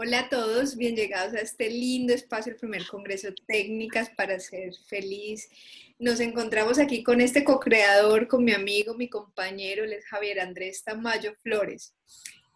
Hola 0.00 0.20
a 0.20 0.28
todos, 0.28 0.76
bien 0.76 0.94
llegados 0.94 1.34
a 1.34 1.40
este 1.40 1.68
lindo 1.68 2.14
espacio, 2.14 2.52
el 2.52 2.58
primer 2.60 2.86
Congreso 2.86 3.30
Técnicas 3.48 4.08
para 4.10 4.38
ser 4.38 4.72
feliz. 4.86 5.50
Nos 5.98 6.20
encontramos 6.20 6.78
aquí 6.78 7.02
con 7.02 7.20
este 7.20 7.42
co-creador, 7.42 8.28
con 8.28 8.44
mi 8.44 8.52
amigo, 8.52 8.94
mi 8.94 9.08
compañero, 9.08 9.82
él 9.82 9.94
es 9.94 10.04
Javier 10.04 10.38
Andrés 10.38 10.84
Tamayo 10.84 11.34
Flores. 11.42 11.96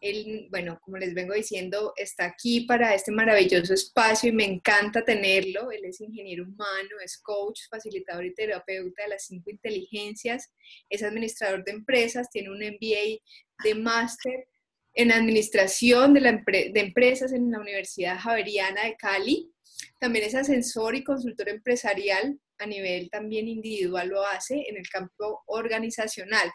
Él, 0.00 0.46
bueno, 0.52 0.78
como 0.82 0.98
les 0.98 1.14
vengo 1.14 1.34
diciendo, 1.34 1.94
está 1.96 2.26
aquí 2.26 2.60
para 2.60 2.94
este 2.94 3.10
maravilloso 3.10 3.74
espacio 3.74 4.28
y 4.28 4.32
me 4.32 4.44
encanta 4.44 5.04
tenerlo. 5.04 5.72
Él 5.72 5.84
es 5.84 6.00
ingeniero 6.00 6.44
humano, 6.44 7.00
es 7.04 7.18
coach, 7.18 7.62
facilitador 7.68 8.24
y 8.24 8.34
terapeuta 8.34 9.02
de 9.02 9.08
las 9.08 9.26
cinco 9.26 9.50
inteligencias, 9.50 10.52
es 10.88 11.02
administrador 11.02 11.64
de 11.64 11.72
empresas, 11.72 12.30
tiene 12.30 12.50
un 12.50 12.58
MBA 12.58 13.18
de 13.64 13.74
máster 13.74 14.46
en 14.94 15.12
administración 15.12 16.14
de, 16.14 16.42
empresas 16.74 17.32
en 17.32 17.50
la 17.50 17.60
Universidad 17.60 18.18
Javeriana 18.18 18.84
de 18.84 18.96
Cali. 18.96 19.50
También 19.98 20.24
es 20.26 20.34
asesor 20.34 20.94
y 20.94 21.04
consultor 21.04 21.48
empresarial 21.48 22.38
a 22.58 22.66
nivel 22.66 23.10
también 23.10 23.48
individual, 23.48 24.08
lo 24.08 24.24
hace 24.24 24.64
en 24.68 24.76
el 24.76 24.88
campo 24.88 25.42
organizacional. 25.46 26.50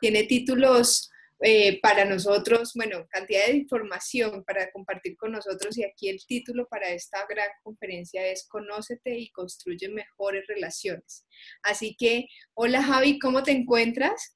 Tiene 0.00 0.24
títulos 0.24 1.10
eh, 1.40 1.80
para 1.80 2.04
nosotros, 2.06 2.72
bueno, 2.74 3.06
cantidad 3.10 3.46
de 3.46 3.56
información 3.56 4.42
para 4.44 4.70
compartir 4.70 5.16
con 5.16 5.32
nosotros 5.32 5.76
y 5.76 5.84
aquí 5.84 6.08
el 6.08 6.24
título 6.26 6.66
para 6.66 6.88
esta 6.88 7.26
gran 7.28 7.48
conferencia 7.62 8.26
es 8.26 8.46
Conócete 8.48 9.18
y 9.18 9.30
construye 9.30 9.88
mejores 9.88 10.46
relaciones. 10.46 11.26
Así 11.62 11.94
que, 11.98 12.26
hola 12.54 12.82
Javi, 12.82 13.18
¿cómo 13.18 13.42
te 13.42 13.52
encuentras? 13.52 14.35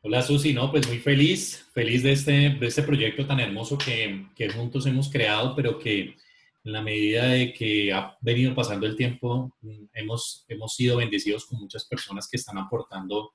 Hola 0.00 0.22
Susi, 0.22 0.54
no, 0.54 0.70
pues 0.70 0.86
muy 0.86 0.98
feliz, 0.98 1.68
feliz 1.74 2.04
de 2.04 2.12
este, 2.12 2.50
de 2.50 2.66
este 2.68 2.84
proyecto 2.84 3.26
tan 3.26 3.40
hermoso 3.40 3.76
que, 3.76 4.26
que, 4.36 4.48
juntos 4.48 4.86
hemos 4.86 5.10
creado, 5.10 5.56
pero 5.56 5.76
que 5.76 6.14
en 6.64 6.72
la 6.72 6.80
medida 6.82 7.26
de 7.26 7.52
que 7.52 7.92
ha 7.92 8.16
venido 8.20 8.54
pasando 8.54 8.86
el 8.86 8.94
tiempo, 8.94 9.56
hemos, 9.92 10.44
hemos 10.46 10.74
sido 10.76 10.98
bendecidos 10.98 11.46
con 11.46 11.58
muchas 11.58 11.84
personas 11.86 12.28
que 12.30 12.36
están 12.36 12.58
aportando 12.58 13.32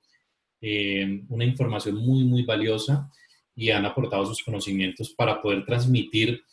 eh, 0.62 1.24
una 1.28 1.44
información 1.44 1.98
muy, 1.98 2.24
muy 2.24 2.44
valiosa 2.44 3.12
y 3.54 3.70
han 3.70 3.86
aportado 3.86 4.26
sus 4.26 4.42
conocimientos 4.42 5.14
para 5.18 5.42
poder 5.42 5.66
transmitir 5.66 6.44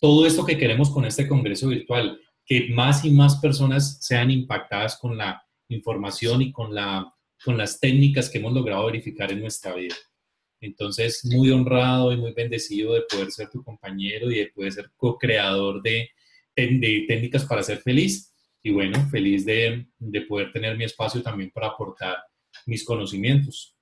todo 0.00 0.26
esto 0.26 0.44
que 0.44 0.58
queremos 0.58 0.90
con 0.90 1.04
este 1.04 1.28
Congreso 1.28 1.68
virtual, 1.68 2.20
que 2.44 2.70
más 2.70 3.04
y 3.04 3.10
más 3.10 3.36
personas 3.36 3.98
sean 4.00 4.32
impactadas 4.32 4.98
con 4.98 5.16
la 5.16 5.40
información 5.68 6.42
y 6.42 6.50
con 6.50 6.74
la 6.74 7.14
con 7.44 7.56
las 7.56 7.80
técnicas 7.80 8.28
que 8.28 8.38
hemos 8.38 8.52
logrado 8.52 8.86
verificar 8.86 9.30
en 9.32 9.40
nuestra 9.40 9.74
vida. 9.74 9.96
Entonces, 10.60 11.24
muy 11.24 11.50
honrado 11.50 12.12
y 12.12 12.18
muy 12.18 12.32
bendecido 12.32 12.94
de 12.94 13.02
poder 13.02 13.30
ser 13.30 13.48
tu 13.48 13.64
compañero 13.64 14.30
y 14.30 14.40
de 14.40 14.46
poder 14.48 14.72
ser 14.72 14.90
co-creador 14.96 15.82
de, 15.82 16.10
de, 16.54 17.04
técnicas 17.08 17.46
para 17.46 17.62
ser 17.62 17.78
feliz. 17.78 18.34
Y 18.62 18.72
bueno, 18.72 19.08
feliz 19.08 19.46
de, 19.46 19.86
de 19.98 20.20
poder 20.22 20.52
tener 20.52 20.76
mi 20.76 20.84
espacio 20.84 21.22
también 21.22 21.50
para 21.50 21.68
aportar 21.68 22.18
mis 22.66 22.84
conocimientos. 22.84 23.74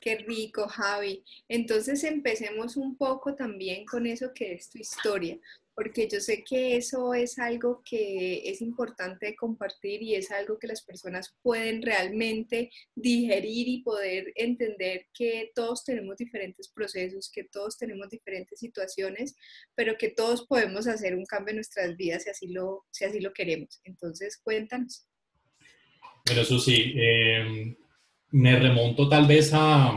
Qué 0.00 0.18
rico, 0.18 0.68
Javi. 0.68 1.24
Entonces 1.48 2.04
empecemos 2.04 2.76
un 2.76 2.96
poco 2.96 3.34
también 3.34 3.84
con 3.84 4.06
eso 4.06 4.32
que 4.32 4.52
es 4.52 4.70
tu 4.70 4.78
historia 4.78 5.40
porque 5.74 6.08
yo 6.10 6.20
sé 6.20 6.44
que 6.44 6.76
eso 6.76 7.14
es 7.14 7.38
algo 7.38 7.82
que 7.84 8.48
es 8.48 8.60
importante 8.60 9.34
compartir 9.34 10.02
y 10.02 10.14
es 10.14 10.30
algo 10.30 10.58
que 10.58 10.68
las 10.68 10.82
personas 10.82 11.34
pueden 11.42 11.82
realmente 11.82 12.70
digerir 12.94 13.68
y 13.68 13.82
poder 13.82 14.32
entender 14.36 15.06
que 15.12 15.50
todos 15.54 15.84
tenemos 15.84 16.16
diferentes 16.16 16.68
procesos, 16.68 17.30
que 17.32 17.44
todos 17.44 17.76
tenemos 17.76 18.08
diferentes 18.08 18.58
situaciones, 18.60 19.36
pero 19.74 19.96
que 19.98 20.10
todos 20.10 20.46
podemos 20.46 20.86
hacer 20.86 21.16
un 21.16 21.26
cambio 21.26 21.50
en 21.50 21.56
nuestras 21.56 21.96
vidas 21.96 22.22
si 22.22 22.30
así 22.30 22.48
lo, 22.48 22.84
si 22.90 23.04
así 23.04 23.20
lo 23.20 23.32
queremos. 23.32 23.80
Entonces, 23.84 24.40
cuéntanos. 24.42 25.08
Bueno, 26.26 26.44
Susi, 26.44 26.94
eh, 26.96 27.76
me 28.30 28.58
remonto 28.58 29.08
tal 29.08 29.26
vez 29.26 29.50
a, 29.52 29.92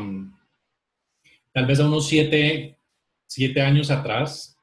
tal 1.54 1.66
vez 1.66 1.80
a 1.80 1.88
unos 1.88 2.08
siete, 2.08 2.78
siete 3.26 3.62
años 3.62 3.92
atrás, 3.92 4.57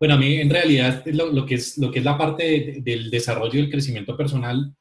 bueno, 0.00 0.14
a 0.14 0.16
mí 0.16 0.36
en 0.36 0.48
realidad 0.48 1.04
lo, 1.06 1.44
que, 1.44 1.56
es, 1.56 1.76
lo 1.76 1.90
que 1.90 1.98
es 1.98 2.04
la 2.06 2.16
parte 2.16 2.80
del 2.82 3.10
desarrollo 3.10 3.58
y 3.58 3.64
el 3.64 3.70
crecimiento 3.70 4.16
personal, 4.16 4.74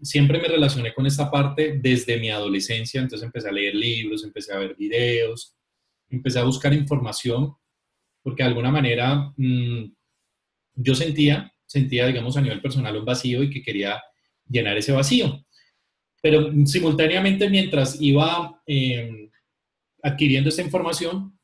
siempre 0.00 0.40
me 0.40 0.48
relacioné 0.48 0.92
con 0.92 1.06
esta 1.06 1.30
parte 1.30 1.78
desde 1.80 2.18
mi 2.18 2.30
adolescencia, 2.30 3.00
entonces 3.00 3.24
empecé 3.24 3.48
a 3.48 3.52
leer 3.52 3.76
libros, 3.76 4.24
empecé 4.24 4.52
a 4.52 4.58
ver 4.58 4.74
videos, 4.74 5.56
empecé 6.10 6.40
a 6.40 6.44
buscar 6.44 6.74
información, 6.74 7.54
porque 8.24 8.42
de 8.42 8.48
alguna 8.48 8.72
manera 8.72 9.32
mm, 9.36 9.84
yo 10.74 10.94
sentía, 10.96 11.52
sentía, 11.64 12.08
digamos, 12.08 12.36
a 12.36 12.40
nivel 12.40 12.60
personal 12.60 12.96
un 12.96 13.04
vacío 13.04 13.44
y 13.44 13.50
que 13.50 13.62
quería 13.62 14.02
llenar 14.48 14.76
ese 14.76 14.90
vacío. 14.90 15.46
Pero 16.20 16.50
simultáneamente 16.66 17.48
mientras 17.48 18.00
iba 18.00 18.60
eh, 18.66 19.30
adquiriendo 20.02 20.48
esta 20.48 20.62
información, 20.62 21.35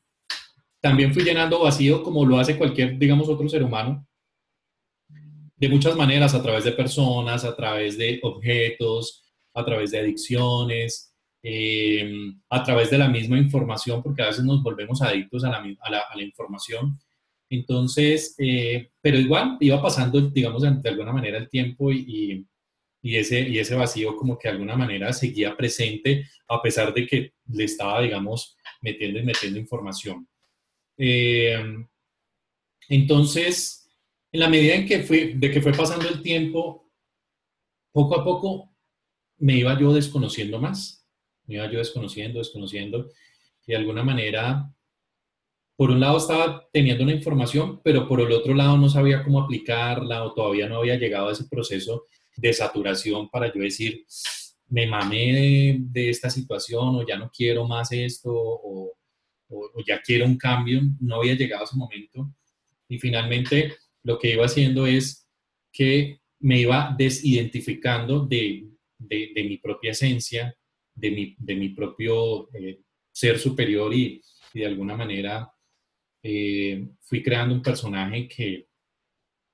también 0.83 1.13
fui 1.13 1.23
llenando 1.23 1.61
vacío 1.61 2.03
como 2.03 2.25
lo 2.25 2.37
hace 2.37 2.57
cualquier, 2.57 2.99
digamos, 2.99 3.29
otro 3.29 3.47
ser 3.47 3.63
humano, 3.63 4.05
de 5.55 5.69
muchas 5.69 5.95
maneras, 5.95 6.35
a 6.35 6.43
través 6.43 6.65
de 6.65 6.73
personas, 6.73 7.45
a 7.45 7.55
través 7.55 7.97
de 7.97 8.19
objetos, 8.21 9.23
a 9.53 9.63
través 9.63 9.91
de 9.91 9.99
adicciones, 9.99 11.15
eh, 11.41 12.33
a 12.49 12.63
través 12.63 12.89
de 12.89 12.97
la 12.97 13.07
misma 13.07 13.37
información, 13.37 14.03
porque 14.03 14.23
a 14.23 14.27
veces 14.27 14.43
nos 14.43 14.61
volvemos 14.61 15.01
adictos 15.01 15.45
a 15.45 15.51
la, 15.51 15.63
a 15.79 16.17
la, 16.17 16.21
información. 16.23 16.99
Entonces, 17.49 18.35
eh, 18.37 18.89
pero 18.99 19.17
igual 19.17 19.55
iba 19.61 19.81
pasando, 19.81 20.19
digamos, 20.19 20.63
de 20.63 20.89
alguna 20.89 21.13
manera 21.13 21.37
el 21.37 21.47
tiempo 21.47 21.93
y, 21.93 22.45
y, 23.01 23.15
ese, 23.15 23.39
y 23.47 23.57
ese 23.57 23.75
vacío 23.75 24.17
como 24.17 24.37
que 24.37 24.49
de 24.49 24.55
alguna 24.55 24.75
manera 24.75 25.13
seguía 25.13 25.55
presente 25.55 26.25
a 26.49 26.61
pesar 26.61 26.93
de 26.93 27.07
que 27.07 27.33
le 27.47 27.63
estaba, 27.63 28.01
digamos, 28.01 28.57
metiendo 28.81 29.19
y 29.19 29.23
metiendo 29.23 29.59
información. 29.59 30.27
Eh, 30.97 31.85
entonces, 32.89 33.89
en 34.31 34.39
la 34.39 34.49
medida 34.49 34.75
en 34.75 34.85
que 34.85 35.03
fue, 35.03 35.33
de 35.35 35.51
que 35.51 35.61
fue 35.61 35.71
pasando 35.71 36.07
el 36.07 36.21
tiempo, 36.21 36.91
poco 37.91 38.19
a 38.19 38.23
poco 38.23 38.73
me 39.37 39.57
iba 39.57 39.77
yo 39.79 39.93
desconociendo 39.93 40.59
más, 40.59 41.07
me 41.45 41.55
iba 41.55 41.71
yo 41.71 41.79
desconociendo, 41.79 42.39
desconociendo, 42.39 43.09
y 43.65 43.71
de 43.71 43.77
alguna 43.77 44.03
manera, 44.03 44.73
por 45.75 45.91
un 45.91 45.99
lado 45.99 46.17
estaba 46.17 46.67
teniendo 46.71 47.03
una 47.03 47.13
información, 47.13 47.81
pero 47.83 48.07
por 48.07 48.21
el 48.21 48.31
otro 48.31 48.53
lado 48.53 48.77
no 48.77 48.89
sabía 48.89 49.23
cómo 49.23 49.41
aplicarla 49.41 50.23
o 50.23 50.33
todavía 50.33 50.67
no 50.67 50.77
había 50.77 50.95
llegado 50.95 51.29
a 51.29 51.31
ese 51.31 51.45
proceso 51.45 52.05
de 52.35 52.53
saturación 52.53 53.29
para 53.29 53.53
yo 53.53 53.61
decir, 53.61 54.05
me 54.69 54.87
mamé 54.87 55.77
de, 55.79 56.09
esta 56.09 56.29
situación 56.29 56.95
o 56.95 57.05
ya 57.05 57.17
no 57.17 57.29
quiero 57.35 57.67
más 57.67 57.91
esto 57.91 58.31
o, 58.33 58.93
o, 59.53 59.83
ya 59.85 60.01
quiero 60.01 60.25
un 60.25 60.37
cambio, 60.37 60.81
no 60.99 61.17
había 61.17 61.35
llegado 61.35 61.61
a 61.61 61.65
ese 61.65 61.75
momento. 61.75 62.33
Y 62.87 62.99
finalmente 62.99 63.75
lo 64.03 64.17
que 64.19 64.33
iba 64.33 64.45
haciendo 64.45 64.85
es 64.85 65.27
que 65.71 66.19
me 66.39 66.59
iba 66.59 66.93
desidentificando 66.97 68.25
de, 68.25 68.67
de, 68.97 69.43
mi 69.47 69.57
propia 69.57 69.91
esencia, 69.91 70.55
de 70.93 71.11
mi, 71.11 71.35
de 71.37 71.55
mi 71.55 71.69
propio 71.69 72.53
eh, 72.53 72.81
ser 73.11 73.39
superior 73.39 73.93
y, 73.93 74.21
de 74.53 74.67
alguna 74.67 74.95
manera 74.95 75.51
eh, 76.21 76.87
fui 77.01 77.23
creando 77.23 77.55
un 77.55 77.61
personaje 77.63 78.27
que, 78.27 78.67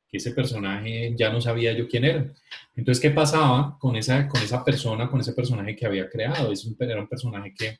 que, 0.09 0.17
ese 0.17 0.31
personaje 0.31 1.13
ya 1.17 1.31
no 1.31 1.39
sabía 1.39 1.71
yo 1.71 1.87
quién 1.87 2.03
era. 2.03 2.33
Entonces, 2.75 3.01
¿qué 3.01 3.11
pasaba 3.11 3.77
con 3.79 3.95
esa, 3.95 4.27
con 4.27 4.41
esa 4.41 4.63
persona, 4.65 5.09
con 5.09 5.21
ese 5.21 5.31
personaje 5.31 5.75
que 5.75 5.85
había 5.85 6.09
creado? 6.09 6.51
Es 6.51 6.65
un, 6.65 6.75
era 6.79 6.99
un 6.99 7.07
personaje 7.07 7.53
que 7.57 7.77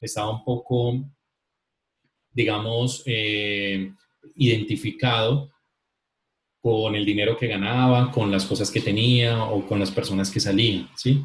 estaba 0.00 0.30
un 0.30 0.44
poco 0.44 1.04
digamos, 2.34 3.02
eh, 3.06 3.92
identificado 4.36 5.50
con 6.60 6.94
el 6.94 7.04
dinero 7.04 7.36
que 7.36 7.46
ganaba, 7.46 8.10
con 8.10 8.30
las 8.30 8.44
cosas 8.44 8.70
que 8.70 8.80
tenía 8.80 9.44
o 9.44 9.66
con 9.66 9.78
las 9.78 9.90
personas 9.90 10.30
que 10.30 10.40
salían, 10.40 10.88
¿sí? 10.96 11.22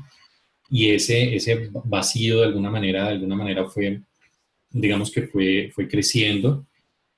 Y 0.69 0.89
ese, 0.89 1.35
ese 1.35 1.69
vacío 1.85 2.39
de 2.39 2.47
alguna 2.47 2.69
manera, 2.69 3.05
de 3.05 3.13
alguna 3.13 3.35
manera 3.35 3.65
fue, 3.65 4.01
digamos 4.69 5.11
que 5.11 5.23
fue, 5.23 5.71
fue 5.73 5.87
creciendo 5.87 6.67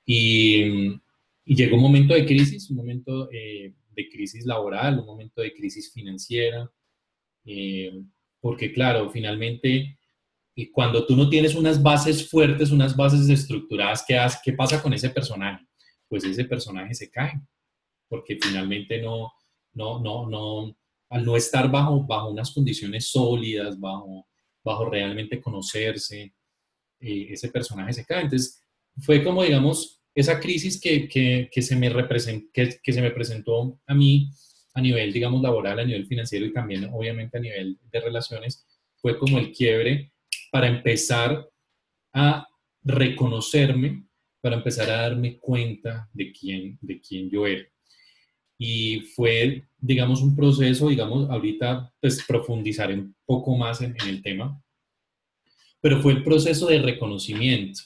y, 0.06 1.00
llegó 1.44 1.76
un 1.76 1.82
momento 1.82 2.14
de 2.14 2.24
crisis, 2.24 2.70
un 2.70 2.76
momento 2.76 3.28
eh, 3.32 3.74
de 3.94 4.08
crisis 4.08 4.46
laboral, 4.46 5.00
un 5.00 5.06
momento 5.06 5.42
de 5.42 5.52
crisis 5.52 5.92
financiera, 5.92 6.70
eh, 7.44 7.92
porque 8.40 8.72
claro, 8.72 9.10
finalmente 9.10 9.98
y 10.54 10.70
cuando 10.70 11.06
tú 11.06 11.16
no 11.16 11.28
tienes 11.28 11.54
unas 11.54 11.82
bases 11.82 12.28
fuertes, 12.28 12.70
unas 12.70 12.94
bases 12.94 13.28
estructuradas, 13.28 14.04
¿qué, 14.06 14.18
hace? 14.18 14.38
¿qué 14.44 14.52
pasa 14.52 14.82
con 14.82 14.92
ese 14.92 15.10
personaje? 15.10 15.66
Pues 16.08 16.24
ese 16.24 16.44
personaje 16.44 16.94
se 16.94 17.10
cae, 17.10 17.40
porque 18.08 18.38
finalmente 18.40 19.00
no, 19.00 19.32
no, 19.72 20.00
no, 20.00 20.28
no, 20.28 20.76
al 21.08 21.24
no 21.24 21.36
estar 21.36 21.70
bajo, 21.70 22.04
bajo 22.06 22.30
unas 22.30 22.52
condiciones 22.52 23.10
sólidas, 23.10 23.80
bajo, 23.80 24.26
bajo 24.62 24.84
realmente 24.90 25.40
conocerse, 25.40 26.34
eh, 27.00 27.26
ese 27.30 27.48
personaje 27.48 27.94
se 27.94 28.04
cae. 28.04 28.22
Entonces, 28.22 28.62
fue 29.00 29.24
como, 29.24 29.42
digamos, 29.42 30.02
esa 30.14 30.38
crisis 30.38 30.78
que, 30.78 31.08
que, 31.08 31.62
se 31.62 31.76
me 31.76 31.90
que, 32.52 32.78
que, 32.82 32.92
se 32.92 33.00
me 33.00 33.10
presentó 33.10 33.80
a 33.86 33.94
mí 33.94 34.30
a 34.74 34.82
nivel, 34.82 35.12
digamos, 35.12 35.40
laboral, 35.42 35.78
a 35.78 35.84
nivel 35.84 36.06
financiero 36.06 36.44
y 36.44 36.52
también, 36.52 36.90
obviamente, 36.92 37.38
a 37.38 37.40
nivel 37.40 37.78
de 37.90 38.00
relaciones, 38.00 38.66
fue 38.96 39.18
como 39.18 39.38
el 39.38 39.52
quiebre 39.52 40.11
para 40.52 40.68
empezar 40.68 41.48
a 42.12 42.46
reconocerme, 42.84 44.04
para 44.42 44.56
empezar 44.56 44.90
a 44.90 45.00
darme 45.00 45.38
cuenta 45.38 46.10
de 46.12 46.30
quién, 46.30 46.78
de 46.82 47.00
quién 47.00 47.30
yo 47.30 47.46
era. 47.46 47.66
Y 48.58 49.00
fue, 49.16 49.64
digamos, 49.78 50.20
un 50.20 50.36
proceso, 50.36 50.90
digamos, 50.90 51.30
ahorita 51.30 51.90
pues 51.98 52.22
profundizaré 52.26 52.94
un 52.94 53.16
poco 53.24 53.56
más 53.56 53.80
en, 53.80 53.96
en 54.02 54.08
el 54.10 54.22
tema, 54.22 54.62
pero 55.80 56.02
fue 56.02 56.12
el 56.12 56.22
proceso 56.22 56.66
de 56.66 56.82
reconocimiento, 56.82 57.80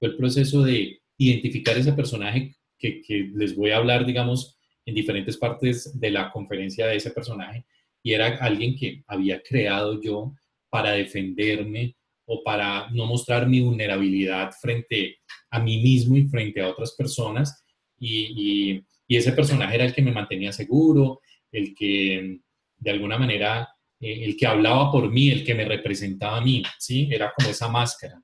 fue 0.00 0.08
el 0.08 0.16
proceso 0.16 0.64
de 0.64 1.00
identificar 1.18 1.78
ese 1.78 1.92
personaje 1.92 2.56
que, 2.76 3.00
que, 3.00 3.30
les 3.32 3.54
voy 3.54 3.70
a 3.70 3.76
hablar, 3.76 4.04
digamos, 4.04 4.58
en 4.84 4.96
diferentes 4.96 5.36
partes 5.36 5.98
de 5.98 6.10
la 6.10 6.32
conferencia 6.32 6.88
de 6.88 6.96
ese 6.96 7.12
personaje, 7.12 7.64
y 8.02 8.12
era 8.12 8.38
alguien 8.38 8.74
que 8.74 9.04
había 9.06 9.40
creado 9.40 10.02
yo 10.02 10.34
para 10.68 10.92
defenderme 10.92 11.94
o 12.30 12.42
para 12.44 12.90
no 12.90 13.06
mostrar 13.06 13.48
mi 13.48 13.60
vulnerabilidad 13.60 14.52
frente 14.60 15.16
a 15.50 15.58
mí 15.58 15.82
mismo 15.82 16.16
y 16.16 16.28
frente 16.28 16.60
a 16.60 16.68
otras 16.68 16.94
personas. 16.94 17.64
Y, 17.98 18.82
y, 19.08 19.16
ese 19.16 19.32
personaje 19.32 19.76
era 19.76 19.86
el 19.86 19.94
que 19.94 20.02
me 20.02 20.12
mantenía 20.12 20.52
seguro, 20.52 21.22
el 21.50 21.74
que 21.74 22.40
de 22.76 22.90
alguna 22.90 23.16
manera 23.16 23.66
eh, 23.98 24.24
el 24.24 24.36
que 24.36 24.46
hablaba 24.46 24.92
por 24.92 25.10
mí, 25.10 25.30
el 25.30 25.42
que 25.44 25.54
me 25.54 25.64
representaba 25.64 26.36
a 26.36 26.40
mí, 26.42 26.62
¿sí? 26.78 27.08
Era 27.10 27.32
como 27.34 27.48
esa 27.48 27.68
máscara. 27.68 28.22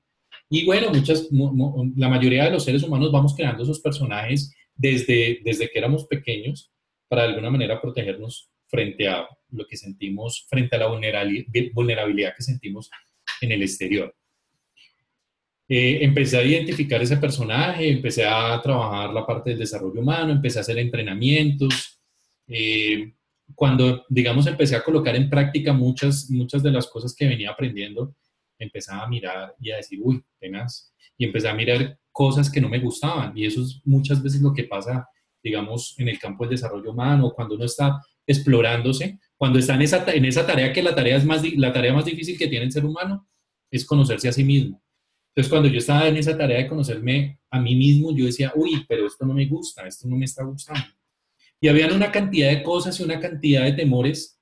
Y 0.49 0.63
bueno, 0.65 0.91
muchas, 0.91 1.27
la 1.95 2.07
mayoría 2.07 2.45
de 2.45 2.51
los 2.51 2.63
seres 2.63 2.83
humanos 2.83 3.11
vamos 3.11 3.35
creando 3.35 3.63
esos 3.63 3.79
personajes 3.79 4.53
desde, 4.75 5.39
desde 5.43 5.69
que 5.69 5.79
éramos 5.79 6.05
pequeños 6.05 6.71
para 7.07 7.23
de 7.23 7.29
alguna 7.29 7.49
manera 7.49 7.81
protegernos 7.81 8.49
frente 8.67 9.07
a 9.07 9.27
lo 9.49 9.65
que 9.65 9.77
sentimos, 9.77 10.45
frente 10.47 10.75
a 10.75 10.79
la 10.79 10.87
vulnerabilidad 10.87 12.33
que 12.37 12.43
sentimos 12.43 12.89
en 13.41 13.51
el 13.51 13.61
exterior. 13.61 14.15
Eh, 15.67 15.99
empecé 16.03 16.37
a 16.37 16.43
identificar 16.43 17.01
ese 17.01 17.17
personaje, 17.17 17.89
empecé 17.89 18.25
a 18.25 18.61
trabajar 18.61 19.11
la 19.11 19.25
parte 19.25 19.49
del 19.49 19.59
desarrollo 19.59 19.99
humano, 19.99 20.31
empecé 20.31 20.59
a 20.59 20.61
hacer 20.61 20.77
entrenamientos, 20.77 21.99
eh, 22.47 23.13
cuando, 23.53 24.05
digamos, 24.09 24.47
empecé 24.47 24.75
a 24.75 24.83
colocar 24.83 25.15
en 25.15 25.29
práctica 25.29 25.73
muchas, 25.73 26.29
muchas 26.29 26.63
de 26.63 26.71
las 26.71 26.87
cosas 26.87 27.15
que 27.15 27.27
venía 27.27 27.51
aprendiendo, 27.51 28.15
empezaba 28.57 29.03
a 29.03 29.07
mirar 29.07 29.55
y 29.59 29.71
a 29.71 29.77
decir, 29.77 29.99
uy, 30.01 30.23
tenaz. 30.39 30.93
Y 31.17 31.25
empecé 31.25 31.47
a 31.47 31.53
mirar 31.53 31.99
cosas 32.11 32.49
que 32.49 32.61
no 32.61 32.69
me 32.69 32.79
gustaban. 32.79 33.37
Y 33.37 33.45
eso 33.45 33.61
es 33.61 33.81
muchas 33.85 34.21
veces 34.21 34.41
lo 34.41 34.53
que 34.53 34.63
pasa, 34.63 35.07
digamos, 35.43 35.95
en 35.99 36.09
el 36.09 36.19
campo 36.19 36.43
del 36.43 36.51
desarrollo 36.51 36.91
humano, 36.91 37.31
cuando 37.35 37.55
uno 37.55 37.65
está 37.65 38.01
explorándose, 38.25 39.19
cuando 39.37 39.59
está 39.59 39.75
en 39.75 39.81
esa, 39.81 40.05
en 40.13 40.25
esa 40.25 40.45
tarea 40.45 40.71
que 40.71 40.81
la 40.81 40.95
tarea, 40.95 41.17
es 41.17 41.25
más, 41.25 41.43
la 41.55 41.73
tarea 41.73 41.93
más 41.93 42.05
difícil 42.05 42.37
que 42.37 42.47
tiene 42.47 42.65
el 42.65 42.71
ser 42.71 42.85
humano 42.85 43.27
es 43.69 43.85
conocerse 43.85 44.29
a 44.29 44.31
sí 44.31 44.43
mismo. 44.43 44.81
Entonces, 45.29 45.51
cuando 45.51 45.67
yo 45.67 45.79
estaba 45.79 46.07
en 46.07 46.15
esa 46.15 46.37
tarea 46.37 46.59
de 46.59 46.67
conocerme 46.67 47.39
a 47.49 47.59
mí 47.59 47.75
mismo, 47.75 48.15
yo 48.15 48.25
decía, 48.25 48.53
uy, 48.55 48.85
pero 48.87 49.05
esto 49.05 49.25
no 49.25 49.33
me 49.33 49.45
gusta, 49.45 49.85
esto 49.85 50.07
no 50.07 50.15
me 50.15 50.23
está 50.23 50.45
gustando. 50.45 50.87
Y 51.59 51.67
habían 51.67 51.91
una 51.93 52.11
cantidad 52.11 52.49
de 52.49 52.63
cosas 52.63 52.97
y 52.99 53.03
una 53.03 53.19
cantidad 53.19 53.63
de 53.65 53.73
temores. 53.73 54.39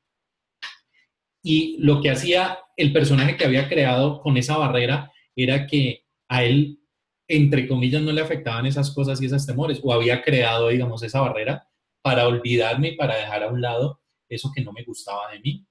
Y 1.41 1.77
lo 1.79 1.99
que 1.99 2.11
hacía 2.11 2.59
el 2.77 2.93
personaje 2.93 3.37
que 3.37 3.45
había 3.45 3.67
creado 3.67 4.21
con 4.21 4.37
esa 4.37 4.57
barrera 4.57 5.11
era 5.35 5.65
que 5.65 6.05
a 6.27 6.43
él, 6.43 6.79
entre 7.27 7.67
comillas, 7.67 8.03
no 8.03 8.11
le 8.11 8.21
afectaban 8.21 8.67
esas 8.67 8.91
cosas 8.91 9.19
y 9.19 9.25
esos 9.25 9.47
temores. 9.47 9.79
O 9.81 9.93
había 9.93 10.21
creado, 10.21 10.69
digamos, 10.69 11.01
esa 11.01 11.21
barrera 11.21 11.67
para 12.03 12.27
olvidarme 12.27 12.89
y 12.89 12.95
para 12.95 13.15
dejar 13.15 13.43
a 13.43 13.47
un 13.47 13.61
lado 13.61 14.02
eso 14.33 14.51
que 14.53 14.63
no 14.63 14.71
me 14.71 14.83
gustaba 14.83 15.31
de 15.31 15.39
mí. 15.39 15.65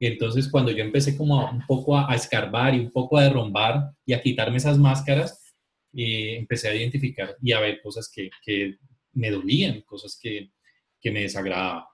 Y 0.00 0.06
entonces 0.06 0.48
cuando 0.48 0.70
yo 0.70 0.84
empecé 0.84 1.16
como 1.16 1.50
un 1.50 1.66
poco 1.66 1.98
a, 1.98 2.14
escarbar 2.14 2.74
y 2.74 2.80
un 2.80 2.90
poco 2.90 3.18
a 3.18 3.24
derrumbar 3.24 3.90
y 4.06 4.12
a 4.12 4.22
quitarme 4.22 4.58
esas 4.58 4.78
máscaras, 4.78 5.54
eh, 5.92 6.36
empecé 6.36 6.68
a 6.68 6.74
identificar 6.74 7.36
y 7.42 7.52
a 7.52 7.60
ver 7.60 7.80
cosas 7.80 8.10
que, 8.12 8.30
que 8.44 8.78
me 9.12 9.30
dolían, 9.30 9.82
cosas 9.82 10.18
que, 10.20 10.52
que 11.00 11.10
me 11.10 11.22
desagradaban. 11.22 11.84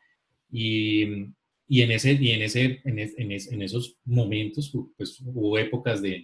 Y, 0.50 1.04
y, 1.66 1.82
en, 1.82 1.90
ese, 1.90 2.12
y 2.12 2.30
en, 2.32 2.42
ese, 2.42 2.80
en, 2.84 2.98
en, 2.98 3.62
esos 3.62 3.98
momentos 4.04 4.72
pues, 4.96 5.20
hubo 5.20 5.58
épocas 5.58 6.02
de, 6.02 6.22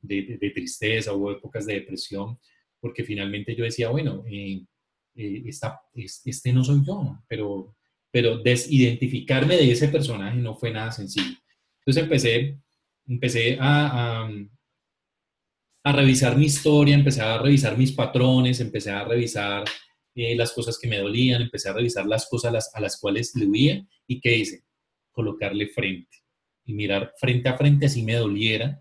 de, 0.00 0.38
de, 0.40 0.50
tristeza, 0.50 1.14
hubo 1.14 1.32
épocas 1.32 1.66
de 1.66 1.74
depresión, 1.74 2.38
porque 2.80 3.02
finalmente 3.02 3.56
yo 3.56 3.64
decía, 3.64 3.88
bueno, 3.88 4.22
eh, 4.28 4.62
eh, 5.14 5.42
esta, 5.46 5.80
este 5.94 6.52
no 6.52 6.62
soy 6.62 6.84
yo, 6.86 7.18
pero, 7.26 7.74
pero 8.14 8.38
desidentificarme 8.38 9.56
de 9.56 9.72
ese 9.72 9.88
personaje 9.88 10.38
no 10.38 10.54
fue 10.54 10.70
nada 10.70 10.92
sencillo. 10.92 11.36
Entonces 11.80 12.04
empecé, 12.04 12.60
empecé 13.08 13.58
a, 13.60 14.28
a, 15.82 15.92
revisar 15.92 16.36
mi 16.36 16.44
historia, 16.44 16.94
empecé 16.94 17.22
a 17.22 17.38
revisar 17.38 17.76
mis 17.76 17.90
patrones, 17.90 18.60
empecé 18.60 18.92
a 18.92 19.02
revisar 19.02 19.64
eh, 20.14 20.36
las 20.36 20.52
cosas 20.52 20.78
que 20.78 20.86
me 20.86 20.98
dolían, 20.98 21.42
empecé 21.42 21.68
a 21.68 21.72
revisar 21.72 22.06
las 22.06 22.28
cosas 22.28 22.70
a 22.72 22.80
las, 22.80 23.00
cuales 23.00 23.34
le 23.34 23.46
huía 23.46 23.84
y 24.06 24.20
¿qué 24.20 24.38
hice? 24.38 24.62
Colocarle 25.10 25.66
frente 25.66 26.18
y 26.66 26.72
mirar 26.72 27.14
frente 27.18 27.48
a 27.48 27.56
frente 27.56 27.86
así 27.86 28.04
me 28.04 28.14
doliera. 28.14 28.80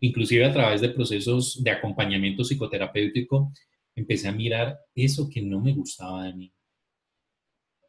Inclusive 0.00 0.44
a 0.44 0.52
través 0.52 0.82
de 0.82 0.90
procesos 0.90 1.64
de 1.64 1.70
acompañamiento 1.70 2.44
psicoterapéutico, 2.44 3.50
empecé 3.94 4.28
a 4.28 4.32
mirar 4.32 4.78
eso 4.94 5.30
que 5.30 5.40
no 5.40 5.58
me 5.58 5.72
gustaba 5.72 6.24
de 6.24 6.34
mí. 6.34 6.54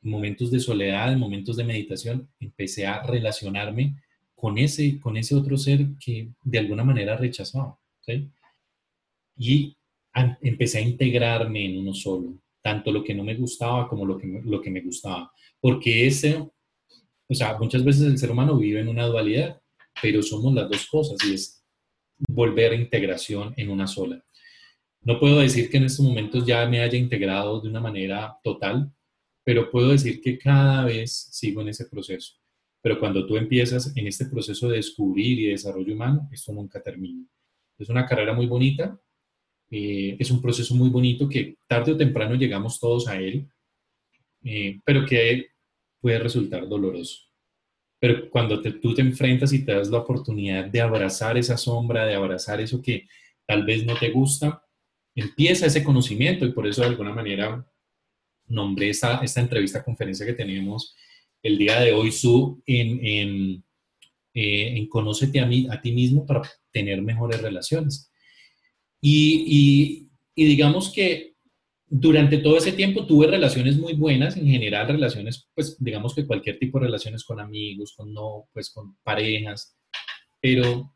En 0.06 0.12
momentos 0.12 0.52
de 0.52 0.60
soledad, 0.60 1.12
en 1.12 1.20
momentos 1.20 1.58
de 1.58 1.64
meditación, 1.66 2.30
empecé 2.40 2.86
a 2.86 3.02
relacionarme 3.02 3.96
con 4.36 4.58
ese, 4.58 5.00
con 5.00 5.18
ese 5.18 5.36
otro 5.36 5.58
ser 5.58 5.88
que 6.00 6.30
de 6.44 6.60
alguna 6.60 6.84
manera 6.84 7.18
rechazaba. 7.18 7.78
Y 9.38 9.76
empecé 10.42 10.78
a 10.78 10.82
integrarme 10.82 11.66
en 11.66 11.80
uno 11.80 11.94
solo 11.94 12.36
tanto 12.66 12.92
lo 12.92 13.04
que 13.04 13.14
no 13.14 13.24
me 13.24 13.36
gustaba 13.36 13.88
como 13.88 14.08
lo 14.08 14.18
que, 14.18 14.42
lo 14.44 14.60
que 14.60 14.72
me 14.72 14.82
gustaba. 14.82 15.32
Porque 15.62 16.08
ese, 16.08 16.36
o 16.36 17.34
sea, 17.36 17.60
muchas 17.60 17.84
veces 17.84 18.08
el 18.08 18.18
ser 18.18 18.32
humano 18.32 18.58
vive 18.58 18.80
en 18.80 18.88
una 18.88 19.06
dualidad, 19.06 19.62
pero 20.02 20.24
somos 20.24 20.52
las 20.52 20.68
dos 20.68 20.88
cosas 20.88 21.18
y 21.30 21.36
es 21.36 21.64
volver 22.28 22.72
a 22.72 22.76
integración 22.76 23.54
en 23.56 23.70
una 23.70 23.86
sola. 23.86 24.24
No 25.02 25.20
puedo 25.20 25.42
decir 25.42 25.70
que 25.70 25.78
en 25.78 25.84
estos 25.84 26.04
momentos 26.04 26.44
ya 26.44 26.66
me 26.66 26.82
haya 26.82 26.98
integrado 26.98 27.62
de 27.62 27.70
una 27.70 27.80
manera 27.80 28.36
total, 28.44 28.92
pero 29.46 29.70
puedo 29.70 29.92
decir 29.92 30.20
que 30.20 30.40
cada 30.40 30.84
vez 30.86 31.30
sigo 31.32 31.62
en 31.62 31.70
ese 31.70 31.86
proceso. 31.86 32.34
Pero 32.82 33.00
cuando 33.00 33.26
tú 33.28 33.38
empiezas 33.38 33.96
en 33.96 34.08
este 34.08 34.26
proceso 34.26 34.68
de 34.68 34.78
descubrir 34.78 35.40
y 35.40 35.46
desarrollo 35.46 35.94
humano, 35.94 36.28
esto 36.32 36.52
nunca 36.52 36.82
termina. 36.82 37.26
Es 37.78 37.90
una 37.90 38.08
carrera 38.08 38.34
muy 38.34 38.48
bonita, 38.48 39.00
eh, 39.70 40.18
es 40.20 40.32
un 40.32 40.42
proceso 40.42 40.74
muy 40.74 40.90
bonito 40.90 41.30
que 41.30 41.58
tarde 41.68 41.92
o 41.92 41.98
temprano 41.98 42.36
llegamos 42.36 42.80
todos 42.80 43.08
a 43.08 43.20
él, 43.20 43.48
eh, 44.44 44.80
pero 44.84 45.06
que 45.06 45.48
puede 46.02 46.18
resultar 46.20 46.68
doloroso. 46.68 47.22
Pero 48.00 48.30
cuando 48.32 48.62
tú 48.62 48.96
te 48.96 49.02
enfrentas 49.02 49.54
y 49.54 49.64
te 49.64 49.74
das 49.74 49.90
la 49.90 50.00
oportunidad 50.00 50.66
de 50.66 50.82
abrazar 50.82 51.38
esa 51.38 51.58
sombra, 51.58 52.06
de 52.06 52.16
abrazar 52.16 52.62
eso 52.62 52.82
que 52.82 53.08
tal 53.46 53.64
vez 53.64 53.86
no 53.86 53.96
te 53.98 54.10
gusta, 54.10 54.64
empieza 55.16 55.68
ese 55.68 55.84
conocimiento 55.84 56.46
y 56.46 56.52
por 56.52 56.68
eso 56.68 56.82
de 56.82 56.88
alguna 56.88 57.14
manera 57.14 57.66
nombré 58.48 58.90
esta, 58.90 59.22
esta 59.24 59.42
entrevista, 59.42 59.84
conferencia 59.84 60.26
que 60.26 60.34
tenemos 60.34 60.96
el 61.46 61.58
día 61.60 61.80
de 61.80 61.94
hoy, 61.94 62.12
Su, 62.12 62.62
en, 62.66 63.06
en, 63.06 63.64
eh, 64.34 64.78
en 64.78 64.88
Conócete 64.88 65.40
a, 65.40 65.46
mí, 65.46 65.68
a 65.70 65.80
ti 65.80 65.92
mismo 65.92 66.26
para 66.26 66.42
tener 66.72 67.02
mejores 67.04 67.42
relaciones. 67.42 68.12
Y, 69.00 70.10
digamos 70.36 70.92
que 70.92 71.36
durante 71.88 72.40
todo 72.40 72.58
ese 72.58 72.72
tiempo 72.72 73.06
tuve 73.06 73.28
relaciones 73.28 73.78
muy 73.78 73.94
buenas, 73.94 74.36
en 74.36 74.48
general 74.48 74.88
relaciones, 74.88 75.48
pues 75.54 75.78
digamos 75.80 76.16
que 76.16 76.26
cualquier 76.26 76.58
tipo 76.58 76.80
de 76.80 76.88
relaciones 76.88 77.24
con 77.24 77.40
amigos, 77.40 77.94
con 77.96 78.12
no, 78.12 78.50
pues 78.52 78.72
con 78.72 78.98
parejas, 79.04 79.78
pero, 80.42 80.96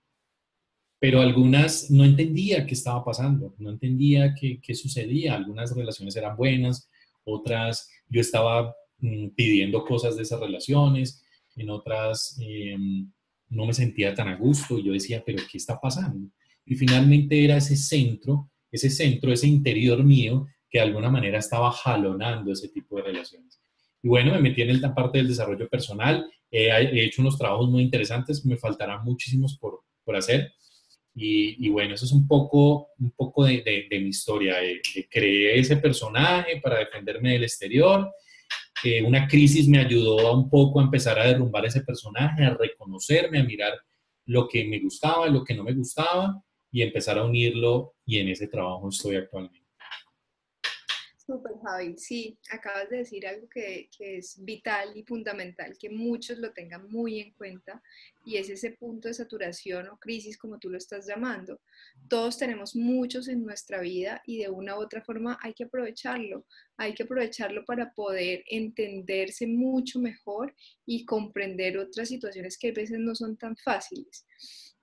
pero 1.00 1.22
algunas 1.22 1.92
no 1.92 2.04
entendía 2.04 2.66
qué 2.66 2.74
estaba 2.74 3.06
pasando, 3.06 3.54
no 3.60 3.70
entendía 3.70 4.34
qué, 4.34 4.60
qué 4.60 4.74
sucedía. 4.74 5.36
Algunas 5.36 5.76
relaciones 5.76 6.16
eran 6.16 6.36
buenas, 6.36 6.89
otras 7.30 7.90
yo 8.08 8.22
estaba 8.22 8.76
mm, 9.00 9.30
pidiendo 9.36 9.86
cosas 9.86 10.16
de 10.16 10.24
esas 10.24 10.40
relaciones, 10.40 11.24
en 11.56 11.70
otras 11.70 12.38
em, 12.42 13.12
no 13.50 13.66
me 13.66 13.74
sentía 13.74 14.14
tan 14.14 14.28
a 14.28 14.36
gusto 14.36 14.78
y 14.78 14.84
yo 14.84 14.94
decía, 14.94 15.24
pero 15.26 15.44
¿qué 15.52 15.58
está 15.58 15.80
pasando? 15.80 16.30
y 16.70 16.76
finalmente 16.76 17.44
era 17.44 17.58
ese 17.58 17.76
centro, 17.76 18.52
ese 18.72 18.92
centro, 18.92 19.34
ese 19.34 19.48
interior 19.48 20.04
mío 20.04 20.46
que 20.70 20.78
de 20.78 20.84
alguna 20.84 21.10
manera 21.10 21.40
estaba 21.40 21.72
jalonando 21.72 22.54
ese 22.54 22.70
tipo 22.70 22.98
de 22.98 23.02
relaciones. 23.02 23.60
Y 24.04 24.08
bueno, 24.08 24.34
me 24.34 24.40
metí 24.40 24.62
en 24.62 24.80
la 24.80 24.94
parte 24.94 25.18
del 25.18 25.28
desarrollo 25.28 25.68
personal, 25.68 26.30
he 26.52 27.04
hecho 27.04 27.24
unos 27.24 27.40
trabajos 27.40 27.72
muy 27.72 27.82
interesantes, 27.82 28.46
me 28.46 28.56
faltarán 28.56 29.04
muchísimos 29.04 29.58
por, 29.58 29.82
por 30.04 30.16
hacer, 30.16 30.54
Y, 31.16 31.68
bueno, 31.70 31.96
eso 31.96 32.06
es 32.06 32.12
un 32.12 32.28
poco, 32.28 32.90
un 33.00 33.12
poco 33.12 33.46
de, 33.46 33.88
mi 33.92 34.10
historia. 34.10 34.58
creé 35.10 35.60
ese 35.60 35.78
personaje 35.78 36.62
para 36.62 36.80
defenderme 36.80 37.34
del 37.34 37.44
exterior. 37.44 38.10
Una 39.06 39.28
crisis 39.28 39.68
me 39.68 39.80
ayudó 39.80 40.20
a 40.28 40.38
un 40.38 40.50
poco 40.50 40.80
a 40.80 40.84
empezar 40.84 41.20
a 41.20 41.28
derrumbar 41.28 41.66
ese 41.66 41.82
personaje, 41.82 42.46
a 42.46 42.56
reconocerme, 42.56 43.40
a 43.40 43.44
mirar 43.44 43.74
lo 44.26 44.48
que 44.48 44.64
me 44.66 44.80
gustaba, 44.80 45.28
lo 45.28 45.44
que 45.44 45.56
no 45.56 45.64
me 45.64 45.74
gustaba 45.74 46.42
y 46.72 46.84
empezar 46.84 47.18
a 47.18 47.26
unirlo 47.26 47.96
y 48.06 48.20
en 48.20 48.30
ese 48.30 48.48
trabajo 48.48 48.90
estoy 48.90 49.16
actualmente. 49.16 49.59
Súper, 51.30 51.60
Javi. 51.62 51.96
Sí, 51.96 52.40
acabas 52.50 52.90
de 52.90 52.98
decir 52.98 53.28
algo 53.28 53.48
que, 53.48 53.88
es 54.00 54.44
vital 54.44 54.98
y 54.98 55.04
fundamental, 55.04 55.78
que 55.80 55.88
muchos 55.88 56.40
lo 56.40 56.54
tengan 56.54 56.90
muy 56.90 57.20
en 57.20 57.34
cuenta, 57.34 57.84
y 58.26 58.38
es 58.38 58.50
ese 58.50 58.72
punto 58.72 59.08
de 59.08 59.14
saturación 59.14 59.90
o 59.90 60.00
crisis, 60.00 60.40
como 60.40 60.58
tú 60.58 60.72
lo 60.72 60.80
estás 60.80 61.06
llamando. 61.06 61.62
Todos 62.08 62.40
tenemos 62.40 62.76
muchos 62.76 63.28
en 63.28 63.44
nuestra 63.46 63.80
vida 63.80 64.24
y 64.26 64.40
de 64.40 64.50
una 64.50 64.76
u 64.76 64.82
otra 64.82 65.04
forma 65.04 65.38
hay 65.44 65.54
que 65.54 65.66
aprovecharlo. 65.66 66.48
Hay 66.78 66.96
que 66.96 67.04
aprovecharlo 67.04 67.64
para 67.64 67.94
poder 67.94 68.44
entenderse 68.50 69.46
mucho 69.46 70.00
mejor 70.00 70.56
y 70.84 71.06
comprender 71.06 71.78
otras 71.78 72.10
situaciones 72.10 72.58
que 72.58 72.70
a 72.70 72.74
veces 72.74 72.98
no 72.98 73.14
son 73.14 73.38
tan 73.38 73.56
fáciles. 73.56 74.26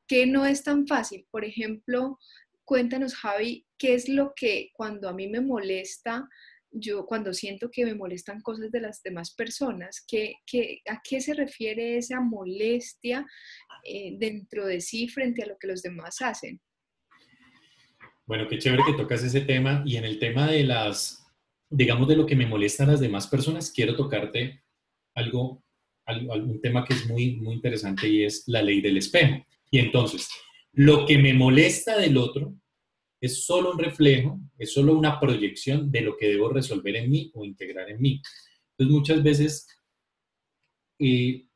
¿Qué 0.07 0.27
no 0.27 0.47
es 0.47 0.63
tan 0.63 0.87
fácil? 0.87 1.27
Por 1.33 1.45
ejemplo, 1.45 2.21
Cuéntanos, 2.67 3.15
Javi, 3.15 3.65
¿qué 3.79 3.95
es 3.95 4.09
lo 4.09 4.33
que 4.35 4.71
cuando 4.73 5.09
a 5.09 5.13
mí 5.13 5.29
me 5.29 5.41
molesta, 5.41 6.29
yo 6.73 7.07
cuando 7.07 7.33
siento 7.33 7.71
que 7.71 7.85
me 7.85 7.95
molestan 7.95 8.41
cosas 8.41 8.73
de 8.73 8.81
las 8.81 9.05
demás 9.05 9.33
personas, 9.37 10.05
¿qué, 10.05 10.35
a 10.91 11.01
qué 11.01 11.21
se 11.21 11.35
refiere 11.35 11.97
esa 11.97 12.21
molestia 12.21 13.25
eh, 13.85 14.17
dentro 14.19 14.67
de 14.67 14.81
sí 14.81 15.07
frente 15.07 15.45
a 15.45 15.47
lo 15.47 15.57
que 15.61 15.69
los 15.69 15.81
demás 15.81 16.21
hacen? 16.21 16.61
Bueno, 18.27 18.49
qué 18.49 18.59
chévere 18.59 18.83
que 18.85 18.95
tocas 18.95 19.23
ese 19.23 19.43
tema 19.43 19.85
y 19.87 19.97
en 19.97 20.05
el 20.05 20.19
tema 20.19 20.49
de 20.49 20.65
las, 20.65 21.25
digamos, 21.71 22.09
de 22.09 22.17
lo 22.17 22.27
que 22.27 22.35
me 22.35 22.47
molesta 22.47 22.83
a 22.83 22.89
las 22.89 22.99
demás 22.99 23.29
personas, 23.29 23.71
quiero 23.71 23.95
tocarte 23.95 24.65
algo, 25.15 25.63
algún 26.05 26.61
tema 26.61 26.85
que 26.85 26.95
es 26.95 27.07
muy, 27.07 27.37
muy 27.37 27.55
interesante 27.55 28.09
y 28.09 28.25
es 28.25 28.43
la 28.49 28.61
ley 28.61 28.81
del 28.81 28.97
espejo. 28.97 29.47
Y 29.71 29.79
entonces, 29.79 30.29
lo 30.77 31.07
que 31.07 31.17
me 31.17 31.33
molesta 31.33 31.99
del 31.99 32.19
otro 32.19 32.55
es 33.19 33.47
solo 33.47 33.73
un 33.73 33.79
reflejo, 33.79 34.39
es 34.59 34.75
solo 34.75 34.93
una 34.93 35.19
proyección 35.19 35.91
de 35.91 36.03
lo 36.03 36.19
que 36.19 36.29
debo 36.29 36.51
resolver 36.51 36.97
en 36.97 37.11
mí 37.11 37.31
o 37.35 37.47
integrar 37.47 37.89
en 37.89 38.01
mí. 38.01 38.21
Entonces 38.73 38.95
muchas 38.95 39.23
veces 39.23 39.67
eh, 40.99 41.47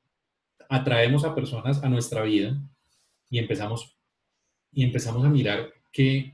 atraemos 0.71 1.25
a 1.25 1.35
personas 1.35 1.85
a 1.85 1.89
nuestra 1.91 2.23
vida 2.23 2.59
y 3.29 3.39
empezamos, 3.39 3.95
y 4.73 4.85
empezamos 4.85 5.23
a 5.23 5.29
mirar 5.29 5.71
que 5.93 6.33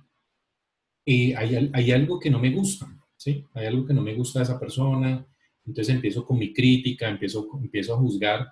eh, 1.06 1.34
hay, 1.36 1.70
hay, 1.72 1.90
algo 1.90 2.20
que 2.20 2.30
no 2.30 2.38
me 2.38 2.50
gusta, 2.50 2.86
¿sí? 3.16 3.44
Hay 3.54 3.66
algo 3.66 3.84
que 3.84 3.94
no 3.94 4.02
me 4.02 4.14
gusta 4.14 4.38
de 4.38 4.44
esa 4.44 4.60
persona, 4.60 5.26
entonces 5.64 5.92
empiezo 5.92 6.24
con 6.24 6.38
mi 6.38 6.52
crítica, 6.52 7.08
empiezo, 7.08 7.48
empiezo 7.60 7.94
a 7.94 7.98
juzgar, 7.98 8.46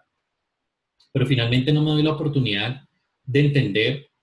pero 1.12 1.24
finalmente 1.24 1.72
no 1.72 1.84
me 1.84 1.92
doy 1.92 2.02
la 2.02 2.12
oportunidad 2.12 2.82
de 3.22 3.40
entender 3.40 4.13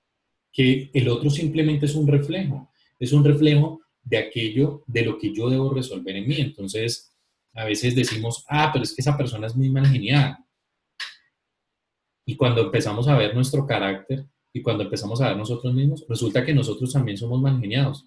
que 0.52 0.90
el 0.94 1.08
otro 1.10 1.30
simplemente 1.30 1.86
es 1.86 1.96
un 1.96 2.08
reflejo, 2.08 2.70
es 3.00 3.14
un 3.14 3.24
reflejo 3.24 3.82
de 4.04 4.18
aquello, 4.18 4.84
de 4.88 5.04
lo 5.04 5.18
que 5.18 5.34
yo 5.34 5.50
debo 5.50 5.74
resolver 5.74 6.16
en 6.16 6.28
mí. 6.28 6.36
Entonces, 6.40 7.16
a 7.54 7.66
veces 7.66 7.96
decimos, 7.96 8.46
ah, 8.50 8.70
pero 8.72 8.84
es 8.84 8.94
que 8.94 9.02
esa 9.02 9.18
persona 9.18 9.48
es 9.48 9.56
muy 9.56 9.70
mal 9.70 9.88
genial. 9.88 10.38
Y 12.26 12.36
cuando 12.36 12.62
empezamos 12.62 13.08
a 13.08 13.18
ver 13.18 13.34
nuestro 13.34 13.66
carácter 13.66 14.26
y 14.54 14.62
cuando 14.62 14.84
empezamos 14.84 15.22
a 15.22 15.30
ver 15.30 15.38
nosotros 15.38 15.74
mismos, 15.74 16.06
resulta 16.08 16.46
que 16.46 16.54
nosotros 16.54 16.92
también 16.94 17.18
somos 17.18 17.42
mal 17.42 17.60
geniados. 17.60 18.06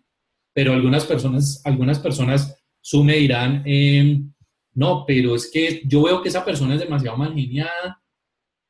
Pero 0.52 0.72
algunas 0.72 1.04
personas, 1.04 1.60
algunas 1.64 1.98
personas 1.98 2.56
su 2.80 3.02
me 3.02 3.16
dirán, 3.16 3.62
em, 3.64 4.32
no, 4.74 5.04
pero 5.06 5.34
es 5.34 5.50
que 5.50 5.82
yo 5.86 6.02
veo 6.02 6.20
que 6.20 6.28
esa 6.28 6.44
persona 6.44 6.74
es 6.74 6.80
demasiado 6.80 7.16
mal 7.16 7.34
geniada, 7.34 8.02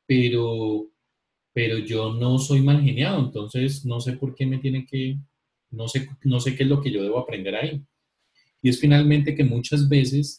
pero 0.07 0.87
pero 1.55 1.77
yo 1.77 2.13
no 2.13 2.37
soy 2.37 2.59
mal 2.59 2.83
geniado, 2.83 3.17
entonces 3.17 3.85
no 3.85 4.01
sé 4.01 4.17
por 4.17 4.35
qué 4.35 4.45
me 4.45 4.57
tiene 4.57 4.85
que, 4.85 5.17
no 5.71 5.87
sé, 5.87 6.09
no 6.25 6.41
sé 6.41 6.53
qué 6.53 6.63
es 6.63 6.69
lo 6.69 6.81
que 6.81 6.91
yo 6.91 7.01
debo 7.01 7.17
aprender 7.17 7.55
ahí. 7.55 7.81
Y 8.61 8.67
es 8.67 8.77
finalmente 8.77 9.33
que 9.33 9.45
muchas 9.45 9.87
veces 9.87 10.35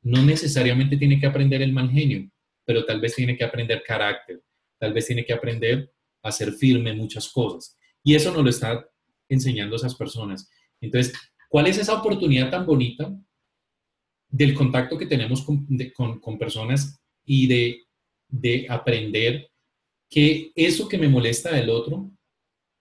no 0.00 0.22
necesariamente 0.22 0.96
tiene 0.96 1.18
que 1.18 1.26
aprender 1.26 1.60
el 1.60 1.72
mal 1.72 1.90
genio, 1.90 2.30
pero 2.64 2.84
tal 2.84 3.00
vez 3.00 3.16
tiene 3.16 3.36
que 3.36 3.42
aprender 3.42 3.82
carácter, 3.84 4.44
tal 4.78 4.92
vez 4.92 5.08
tiene 5.08 5.24
que 5.24 5.32
aprender 5.32 5.92
a 6.22 6.30
ser 6.30 6.52
firme 6.52 6.90
en 6.90 6.98
muchas 6.98 7.28
cosas. 7.32 7.76
Y 8.04 8.14
eso 8.14 8.32
nos 8.32 8.44
lo 8.44 8.50
está 8.50 8.88
enseñando 9.28 9.74
esas 9.74 9.96
personas. 9.96 10.48
Entonces, 10.80 11.14
¿cuál 11.48 11.66
es 11.66 11.78
esa 11.78 11.94
oportunidad 11.94 12.48
tan 12.50 12.64
bonita 12.64 13.12
del 14.28 14.54
contacto 14.54 14.96
que 14.96 15.06
tenemos 15.06 15.42
con, 15.42 15.66
con, 16.20 16.38
personas 16.38 17.02
y 17.24 17.48
de, 17.48 17.80
de 18.28 18.66
aprender 18.68 19.50
que 20.10 20.52
eso 20.54 20.88
que 20.88 20.98
me 20.98 21.08
molesta 21.08 21.54
del 21.54 21.70
otro 21.70 22.10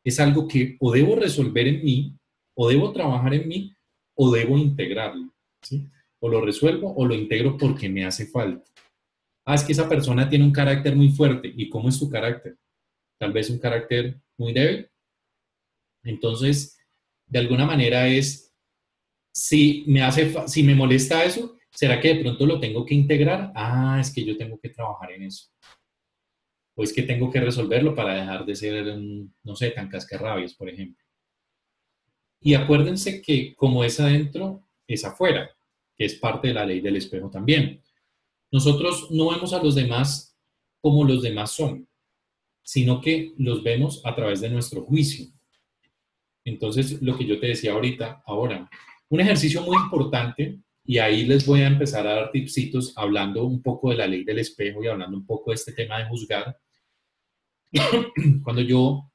es 0.03 0.19
algo 0.19 0.47
que 0.47 0.77
o 0.79 0.91
debo 0.91 1.15
resolver 1.15 1.67
en 1.67 1.83
mí, 1.83 2.17
o 2.55 2.69
debo 2.69 2.91
trabajar 2.91 3.33
en 3.33 3.47
mí, 3.47 3.75
o 4.15 4.31
debo 4.31 4.57
integrarlo. 4.57 5.33
O 6.19 6.29
lo 6.29 6.41
resuelvo 6.41 6.93
o 6.93 7.05
lo 7.05 7.15
integro 7.15 7.57
porque 7.57 7.89
me 7.89 8.05
hace 8.05 8.27
falta. 8.27 8.69
Ah, 9.45 9.55
es 9.55 9.63
que 9.63 9.73
esa 9.73 9.89
persona 9.89 10.29
tiene 10.29 10.45
un 10.45 10.51
carácter 10.51 10.95
muy 10.95 11.09
fuerte. 11.09 11.51
¿Y 11.55 11.69
cómo 11.69 11.89
es 11.89 11.99
tu 11.99 12.09
carácter? 12.09 12.57
Tal 13.19 13.33
vez 13.33 13.49
un 13.49 13.59
carácter 13.59 14.21
muy 14.37 14.53
débil. 14.53 14.89
Entonces, 16.03 16.77
de 17.25 17.39
alguna 17.39 17.65
manera 17.65 18.07
es, 18.07 18.53
si 19.33 19.83
me 19.87 20.01
hace, 20.01 20.33
si 20.47 20.63
me 20.63 20.75
molesta 20.75 21.23
eso, 21.23 21.57
¿será 21.71 21.99
que 21.99 22.13
de 22.13 22.21
pronto 22.21 22.45
lo 22.45 22.59
tengo 22.59 22.85
que 22.85 22.93
integrar? 22.93 23.51
Ah, 23.55 23.97
es 23.99 24.13
que 24.13 24.23
yo 24.23 24.37
tengo 24.37 24.59
que 24.59 24.69
trabajar 24.69 25.11
en 25.11 25.23
eso 25.23 25.53
o 26.75 26.83
es 26.83 26.93
que 26.93 27.03
tengo 27.03 27.31
que 27.31 27.41
resolverlo 27.41 27.95
para 27.95 28.15
dejar 28.15 28.45
de 28.45 28.55
ser, 28.55 28.97
no 29.43 29.55
sé, 29.55 29.71
tan 29.71 29.89
cascarrabias, 29.89 30.53
por 30.53 30.69
ejemplo. 30.69 31.03
Y 32.41 32.55
acuérdense 32.55 33.21
que 33.21 33.55
como 33.55 33.83
es 33.83 33.99
adentro, 33.99 34.63
es 34.87 35.05
afuera, 35.05 35.49
que 35.95 36.05
es 36.05 36.15
parte 36.15 36.49
de 36.49 36.53
la 36.53 36.65
ley 36.65 36.81
del 36.81 36.97
espejo 36.97 37.29
también. 37.29 37.81
Nosotros 38.51 39.09
no 39.11 39.31
vemos 39.31 39.53
a 39.53 39.63
los 39.63 39.75
demás 39.75 40.35
como 40.81 41.05
los 41.05 41.21
demás 41.21 41.51
son, 41.51 41.87
sino 42.61 42.99
que 42.99 43.33
los 43.37 43.63
vemos 43.63 44.01
a 44.03 44.13
través 44.15 44.41
de 44.41 44.49
nuestro 44.49 44.83
juicio. 44.83 45.27
Entonces, 46.43 47.01
lo 47.01 47.17
que 47.17 47.25
yo 47.25 47.39
te 47.39 47.47
decía 47.47 47.71
ahorita, 47.71 48.21
ahora, 48.25 48.69
un 49.09 49.21
ejercicio 49.21 49.61
muy 49.61 49.77
importante, 49.77 50.59
y 50.85 50.97
ahí 50.97 51.25
les 51.25 51.45
voy 51.45 51.61
a 51.61 51.67
empezar 51.67 52.05
a 52.05 52.15
dar 52.15 52.31
tipsitos 52.31 52.91
hablando 52.97 53.45
un 53.45 53.61
poco 53.61 53.89
de 53.89 53.97
la 53.97 54.07
ley 54.07 54.25
del 54.25 54.39
espejo 54.39 54.83
y 54.83 54.87
hablando 54.87 55.15
un 55.15 55.25
poco 55.25 55.51
de 55.51 55.55
este 55.55 55.71
tema 55.71 55.99
de 55.99 56.09
juzgar, 56.09 56.59
cuando 58.43 58.61
yo 58.61 59.11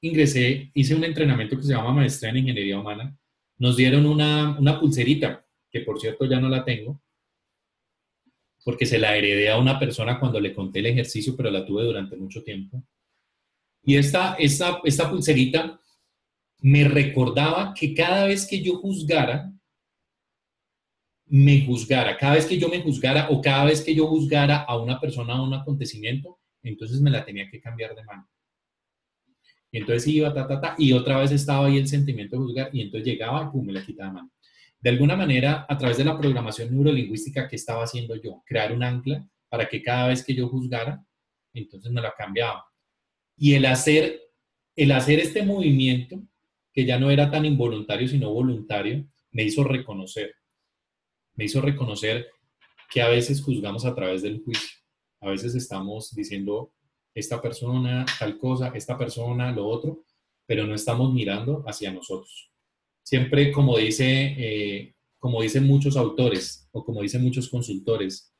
ingresé, 0.00 0.70
hice 0.74 0.94
un 0.94 1.04
entrenamiento 1.04 1.56
que 1.56 1.62
se 1.62 1.72
llama 1.72 1.92
Maestría 1.92 2.30
en 2.30 2.38
Ingeniería 2.38 2.78
Humana, 2.78 3.16
nos 3.58 3.76
dieron 3.76 4.06
una, 4.06 4.58
una 4.58 4.78
pulserita, 4.78 5.44
que 5.70 5.80
por 5.80 6.00
cierto 6.00 6.26
ya 6.26 6.40
no 6.40 6.48
la 6.48 6.64
tengo, 6.64 7.00
porque 8.64 8.86
se 8.86 8.98
la 8.98 9.16
heredé 9.16 9.50
a 9.50 9.58
una 9.58 9.78
persona 9.78 10.18
cuando 10.18 10.40
le 10.40 10.52
conté 10.52 10.80
el 10.80 10.86
ejercicio, 10.86 11.36
pero 11.36 11.50
la 11.50 11.64
tuve 11.64 11.84
durante 11.84 12.16
mucho 12.16 12.42
tiempo. 12.42 12.82
Y 13.82 13.96
esta, 13.96 14.34
esta, 14.34 14.80
esta 14.84 15.08
pulserita 15.08 15.80
me 16.60 16.88
recordaba 16.88 17.72
que 17.74 17.94
cada 17.94 18.26
vez 18.26 18.46
que 18.46 18.60
yo 18.60 18.76
juzgara, 18.76 19.52
me 21.26 21.64
juzgara, 21.64 22.16
cada 22.16 22.34
vez 22.34 22.46
que 22.46 22.58
yo 22.58 22.68
me 22.68 22.82
juzgara 22.82 23.28
o 23.30 23.40
cada 23.40 23.64
vez 23.64 23.82
que 23.82 23.94
yo 23.94 24.06
juzgara 24.06 24.62
a 24.62 24.76
una 24.78 25.00
persona 25.00 25.40
o 25.40 25.44
un 25.44 25.54
acontecimiento, 25.54 26.38
entonces 26.68 27.00
me 27.00 27.10
la 27.10 27.24
tenía 27.24 27.48
que 27.50 27.60
cambiar 27.60 27.94
de 27.94 28.04
mano. 28.04 28.28
Y 29.70 29.78
entonces 29.78 30.06
iba, 30.08 30.32
ta, 30.32 30.46
ta, 30.46 30.60
ta, 30.60 30.74
y 30.78 30.92
otra 30.92 31.18
vez 31.18 31.32
estaba 31.32 31.66
ahí 31.66 31.76
el 31.76 31.88
sentimiento 31.88 32.36
de 32.36 32.42
juzgar, 32.42 32.70
y 32.72 32.80
entonces 32.82 33.06
llegaba 33.06 33.46
y 33.46 33.52
pum, 33.52 33.66
me 33.66 33.72
la 33.72 33.84
quitaba 33.84 34.08
de 34.08 34.14
mano. 34.14 34.30
De 34.80 34.90
alguna 34.90 35.16
manera, 35.16 35.66
a 35.68 35.76
través 35.76 35.98
de 35.98 36.04
la 36.04 36.18
programación 36.18 36.70
neurolingüística 36.70 37.48
que 37.48 37.56
estaba 37.56 37.84
haciendo 37.84 38.14
yo, 38.16 38.42
crear 38.46 38.72
un 38.72 38.82
ancla 38.82 39.28
para 39.48 39.68
que 39.68 39.82
cada 39.82 40.08
vez 40.08 40.24
que 40.24 40.34
yo 40.34 40.48
juzgara, 40.48 41.04
entonces 41.52 41.90
me 41.90 42.00
la 42.00 42.14
cambiaba. 42.16 42.64
Y 43.36 43.54
el 43.54 43.66
hacer, 43.66 44.20
el 44.76 44.92
hacer 44.92 45.18
este 45.18 45.42
movimiento, 45.42 46.22
que 46.72 46.84
ya 46.84 46.98
no 46.98 47.10
era 47.10 47.30
tan 47.30 47.44
involuntario, 47.44 48.06
sino 48.06 48.32
voluntario, 48.32 49.06
me 49.30 49.44
hizo 49.44 49.64
reconocer. 49.64 50.34
Me 51.34 51.44
hizo 51.44 51.60
reconocer 51.60 52.28
que 52.90 53.02
a 53.02 53.08
veces 53.08 53.42
juzgamos 53.42 53.84
a 53.84 53.94
través 53.94 54.22
del 54.22 54.42
juicio 54.42 54.75
a 55.20 55.30
veces 55.30 55.54
estamos 55.54 56.14
diciendo 56.14 56.72
esta 57.14 57.40
persona, 57.40 58.04
tal 58.18 58.38
cosa, 58.38 58.68
esta 58.74 58.98
persona, 58.98 59.50
lo 59.52 59.66
otro, 59.66 60.04
pero 60.46 60.66
no 60.66 60.74
estamos 60.74 61.12
mirando 61.12 61.64
hacia 61.66 61.92
nosotros. 61.92 62.50
Siempre, 63.02 63.52
como, 63.52 63.78
dice, 63.78 64.34
eh, 64.38 64.94
como 65.18 65.42
dicen 65.42 65.66
muchos 65.66 65.96
autores 65.96 66.68
o 66.72 66.84
como 66.84 67.02
dicen 67.02 67.22
muchos 67.22 67.48
consultores, 67.48 68.32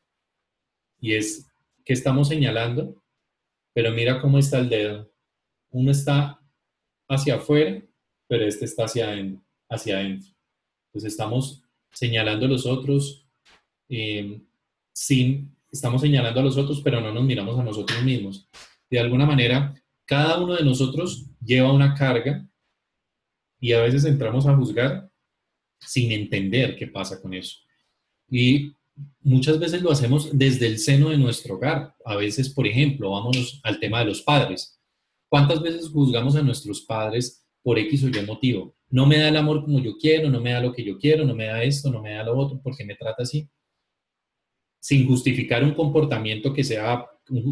y 1.01 1.15
es 1.15 1.47
que 1.85 1.93
estamos 1.93 2.29
señalando, 2.29 3.03
pero 3.73 3.93
mira 3.93 4.21
cómo 4.21 4.39
está 4.39 4.59
el 4.59 4.69
dedo. 4.69 5.13
Uno 5.71 5.91
está 5.91 6.41
hacia 7.09 7.37
afuera, 7.37 7.83
pero 8.27 8.45
este 8.45 8.65
está 8.65 8.85
hacia, 8.85 9.15
hacia 9.69 9.99
adentro. 9.99 10.31
Entonces 10.89 11.13
estamos 11.13 11.63
señalando 11.93 12.47
a 12.47 12.49
los 12.49 12.67
otros 12.67 13.27
eh, 13.89 14.41
sin, 14.93 15.56
estamos 15.71 16.01
señalando 16.01 16.41
a 16.41 16.45
los 16.45 16.57
otros, 16.57 16.81
pero 16.83 17.01
no 17.01 17.13
nos 17.13 17.25
miramos 17.25 17.59
a 17.59 17.63
nosotros 17.63 18.03
mismos. 18.03 18.49
De 18.91 18.99
alguna 18.99 19.27
manera, 19.27 19.75
cada 20.05 20.39
uno 20.39 20.55
de 20.55 20.65
nosotros 20.65 21.27
lleva 21.45 21.73
una 21.73 21.95
carga 21.95 22.47
y 23.61 23.73
a 23.73 23.83
veces 23.83 24.05
entramos 24.05 24.47
a 24.47 24.55
juzgar 24.55 25.11
sin 25.81 26.13
entender 26.13 26.77
qué 26.77 26.87
pasa 26.87 27.21
con 27.21 27.35
eso. 27.35 27.59
Y 28.29 28.73
muchas 29.21 29.59
veces 29.59 29.83
lo 29.83 29.91
hacemos 29.91 30.31
desde 30.33 30.67
el 30.67 30.79
seno 30.79 31.11
de 31.11 31.19
nuestro 31.19 31.57
hogar. 31.57 31.95
A 32.05 32.17
veces, 32.17 32.49
por 32.49 32.67
ejemplo, 32.67 33.11
vámonos 33.11 33.61
al 33.65 33.79
tema 33.79 34.01
de 34.01 34.07
los 34.07 34.23
padres. 34.23 34.81
¿Cuántas 35.29 35.61
veces 35.61 35.89
juzgamos 35.89 36.37
a 36.37 36.43
nuestros 36.43 36.83
padres 36.83 37.45
por 37.63 37.79
X 37.79 38.05
o 38.05 38.09
Y 38.09 38.27
motivo? 38.27 38.77
No 38.89 39.07
me 39.07 39.19
da 39.19 39.29
el 39.29 39.37
amor 39.37 39.65
como 39.65 39.81
yo 39.81 39.97
quiero, 39.99 40.31
no 40.31 40.41
me 40.41 40.53
da 40.53 40.61
lo 40.61 40.73
que 40.73 40.85
yo 40.85 40.99
quiero, 40.99 41.25
no 41.25 41.35
me 41.35 41.47
da 41.47 41.63
esto, 41.63 41.91
no 41.91 42.01
me 42.01 42.15
da 42.15 42.23
lo 42.23 42.37
otro, 42.39 42.61
porque 42.63 42.85
me 42.85 42.95
trata 42.95 43.25
así. 43.25 43.49
Sin 44.87 45.09
justificar 45.09 45.65
un 45.65 45.75
comportamiento 45.75 46.53
que 46.53 46.63
sea, 46.63 47.05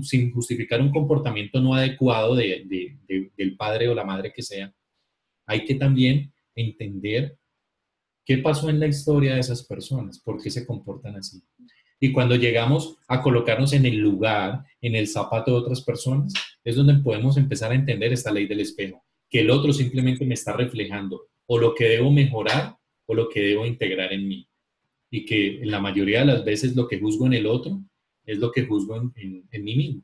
sin 0.02 0.30
justificar 0.32 0.80
un 0.80 0.92
comportamiento 0.92 1.60
no 1.60 1.74
adecuado 1.74 2.36
del 2.36 3.56
padre 3.58 3.88
o 3.88 3.94
la 3.94 4.04
madre 4.04 4.32
que 4.32 4.40
sea. 4.40 4.72
Hay 5.44 5.64
que 5.64 5.74
también 5.74 6.32
entender 6.54 7.36
qué 8.24 8.38
pasó 8.38 8.70
en 8.70 8.78
la 8.78 8.86
historia 8.86 9.34
de 9.34 9.40
esas 9.40 9.64
personas, 9.64 10.20
por 10.20 10.40
qué 10.40 10.48
se 10.48 10.64
comportan 10.64 11.16
así. 11.16 11.42
Y 11.98 12.12
cuando 12.12 12.36
llegamos 12.36 12.98
a 13.08 13.20
colocarnos 13.20 13.72
en 13.72 13.84
el 13.84 13.96
lugar, 13.96 14.64
en 14.80 14.94
el 14.94 15.08
zapato 15.08 15.50
de 15.50 15.56
otras 15.56 15.80
personas, 15.80 16.32
es 16.62 16.76
donde 16.76 17.02
podemos 17.02 17.36
empezar 17.36 17.72
a 17.72 17.74
entender 17.74 18.12
esta 18.12 18.30
ley 18.30 18.46
del 18.46 18.60
espejo 18.60 19.02
que 19.34 19.40
el 19.40 19.50
otro 19.50 19.72
simplemente 19.72 20.24
me 20.24 20.34
está 20.34 20.52
reflejando 20.52 21.26
o 21.46 21.58
lo 21.58 21.74
que 21.74 21.86
debo 21.86 22.12
mejorar 22.12 22.78
o 23.04 23.14
lo 23.14 23.28
que 23.28 23.40
debo 23.40 23.66
integrar 23.66 24.12
en 24.12 24.28
mí. 24.28 24.48
Y 25.14 25.24
que 25.24 25.62
en 25.62 25.70
la 25.70 25.78
mayoría 25.78 26.20
de 26.20 26.26
las 26.26 26.44
veces 26.44 26.74
lo 26.74 26.88
que 26.88 26.98
juzgo 26.98 27.26
en 27.26 27.34
el 27.34 27.46
otro 27.46 27.80
es 28.26 28.36
lo 28.38 28.50
que 28.50 28.66
juzgo 28.66 28.96
en, 28.96 29.46
en, 29.48 29.62
mí 29.62 29.76
mismo. 29.76 30.02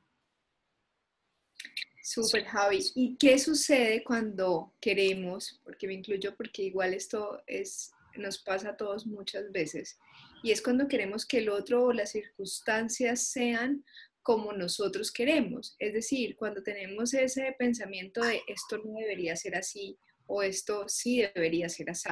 Súper, 2.01 2.45
Javi. 2.45 2.79
¿Y 2.95 3.17
qué 3.17 3.37
sucede 3.41 4.05
cuando 4.05 4.73
queremos, 4.81 5.61
porque 5.65 5.89
me 5.89 5.95
incluyo 5.95 6.37
porque 6.37 6.63
igual 6.63 6.95
esto 6.95 7.43
es, 7.49 7.91
nos 8.17 8.39
pasa 8.39 8.69
a 8.69 8.77
todos 8.77 9.05
muchas 9.05 9.51
veces, 9.51 9.99
y 10.45 10.53
es 10.53 10.63
cuando 10.63 10.87
queremos 10.87 11.27
que 11.27 11.39
el 11.39 11.49
otro 11.49 11.87
o 11.87 11.93
las 11.93 12.13
circunstancias 12.13 13.27
sean 13.27 13.85
como 14.23 14.53
nosotros 14.53 15.11
queremos. 15.11 15.75
Es 15.81 15.93
decir, 15.93 16.37
cuando 16.37 16.63
tenemos 16.63 17.15
ese 17.15 17.53
pensamiento 17.59 18.23
de 18.23 18.43
esto 18.47 18.79
no 18.79 18.93
debería 18.93 19.35
ser 19.35 19.57
así 19.57 19.99
o 20.27 20.45
esto 20.45 20.85
sí 20.87 21.25
debería 21.35 21.69
ser 21.69 21.91
así. 21.91 22.11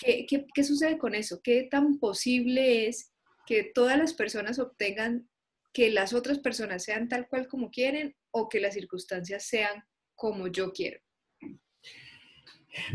¿Qué, 0.00 0.64
sucede 0.64 0.98
con 0.98 1.14
eso? 1.14 1.40
¿Qué 1.42 1.68
tan 1.70 1.98
posible 1.98 2.86
es 2.86 3.12
que 3.46 3.64
todas 3.64 3.98
las 3.98 4.14
personas 4.14 4.58
obtengan 4.58 5.28
que 5.72 5.90
las 5.90 6.14
otras 6.14 6.38
personas 6.38 6.84
sean 6.84 7.08
tal 7.08 7.28
cual 7.28 7.46
como 7.48 7.70
quieren 7.70 8.16
o 8.30 8.48
que 8.48 8.60
las 8.60 8.74
circunstancias 8.74 9.44
sean 9.44 9.84
como 10.14 10.48
yo 10.48 10.72
quiero? 10.72 11.00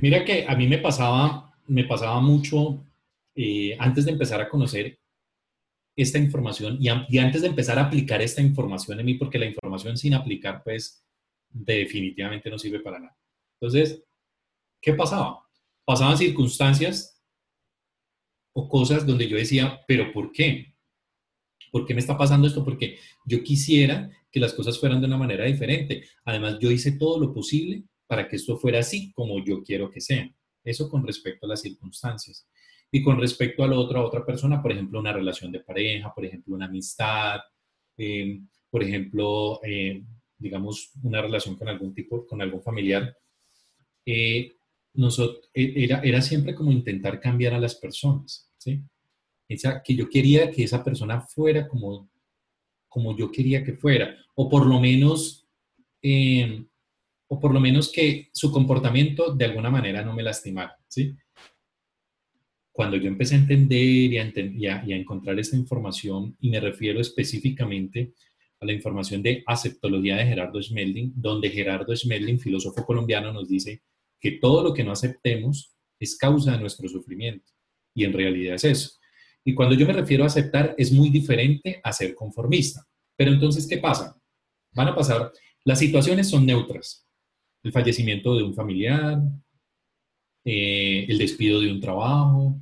Mira 0.02 0.26
que 0.26 0.46
a 0.48 0.56
mí 0.56 0.68
me 0.68 0.80
pasaba, 0.80 1.54
me 1.68 1.84
pasaba 1.84 2.20
mucho 2.22 2.86
eh, 3.36 3.76
antes 3.80 4.06
de 4.06 4.12
empezar 4.12 4.42
a 4.42 4.50
conocer 4.50 4.98
esta 5.96 6.18
información 6.18 6.78
y, 6.80 6.90
antes 6.90 7.42
de 7.42 7.48
empezar 7.48 7.80
a 7.80 7.86
aplicar 7.86 8.22
esta 8.22 8.42
información 8.42 9.00
en 9.00 9.06
mí, 9.06 9.14
porque 9.14 9.40
la 9.40 9.46
información 9.46 9.96
sin 9.98 10.14
aplicar, 10.14 10.62
pues 10.64 11.06
definitivamente 11.50 12.50
no 12.50 12.60
sirve 12.60 12.80
para 12.80 13.00
nada. 13.00 13.18
Entonces, 13.60 14.04
¿qué 14.82 14.94
pasaba? 14.94 15.45
Pasaban 15.86 16.18
circunstancias 16.18 17.22
o 18.54 18.68
cosas 18.68 19.06
donde 19.06 19.28
yo 19.28 19.38
decía, 19.38 19.82
pero 19.88 20.12
¿por 20.12 20.32
qué? 20.32 20.76
¿Por 21.72 21.86
qué 21.86 21.94
me 21.94 22.00
está 22.00 22.18
pasando 22.18 22.48
esto? 22.48 22.64
Porque 22.64 22.98
yo 23.26 23.44
quisiera 23.44 24.10
que 24.32 24.40
las 24.40 24.54
cosas 24.54 24.80
fueran 24.80 25.02
de 25.02 25.08
una 25.08 25.18
manera 25.18 25.46
diferente. 25.46 26.08
Además, 26.24 26.58
yo 26.60 26.72
hice 26.72 26.94
todo 26.94 27.20
lo 27.20 27.34
posible 27.34 27.84
para 28.08 28.28
que 28.28 28.38
esto 28.38 28.58
fuera 28.58 28.80
así 28.80 29.12
como 29.14 29.44
yo 29.44 29.64
quiero 29.64 29.92
que 29.92 30.02
sea. 30.02 30.30
Eso 30.64 30.90
con 30.90 31.06
respecto 31.06 31.46
a 31.46 31.50
las 31.50 31.62
circunstancias. 31.62 32.48
Y 32.92 33.04
con 33.04 33.20
respecto 33.20 33.64
al 33.64 33.74
otro, 33.74 34.00
a 34.00 34.06
otra 34.06 34.26
persona, 34.26 34.62
por 34.62 34.72
ejemplo, 34.72 35.00
una 35.00 35.14
relación 35.14 35.52
de 35.52 35.60
pareja, 35.60 36.14
por 36.14 36.26
ejemplo, 36.26 36.56
una 36.56 36.66
amistad, 36.66 37.40
eh, 37.98 38.40
por 38.70 38.84
ejemplo, 38.84 39.60
eh, 39.64 40.04
digamos, 40.38 40.92
una 41.04 41.22
relación 41.22 41.56
con 41.56 41.68
algún 41.68 41.94
tipo, 41.94 42.26
con 42.26 42.42
algún 42.42 42.62
familiar, 42.62 43.18
eh, 44.06 44.56
nosotros, 44.96 45.50
era, 45.54 46.02
era 46.02 46.22
siempre 46.22 46.56
como 46.56 46.72
intentar 46.72 47.20
cambiar 47.20 47.54
a 47.54 47.60
las 47.60 47.76
personas, 47.76 48.50
¿sí? 48.58 48.82
Esa, 49.48 49.84
que 49.84 49.96
yo 49.96 50.10
quería 50.10 50.50
que 50.50 50.64
esa 50.64 50.84
persona 50.84 51.22
fuera 51.22 51.68
como, 51.68 52.10
como 52.88 53.16
yo 53.16 53.32
quería 53.32 53.64
que 53.64 53.74
fuera, 53.74 54.16
o 54.36 54.50
por 54.50 54.66
lo 54.66 54.80
menos, 54.80 55.48
o 57.28 57.40
por 57.40 57.54
lo 57.54 57.60
menos 57.60 57.92
que 57.92 58.30
su 58.34 58.52
comportamiento 58.52 59.34
de 59.34 59.46
alguna 59.46 59.70
manera 59.70 60.04
no 60.04 60.14
me 60.14 60.24
lastimara, 60.24 60.78
¿sí? 60.88 61.16
cuando 62.76 62.98
yo 62.98 63.08
empecé 63.08 63.36
a 63.36 63.38
entender 63.38 64.52
y 64.54 64.68
a, 64.68 64.84
encontrar 64.98 65.40
esta 65.40 65.56
información, 65.56 66.36
y 66.42 66.50
me 66.50 66.60
refiero 66.60 67.00
específicamente 67.00 68.12
a 68.60 68.66
la 68.66 68.74
información 68.74 69.24
de 69.24 69.42
aceptología 69.48 70.18
de 70.18 70.26
Gerardo 70.26 70.62
Schmelding, 70.62 71.14
donde 71.16 71.50
Gerardo 71.50 71.96
Schmelding, 71.96 72.38
filósofo 72.38 72.86
colombiano, 72.86 73.32
nos 73.32 73.48
dice 73.48 73.82
que 74.20 74.32
todo 74.32 74.64
lo 74.64 74.74
que 74.74 74.84
no 74.84 74.92
aceptemos 74.92 75.76
es 76.00 76.18
causa 76.18 76.52
de 76.52 76.60
nuestro 76.60 76.88
sufrimiento. 76.88 77.52
Y 77.94 78.04
en 78.04 78.14
realidad 78.14 78.56
es 78.56 78.64
eso. 78.64 78.92
Y 79.44 79.54
cuando 79.54 79.76
yo 79.76 79.86
me 79.86 79.94
refiero 79.94 80.24
a 80.24 80.28
aceptar, 80.28 80.74
es 80.78 80.92
muy 80.92 81.10
diferente 81.10 81.80
a 81.84 81.94
ser 81.94 82.16
conformista. 82.16 82.86
Pero 83.16 83.32
entonces, 83.32 83.68
¿qué 83.68 83.78
pasa? 83.78 84.20
Van 84.74 84.88
a 84.88 84.96
pasar, 84.96 85.32
las 85.64 85.80
situaciones 85.80 86.30
son 86.30 86.46
neutras. 86.46 87.08
El 87.64 87.72
fallecimiento 87.72 88.36
de 88.36 88.44
un 88.44 88.54
familiar, 88.54 89.22
eh, 90.44 91.06
el 91.08 91.18
despido 91.18 91.62
de 91.62 91.72
un 91.72 91.80
trabajo, 91.80 92.60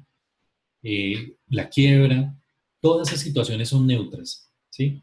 eh, 0.81 1.35
la 1.47 1.69
quiebra, 1.69 2.35
todas 2.79 3.07
esas 3.07 3.21
situaciones 3.21 3.69
son 3.69 3.87
neutras, 3.87 4.51
¿sí? 4.69 5.01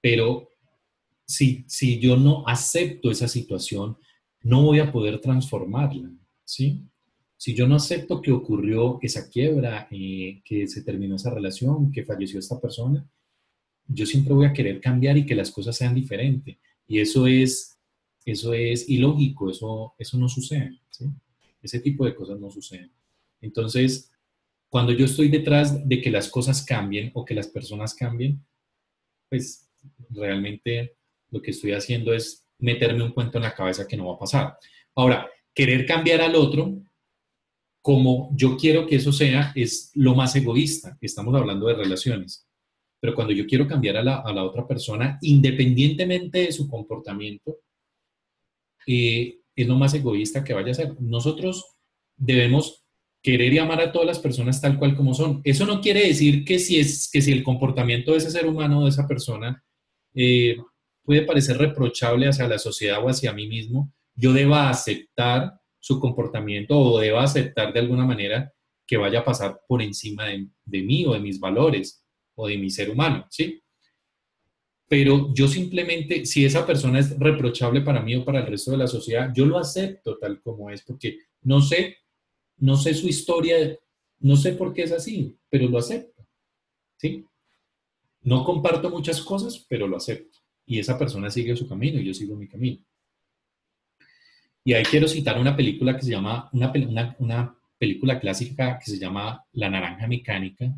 Pero 0.00 0.50
si, 1.26 1.64
si 1.68 1.98
yo 1.98 2.16
no 2.16 2.44
acepto 2.46 3.10
esa 3.10 3.28
situación, 3.28 3.96
no 4.42 4.62
voy 4.62 4.80
a 4.80 4.90
poder 4.90 5.20
transformarla, 5.20 6.10
¿sí? 6.44 6.82
Si 7.36 7.54
yo 7.54 7.66
no 7.66 7.76
acepto 7.76 8.20
que 8.20 8.30
ocurrió 8.30 8.98
esa 9.02 9.28
quiebra, 9.28 9.88
eh, 9.90 10.40
que 10.44 10.68
se 10.68 10.82
terminó 10.82 11.16
esa 11.16 11.30
relación, 11.30 11.90
que 11.90 12.04
falleció 12.04 12.38
esta 12.38 12.60
persona, 12.60 13.04
yo 13.88 14.06
siempre 14.06 14.32
voy 14.32 14.46
a 14.46 14.52
querer 14.52 14.80
cambiar 14.80 15.18
y 15.18 15.26
que 15.26 15.34
las 15.34 15.50
cosas 15.50 15.76
sean 15.76 15.94
diferentes. 15.94 16.56
Y 16.86 17.00
eso 17.00 17.26
es, 17.26 17.76
eso 18.24 18.54
es 18.54 18.88
ilógico, 18.88 19.50
eso, 19.50 19.94
eso 19.98 20.18
no 20.18 20.28
sucede. 20.28 20.80
Ese 21.60 21.80
tipo 21.80 22.04
de 22.04 22.14
cosas 22.14 22.38
no 22.38 22.50
suceden. 22.50 22.92
Entonces, 23.40 24.12
cuando 24.68 24.92
yo 24.92 25.04
estoy 25.04 25.28
detrás 25.28 25.86
de 25.88 26.00
que 26.00 26.10
las 26.10 26.28
cosas 26.28 26.64
cambien 26.64 27.10
o 27.14 27.24
que 27.24 27.34
las 27.34 27.48
personas 27.48 27.94
cambien, 27.94 28.44
pues 29.28 29.68
realmente 30.10 30.96
lo 31.30 31.42
que 31.42 31.50
estoy 31.50 31.72
haciendo 31.72 32.14
es 32.14 32.41
meterme 32.62 33.02
un 33.02 33.12
cuento 33.12 33.38
en 33.38 33.44
la 33.44 33.54
cabeza 33.54 33.86
que 33.86 33.96
no 33.96 34.06
va 34.06 34.14
a 34.14 34.18
pasar. 34.18 34.56
Ahora, 34.94 35.28
querer 35.54 35.84
cambiar 35.84 36.22
al 36.22 36.34
otro 36.34 36.78
como 37.82 38.30
yo 38.34 38.56
quiero 38.56 38.86
que 38.86 38.96
eso 38.96 39.12
sea 39.12 39.52
es 39.54 39.90
lo 39.94 40.14
más 40.14 40.34
egoísta. 40.36 40.96
Estamos 41.00 41.34
hablando 41.34 41.66
de 41.66 41.74
relaciones. 41.74 42.46
Pero 43.00 43.14
cuando 43.14 43.32
yo 43.32 43.46
quiero 43.46 43.66
cambiar 43.66 43.96
a 43.96 44.02
la, 44.04 44.44
otra 44.44 44.66
persona, 44.66 45.18
independientemente 45.22 46.38
de 46.38 46.52
su 46.52 46.68
comportamiento, 46.68 47.58
eh, 48.86 49.40
es 49.56 49.66
lo 49.66 49.76
más 49.76 49.92
egoísta 49.94 50.44
que 50.44 50.54
vaya 50.54 50.70
a 50.70 50.74
ser. 50.74 51.00
Nosotros 51.00 51.66
debemos 52.16 52.84
querer 53.20 53.52
y 53.52 53.58
amar 53.58 53.80
a 53.80 53.90
todas 53.90 54.06
las 54.06 54.20
personas 54.20 54.60
tal 54.60 54.78
cual 54.78 54.96
como 54.96 55.14
son. 55.14 55.40
Eso 55.42 55.66
no 55.66 55.80
quiere 55.80 56.06
decir 56.06 56.44
que 56.44 56.60
si, 56.60 56.78
es, 56.78 57.10
que 57.12 57.20
si 57.20 57.32
el 57.32 57.42
comportamiento 57.42 58.12
de 58.12 58.18
ese 58.18 58.30
ser 58.30 58.46
humano 58.46 58.84
de 58.84 58.90
esa 58.90 59.08
persona 59.08 59.64
eh, 60.14 60.56
puede 61.04 61.22
parecer 61.22 61.58
reprochable 61.58 62.28
hacia 62.28 62.48
la 62.48 62.58
sociedad 62.58 63.02
o 63.02 63.08
hacia 63.08 63.32
mí 63.32 63.48
mismo, 63.48 63.92
yo 64.14 64.32
deba 64.32 64.68
aceptar 64.68 65.60
su 65.78 65.98
comportamiento 65.98 66.78
o 66.78 67.00
deba 67.00 67.24
aceptar 67.24 67.72
de 67.72 67.80
alguna 67.80 68.04
manera 68.04 68.52
que 68.86 68.96
vaya 68.96 69.20
a 69.20 69.24
pasar 69.24 69.60
por 69.66 69.82
encima 69.82 70.26
de, 70.26 70.82
mí 70.82 71.06
o 71.06 71.14
de 71.14 71.20
mis 71.20 71.40
valores 71.40 72.04
o 72.34 72.46
de 72.46 72.58
mi 72.58 72.70
ser 72.70 72.90
humano, 72.90 73.26
¿sí? 73.30 73.62
Pero 74.88 75.32
yo 75.32 75.48
simplemente, 75.48 76.26
si 76.26 76.44
esa 76.44 76.66
persona 76.66 76.98
es 76.98 77.18
reprochable 77.18 77.80
para 77.80 78.02
mí 78.02 78.14
o 78.14 78.24
para 78.24 78.40
el 78.40 78.46
resto 78.46 78.72
de 78.72 78.76
la 78.76 78.86
sociedad, 78.86 79.32
yo 79.34 79.46
lo 79.46 79.58
acepto 79.58 80.18
tal 80.18 80.40
como 80.42 80.70
es, 80.70 80.82
porque 80.82 81.18
no 81.42 81.62
sé 81.62 81.96
no 82.62 82.76
sé 82.76 82.94
su 82.94 83.08
historia, 83.08 83.76
no 84.20 84.36
sé 84.36 84.52
por 84.52 84.72
qué 84.72 84.84
es 84.84 84.92
así, 84.92 85.36
pero 85.50 85.68
lo 85.68 85.78
acepto. 85.78 86.24
¿Sí? 86.96 87.26
No 88.20 88.44
comparto 88.44 88.88
muchas 88.88 89.20
cosas, 89.20 89.66
pero 89.68 89.88
lo 89.88 89.96
acepto. 89.96 90.38
Y 90.72 90.78
esa 90.78 90.98
persona 90.98 91.28
sigue 91.28 91.54
su 91.54 91.68
camino 91.68 92.00
y 92.00 92.04
yo 92.06 92.14
sigo 92.14 92.34
mi 92.34 92.48
camino. 92.48 92.78
Y 94.64 94.72
ahí 94.72 94.82
quiero 94.84 95.06
citar 95.06 95.38
una 95.38 95.54
película 95.54 95.94
que 95.94 96.00
se 96.00 96.12
llama, 96.12 96.48
una, 96.54 96.72
una 97.18 97.54
película 97.76 98.18
clásica 98.18 98.78
que 98.78 98.90
se 98.90 98.98
llama 98.98 99.44
La 99.52 99.68
Naranja 99.68 100.06
Mecánica 100.06 100.74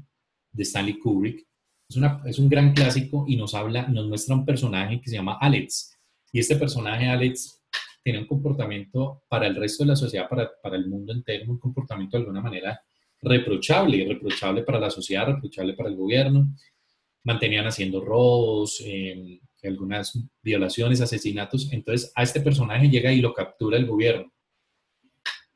de 0.50 0.62
Stanley 0.64 0.98
Kubrick. 0.98 1.46
Es, 1.88 1.94
una, 1.94 2.20
es 2.26 2.40
un 2.40 2.48
gran 2.48 2.74
clásico 2.74 3.24
y 3.28 3.36
nos 3.36 3.54
habla, 3.54 3.86
nos 3.86 4.08
muestra 4.08 4.34
un 4.34 4.44
personaje 4.44 5.00
que 5.00 5.10
se 5.10 5.14
llama 5.14 5.38
Alex. 5.40 5.96
Y 6.32 6.40
este 6.40 6.56
personaje, 6.56 7.06
Alex, 7.06 7.62
tiene 8.02 8.18
un 8.18 8.26
comportamiento 8.26 9.22
para 9.28 9.46
el 9.46 9.54
resto 9.54 9.84
de 9.84 9.90
la 9.90 9.96
sociedad, 9.96 10.28
para, 10.28 10.50
para 10.60 10.74
el 10.74 10.88
mundo 10.88 11.12
entero, 11.12 11.52
un 11.52 11.60
comportamiento 11.60 12.16
de 12.16 12.22
alguna 12.24 12.40
manera 12.40 12.80
reprochable, 13.22 14.04
reprochable 14.08 14.64
para 14.64 14.80
la 14.80 14.90
sociedad, 14.90 15.26
reprochable 15.26 15.74
para 15.74 15.88
el 15.88 15.94
gobierno. 15.94 16.48
Mantenían 17.22 17.68
haciendo 17.68 18.04
robos, 18.04 18.82
eh, 18.84 19.38
algunas 19.68 20.18
violaciones, 20.42 21.00
asesinatos. 21.00 21.72
Entonces 21.72 22.12
a 22.14 22.22
este 22.22 22.40
personaje 22.40 22.88
llega 22.88 23.12
y 23.12 23.20
lo 23.20 23.32
captura 23.34 23.76
el 23.76 23.86
gobierno 23.86 24.34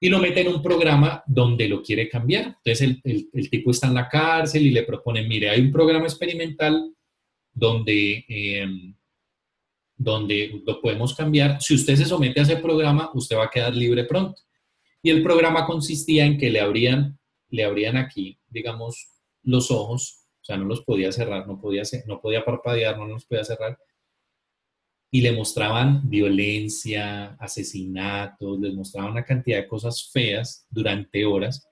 y 0.01 0.09
lo 0.09 0.19
mete 0.21 0.43
en 0.43 0.49
un 0.49 0.63
programa 0.63 1.23
donde 1.27 1.69
lo 1.69 1.83
quiere 1.83 2.09
cambiar. 2.09 2.57
Entonces 2.65 2.99
el, 3.03 3.51
tipo 3.51 3.71
está 3.71 3.89
en 3.89 3.95
la 3.95 4.09
cárcel 4.09 4.67
y 4.67 4.71
le 4.71 4.85
proponen, 4.85 5.29
mire, 5.29 5.51
hay 5.51 5.61
un 5.61 5.73
programa 5.73 6.05
experimental 6.05 6.95
donde, 7.53 8.25
em, 8.29 8.95
donde 9.97 10.63
lo 10.65 10.81
podemos 10.81 11.15
cambiar. 11.15 11.61
Si 11.61 11.75
usted 11.75 11.97
se 11.97 12.05
somete 12.05 12.41
a 12.41 12.45
ese 12.45 12.57
programa, 12.57 13.11
usted 13.15 13.37
va 13.37 13.47
a 13.47 13.51
quedar 13.51 13.75
libre 13.75 14.05
pronto. 14.05 14.41
Y 15.03 15.11
el 15.11 15.23
programa 15.23 15.67
consistía 15.67 16.25
en 16.25 16.39
que 16.39 16.51
le 16.51 16.61
abrían, 16.61 17.19
le 17.51 17.65
abrían 17.65 17.97
aquí, 17.97 18.39
digamos, 18.49 19.09
los 19.43 19.71
ojos, 19.71 20.27
o 20.41 20.45
sea, 20.45 20.57
no 20.57 20.65
los 20.65 20.83
podía 20.83 21.11
cerrar, 21.11 21.47
no 21.47 21.61
podía, 21.61 21.83
no 22.07 22.21
podía 22.21 22.45
parpadear, 22.45 22.97
no 22.99 23.07
los 23.07 23.25
podía 23.25 23.45
cerrar, 23.45 23.79
y 25.11 25.21
le 25.23 25.33
mostraban 25.33 26.09
violencia, 26.09 27.35
asesinatos, 27.39 28.61
les 28.61 28.75
mostraban 28.75 29.13
una 29.13 29.25
cantidad 29.25 29.59
de 29.59 29.69
cosas 29.69 30.11
feas 30.13 30.67
durante 30.71 31.25
horas 31.25 31.67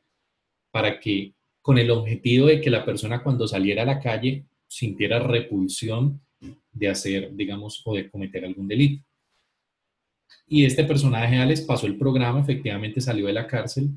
para 0.71 0.99
que 0.99 1.35
con 1.61 1.79
el 1.79 1.91
objetivo 1.91 2.47
de 2.47 2.61
que 2.61 2.71
la 2.71 2.85
persona 2.85 3.23
cuando 3.23 3.47
saliera 3.47 3.83
a 3.83 3.87
la 3.87 4.01
calle 4.01 4.47
sintiera 4.67 5.19
repulsión 5.19 6.21
de 6.73 6.89
hacer, 6.89 7.35
digamos, 7.35 7.83
o 7.85 7.95
de 7.95 8.11
cometer 8.11 8.45
algún 8.45 8.69
delito. 8.69 9.05
Y 10.47 10.65
este 10.65 10.85
personaje, 10.85 11.37
Alex, 11.37 11.63
pasó 11.63 11.87
el 11.87 11.99
programa, 11.99 12.41
efectivamente 12.41 13.01
salió 13.01 13.27
de 13.27 13.33
la 13.33 13.47
cárcel 13.47 13.91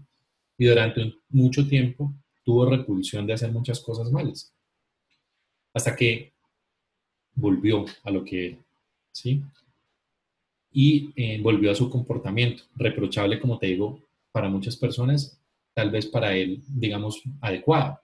y 0.57 0.65
durante 0.65 1.13
mucho 1.29 1.67
tiempo 1.67 2.13
tuvo 2.43 2.65
repulsión 2.65 3.27
de 3.27 3.33
hacer 3.33 3.51
muchas 3.51 3.79
cosas 3.79 4.11
malas. 4.11 4.53
Hasta 5.73 5.95
que 5.95 6.33
volvió 7.35 7.85
a 8.03 8.11
lo 8.11 8.25
que 8.25 8.57
¿sí? 9.11 9.43
Y 10.71 11.11
eh, 11.15 11.39
volvió 11.41 11.71
a 11.71 11.75
su 11.75 11.89
comportamiento, 11.89 12.63
reprochable, 12.75 13.39
como 13.39 13.57
te 13.57 13.67
digo, 13.67 14.07
para 14.31 14.49
muchas 14.49 14.75
personas, 14.75 15.41
tal 15.73 15.91
vez 15.91 16.05
para 16.05 16.35
él, 16.35 16.61
digamos, 16.67 17.21
adecuado. 17.41 17.99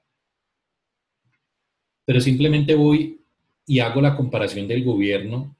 Pero 2.05 2.21
simplemente 2.21 2.75
voy 2.75 3.21
y 3.65 3.79
hago 3.79 4.01
la 4.01 4.15
comparación 4.15 4.67
del 4.67 4.83
gobierno 4.83 5.55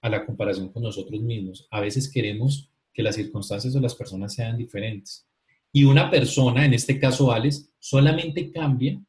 a 0.00 0.08
la 0.08 0.24
comparación 0.26 0.68
con 0.70 0.82
nosotros 0.82 1.20
mismos. 1.20 1.66
A 1.70 1.80
veces 1.80 2.10
queremos 2.10 2.70
que 2.92 3.02
las 3.02 3.16
circunstancias 3.16 3.74
o 3.74 3.80
las 3.80 3.94
personas 3.94 4.34
sean 4.34 4.56
diferentes. 4.56 5.26
Y 5.72 5.84
una 5.84 6.10
persona, 6.10 6.64
en 6.64 6.74
este 6.74 6.98
caso 6.98 7.32
Alex, 7.32 7.70
solamente 7.78 8.52
cambia 8.52 9.00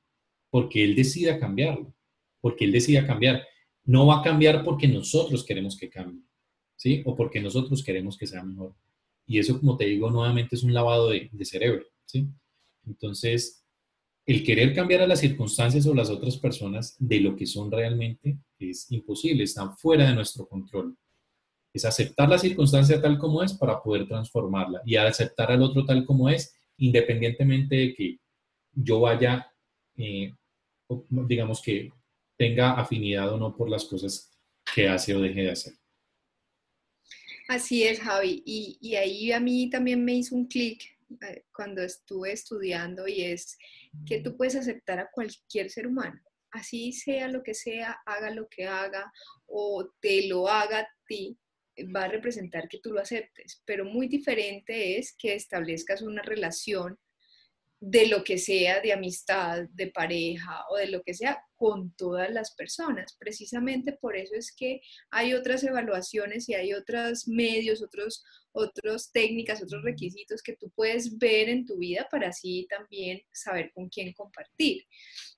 porque 0.49 0.83
él 0.83 0.95
decida 0.95 1.39
cambiarlo, 1.39 1.93
porque 2.41 2.65
él 2.65 2.71
decida 2.71 3.05
cambiar 3.05 3.45
no 3.85 4.07
va 4.07 4.19
a 4.19 4.23
cambiar 4.23 4.63
porque 4.63 4.87
nosotros 4.87 5.43
queremos 5.45 5.77
que 5.77 5.89
cambie, 5.89 6.23
¿sí? 6.75 7.03
O 7.05 7.15
porque 7.15 7.39
nosotros 7.39 7.83
queremos 7.83 8.17
que 8.17 8.27
sea 8.27 8.43
mejor. 8.43 8.75
Y 9.27 9.39
eso, 9.39 9.59
como 9.59 9.77
te 9.77 9.85
digo, 9.85 10.09
nuevamente 10.09 10.55
es 10.55 10.63
un 10.63 10.73
lavado 10.73 11.09
de, 11.09 11.29
cerebro, 11.43 11.85
¿sí? 12.05 12.27
Entonces, 12.85 13.63
el 14.25 14.43
querer 14.43 14.73
cambiar 14.73 15.01
a 15.01 15.07
las 15.07 15.19
circunstancias 15.19 15.85
o 15.85 15.93
las 15.93 16.09
otras 16.09 16.37
personas 16.37 16.95
de 16.99 17.19
lo 17.19 17.35
que 17.35 17.45
son 17.45 17.71
realmente 17.71 18.39
es 18.59 18.91
imposible, 18.91 19.43
están 19.43 19.77
fuera 19.77 20.07
de 20.07 20.15
nuestro 20.15 20.47
control. 20.47 20.97
Es 21.73 21.85
aceptar 21.85 22.29
la 22.29 22.39
circunstancia 22.39 23.01
tal 23.01 23.17
como 23.17 23.43
es 23.43 23.53
para 23.53 23.81
poder 23.81 24.07
transformarla 24.07 24.81
y 24.85 24.95
aceptar 24.95 25.51
al 25.51 25.61
otro 25.61 25.85
tal 25.85 26.05
como 26.05 26.29
es, 26.29 26.55
independientemente 26.77 27.75
de 27.75 27.93
que 27.93 28.19
yo 28.73 29.01
vaya, 29.01 29.51
eh, 29.97 30.31
digamos 31.09 31.61
que 31.61 31.91
tenga 32.37 32.73
afinidad 32.73 33.33
o 33.33 33.37
no 33.37 33.55
por 33.55 33.69
las 33.69 33.85
cosas 33.85 34.31
que 34.73 34.87
hace 34.87 35.15
o 35.15 35.21
deje 35.21 35.41
de 35.41 35.51
hacer. 35.51 35.73
Así 37.47 37.83
es, 37.83 37.99
Javi. 37.99 38.41
Y, 38.45 38.95
ahí 38.95 39.31
a 39.31 39.39
mí 39.39 39.69
también 39.69 40.03
me 40.03 40.15
hizo 40.15 40.35
un 40.35 40.47
clic 40.47 40.83
eh, 41.21 41.43
cuando 41.53 41.81
estuve 41.81 42.31
estudiando 42.31 43.07
y 43.07 43.21
es 43.21 43.57
que 44.07 44.21
tú 44.21 44.35
puedes 44.35 44.55
aceptar 44.55 44.99
a 44.99 45.09
cualquier 45.11 45.69
ser 45.69 45.87
humano, 45.87 46.19
así 46.51 46.91
sea 46.91 47.27
lo 47.27 47.43
que 47.43 47.53
sea, 47.53 47.97
haga 48.05 48.31
lo 48.31 48.47
que 48.49 48.65
haga 48.65 49.11
o 49.45 49.87
te 50.01 50.27
lo 50.27 50.49
haga 50.49 50.79
a 50.79 50.87
ti, 51.07 51.37
va 51.95 52.05
a 52.05 52.07
representar 52.07 52.67
que 52.67 52.79
tú 52.79 52.91
lo 52.91 52.99
aceptes, 52.99 53.61
pero 53.65 53.85
muy 53.85 54.07
diferente 54.07 54.97
es 54.97 55.15
que 55.17 55.35
establezcas 55.35 56.01
una 56.01 56.23
relación 56.23 56.97
de 57.87 58.07
lo 58.07 58.23
que 58.23 58.39
sea, 58.39 58.81
de 58.81 58.93
amistad, 58.93 59.65
de 59.73 59.91
pareja 59.91 60.65
o 60.71 60.77
de 60.77 60.87
lo 60.87 61.03
que 61.03 61.13
sea, 61.13 61.39
con 61.55 61.95
todas 61.95 62.31
las 62.31 62.55
personas. 62.55 63.15
Precisamente 63.19 63.93
por 63.93 64.17
eso 64.17 64.33
es 64.33 64.51
que 64.55 64.81
hay 65.11 65.35
otras 65.35 65.63
evaluaciones 65.63 66.49
y 66.49 66.55
hay 66.55 66.73
otros 66.73 67.27
medios, 67.27 67.83
otros, 67.83 68.23
otros 68.53 69.11
técnicas, 69.11 69.61
otros 69.61 69.83
requisitos 69.83 70.41
que 70.41 70.55
tú 70.55 70.71
puedes 70.71 71.15
ver 71.19 71.47
en 71.47 71.63
tu 71.63 71.77
vida 71.77 72.07
para 72.09 72.29
así 72.29 72.65
también 72.71 73.21
saber 73.31 73.71
con 73.71 73.87
quién 73.87 74.13
compartir. 74.13 74.83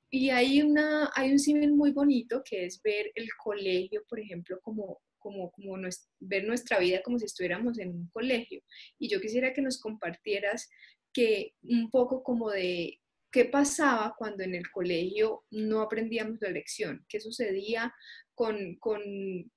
Y 0.10 0.29
hay, 0.29 0.62
una, 0.62 1.12
hay 1.15 1.31
un 1.31 1.39
símil 1.39 1.73
muy 1.73 1.91
bonito 1.91 2.43
que 2.49 2.63
es 2.63 2.81
ver 2.81 3.12
el 3.15 3.27
colegio, 3.43 4.05
por 4.07 4.21
ejemplo, 4.21 4.57
como, 4.62 5.01
como, 5.17 5.51
como 5.51 5.77
ver 6.21 6.45
nuestra 6.45 6.79
vida 6.79 7.01
como 7.03 7.19
si 7.19 7.25
estuviéramos 7.25 7.77
en 7.77 7.89
un 7.89 8.07
colegio. 8.07 8.62
Y 8.97 9.10
yo 9.10 9.19
quisiera 9.19 9.51
que 9.51 9.62
nos 9.62 9.81
compartieras 9.81 10.69
que 11.17 11.56
un 11.63 11.89
poco 11.89 12.21
como 12.21 12.51
de 12.51 12.99
qué 13.32 13.45
pasaba 13.45 14.13
cuando 14.15 14.43
en 14.43 14.53
el 14.53 14.69
colegio 14.69 15.45
no 15.49 15.82
aprendíamos 15.82 16.38
la 16.41 16.51
lección, 16.51 17.03
qué 17.10 17.19
sucedía 17.19 17.91
con, 18.36 18.75
con, 18.75 19.01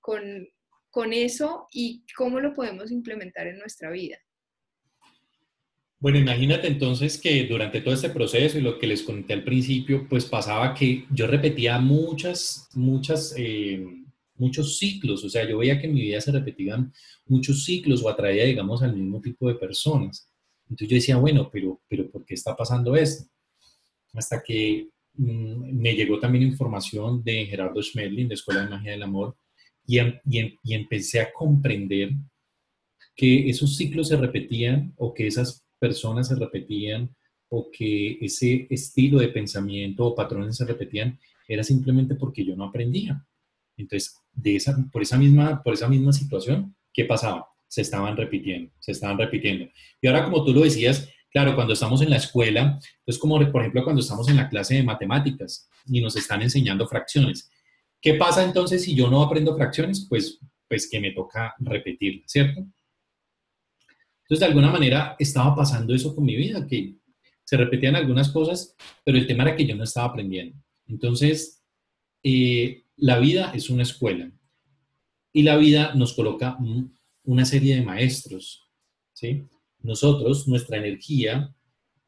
con, 0.00 0.48
con 0.88 1.12
eso 1.12 1.68
y 1.70 2.02
cómo 2.16 2.40
lo 2.40 2.54
podemos 2.54 2.90
implementar 2.90 3.46
en 3.46 3.58
nuestra 3.58 3.90
vida. 3.90 4.16
Bueno, 5.98 6.18
imagínate 6.18 6.66
entonces 6.66 7.20
que 7.20 7.44
durante 7.44 7.82
todo 7.82 7.92
este 7.92 8.08
proceso 8.08 8.56
y 8.56 8.62
lo 8.62 8.78
que 8.78 8.86
les 8.86 9.02
conté 9.02 9.34
al 9.34 9.44
principio, 9.44 10.06
pues 10.08 10.24
pasaba 10.24 10.72
que 10.72 11.04
yo 11.12 11.26
repetía 11.26 11.78
muchas, 11.78 12.70
muchas, 12.72 13.34
eh, 13.36 13.84
muchos 14.36 14.78
ciclos, 14.78 15.22
o 15.24 15.28
sea, 15.28 15.46
yo 15.46 15.58
veía 15.58 15.78
que 15.78 15.88
en 15.88 15.92
mi 15.92 16.00
vida 16.00 16.22
se 16.22 16.32
repetían 16.32 16.90
muchos 17.26 17.66
ciclos 17.66 18.02
o 18.02 18.08
atraía, 18.08 18.46
digamos, 18.46 18.82
al 18.82 18.96
mismo 18.96 19.20
tipo 19.20 19.46
de 19.46 19.56
personas. 19.56 20.29
Entonces 20.70 20.88
yo 20.88 20.94
decía, 20.94 21.16
bueno, 21.16 21.50
pero, 21.52 21.80
pero 21.88 22.08
¿por 22.10 22.24
qué 22.24 22.34
está 22.34 22.56
pasando 22.56 22.96
esto? 22.96 23.28
Hasta 24.14 24.42
que 24.42 24.88
mm, 25.14 25.76
me 25.76 25.94
llegó 25.94 26.18
también 26.18 26.44
información 26.44 27.22
de 27.22 27.46
Gerardo 27.46 27.82
Schmedlin, 27.82 28.28
de 28.28 28.34
Escuela 28.34 28.62
de 28.62 28.70
Magia 28.70 28.92
del 28.92 29.02
Amor, 29.02 29.36
y, 29.84 29.98
em, 29.98 30.18
y, 30.24 30.38
em, 30.38 30.56
y 30.62 30.74
empecé 30.74 31.20
a 31.20 31.32
comprender 31.32 32.10
que 33.16 33.50
esos 33.50 33.76
ciclos 33.76 34.08
se 34.08 34.16
repetían 34.16 34.94
o 34.96 35.12
que 35.12 35.26
esas 35.26 35.64
personas 35.78 36.28
se 36.28 36.36
repetían 36.36 37.14
o 37.48 37.68
que 37.70 38.18
ese 38.20 38.66
estilo 38.70 39.18
de 39.18 39.28
pensamiento 39.28 40.06
o 40.06 40.14
patrones 40.14 40.56
se 40.56 40.64
repetían 40.64 41.18
era 41.48 41.64
simplemente 41.64 42.14
porque 42.14 42.44
yo 42.44 42.54
no 42.54 42.64
aprendía. 42.64 43.26
Entonces, 43.76 44.16
de 44.32 44.56
esa, 44.56 44.76
por, 44.92 45.02
esa 45.02 45.18
misma, 45.18 45.62
por 45.62 45.74
esa 45.74 45.88
misma 45.88 46.12
situación, 46.12 46.76
¿qué 46.92 47.04
pasaba? 47.04 47.49
Se 47.70 47.82
estaban 47.82 48.16
repitiendo, 48.16 48.72
se 48.80 48.90
estaban 48.90 49.16
repitiendo. 49.16 49.70
Y 50.02 50.08
ahora, 50.08 50.24
como 50.24 50.44
tú 50.44 50.52
lo 50.52 50.62
decías, 50.62 51.08
claro, 51.30 51.54
cuando 51.54 51.74
estamos 51.74 52.02
en 52.02 52.10
la 52.10 52.16
escuela, 52.16 52.80
es 53.06 53.16
como, 53.16 53.38
por 53.52 53.62
ejemplo, 53.62 53.84
cuando 53.84 54.02
estamos 54.02 54.28
en 54.28 54.36
la 54.36 54.48
clase 54.48 54.74
de 54.74 54.82
matemáticas 54.82 55.70
y 55.86 56.00
nos 56.00 56.16
están 56.16 56.42
enseñando 56.42 56.88
fracciones. 56.88 57.48
¿Qué 58.00 58.14
pasa 58.14 58.42
entonces 58.42 58.82
si 58.82 58.96
yo 58.96 59.08
no 59.08 59.22
aprendo 59.22 59.56
fracciones? 59.56 60.04
Pues, 60.08 60.40
pues 60.66 60.90
que 60.90 60.98
me 60.98 61.12
toca 61.12 61.54
repetir, 61.60 62.24
¿cierto? 62.26 62.60
Entonces, 62.60 64.40
de 64.40 64.46
alguna 64.46 64.72
manera, 64.72 65.14
estaba 65.20 65.54
pasando 65.54 65.94
eso 65.94 66.12
con 66.12 66.24
mi 66.24 66.34
vida, 66.34 66.66
que 66.66 66.96
se 67.44 67.56
repetían 67.56 67.94
algunas 67.94 68.30
cosas, 68.30 68.74
pero 69.04 69.16
el 69.16 69.28
tema 69.28 69.44
era 69.44 69.54
que 69.54 69.66
yo 69.66 69.76
no 69.76 69.84
estaba 69.84 70.08
aprendiendo. 70.08 70.56
Entonces, 70.88 71.62
eh, 72.24 72.82
la 72.96 73.20
vida 73.20 73.52
es 73.54 73.70
una 73.70 73.84
escuela 73.84 74.28
y 75.32 75.44
la 75.44 75.56
vida 75.56 75.94
nos 75.94 76.14
coloca 76.14 76.56
una 77.24 77.44
serie 77.44 77.76
de 77.76 77.82
maestros. 77.82 78.68
¿sí? 79.12 79.44
Nosotros, 79.82 80.46
nuestra 80.48 80.78
energía 80.78 81.54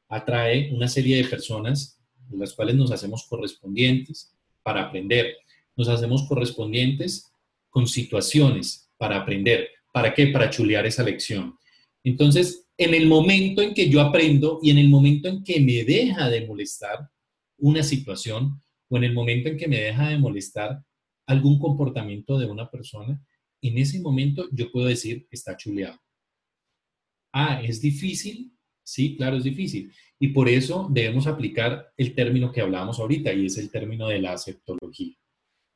atrae 0.08 0.72
una 0.74 0.88
serie 0.88 1.16
de 1.16 1.28
personas 1.28 1.98
de 2.28 2.38
las 2.38 2.52
cuales 2.54 2.74
nos 2.76 2.92
hacemos 2.92 3.26
correspondientes 3.28 4.34
para 4.62 4.82
aprender. 4.82 5.36
Nos 5.76 5.88
hacemos 5.88 6.26
correspondientes 6.28 7.32
con 7.70 7.86
situaciones 7.86 8.90
para 8.98 9.16
aprender. 9.16 9.68
¿Para 9.92 10.14
qué? 10.14 10.28
Para 10.28 10.50
chulear 10.50 10.86
esa 10.86 11.02
lección. 11.02 11.56
Entonces, 12.04 12.66
en 12.76 12.94
el 12.94 13.06
momento 13.06 13.62
en 13.62 13.74
que 13.74 13.88
yo 13.88 14.00
aprendo 14.00 14.58
y 14.62 14.70
en 14.70 14.78
el 14.78 14.88
momento 14.88 15.28
en 15.28 15.44
que 15.44 15.60
me 15.60 15.84
deja 15.84 16.28
de 16.28 16.46
molestar 16.46 17.08
una 17.58 17.82
situación 17.82 18.60
o 18.88 18.96
en 18.96 19.04
el 19.04 19.14
momento 19.14 19.48
en 19.48 19.56
que 19.56 19.68
me 19.68 19.80
deja 19.80 20.08
de 20.08 20.18
molestar 20.18 20.82
algún 21.26 21.58
comportamiento 21.58 22.38
de 22.38 22.46
una 22.46 22.70
persona, 22.70 23.22
en 23.62 23.78
ese 23.78 24.00
momento 24.00 24.48
yo 24.52 24.70
puedo 24.70 24.86
decir, 24.86 25.26
está 25.30 25.56
chuleado. 25.56 25.98
Ah, 27.32 27.62
es 27.62 27.80
difícil. 27.80 28.52
Sí, 28.82 29.16
claro, 29.16 29.36
es 29.36 29.44
difícil. 29.44 29.92
Y 30.18 30.28
por 30.28 30.48
eso 30.48 30.88
debemos 30.90 31.26
aplicar 31.26 31.92
el 31.96 32.14
término 32.14 32.52
que 32.52 32.60
hablábamos 32.60 32.98
ahorita 32.98 33.32
y 33.32 33.46
es 33.46 33.56
el 33.58 33.70
término 33.70 34.08
de 34.08 34.20
la 34.20 34.32
aceptología. 34.32 35.16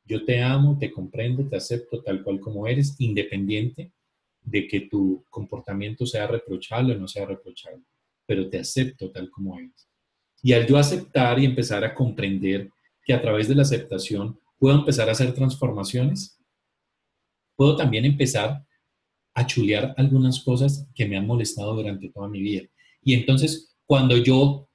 Yo 0.05 0.23
te 0.23 0.41
amo, 0.41 0.77
te 0.77 0.91
comprendo, 0.91 1.47
te 1.47 1.57
acepto 1.57 2.01
tal 2.01 2.23
cual 2.23 2.39
como 2.39 2.67
eres, 2.67 2.95
independiente 2.99 3.91
de 4.41 4.67
que 4.67 4.81
tu 4.81 5.25
comportamiento 5.29 6.05
sea 6.05 6.27
reprochable 6.27 6.95
o 6.95 6.97
no 6.97 7.07
sea 7.07 7.25
reprochable, 7.25 7.83
pero 8.25 8.49
te 8.49 8.59
acepto 8.59 9.11
tal 9.11 9.29
como 9.29 9.57
eres. 9.59 9.89
Y 10.41 10.53
al 10.53 10.65
yo 10.65 10.77
aceptar 10.77 11.39
y 11.39 11.45
empezar 11.45 11.83
a 11.83 11.93
comprender 11.93 12.69
que 13.03 13.13
a 13.13 13.21
través 13.21 13.47
de 13.47 13.55
la 13.55 13.63
aceptación 13.63 14.39
puedo 14.57 14.77
empezar 14.77 15.09
a 15.09 15.13
hacer 15.13 15.33
transformaciones, 15.33 16.36
puedo 17.57 17.75
también 17.75 18.05
empezar 18.05 18.63
a 19.33 19.45
chulear 19.45 19.93
algunas 19.97 20.41
cosas 20.41 20.87
que 20.95 21.05
me 21.05 21.17
han 21.17 21.27
molestado 21.27 21.75
durante 21.75 22.09
toda 22.09 22.29
mi 22.29 22.41
vida. 22.41 22.63
Y 23.01 23.13
entonces, 23.13 23.77
cuando 23.85 24.15
yo 24.15 24.69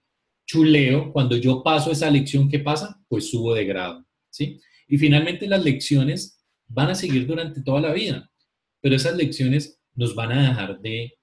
chuleo, 0.46 1.10
cuando 1.12 1.36
yo 1.36 1.62
paso 1.62 1.90
esa 1.90 2.10
lección, 2.10 2.50
¿qué 2.50 2.58
pasa? 2.58 3.02
Pues 3.08 3.30
subo 3.30 3.54
de 3.54 3.64
grado, 3.64 4.04
¿sí? 4.30 4.60
Y 4.88 4.98
finalmente 4.98 5.46
las 5.46 5.64
lecciones 5.64 6.44
van 6.66 6.90
a 6.90 6.94
seguir 6.94 7.26
durante 7.26 7.62
toda 7.62 7.80
la 7.80 7.92
vida 7.94 8.28
pero 8.82 8.96
esas 8.96 9.16
lecciones 9.16 9.80
nos 9.94 10.14
van 10.14 10.32
a 10.32 10.48
dejar 10.48 10.80
de, 10.80 11.14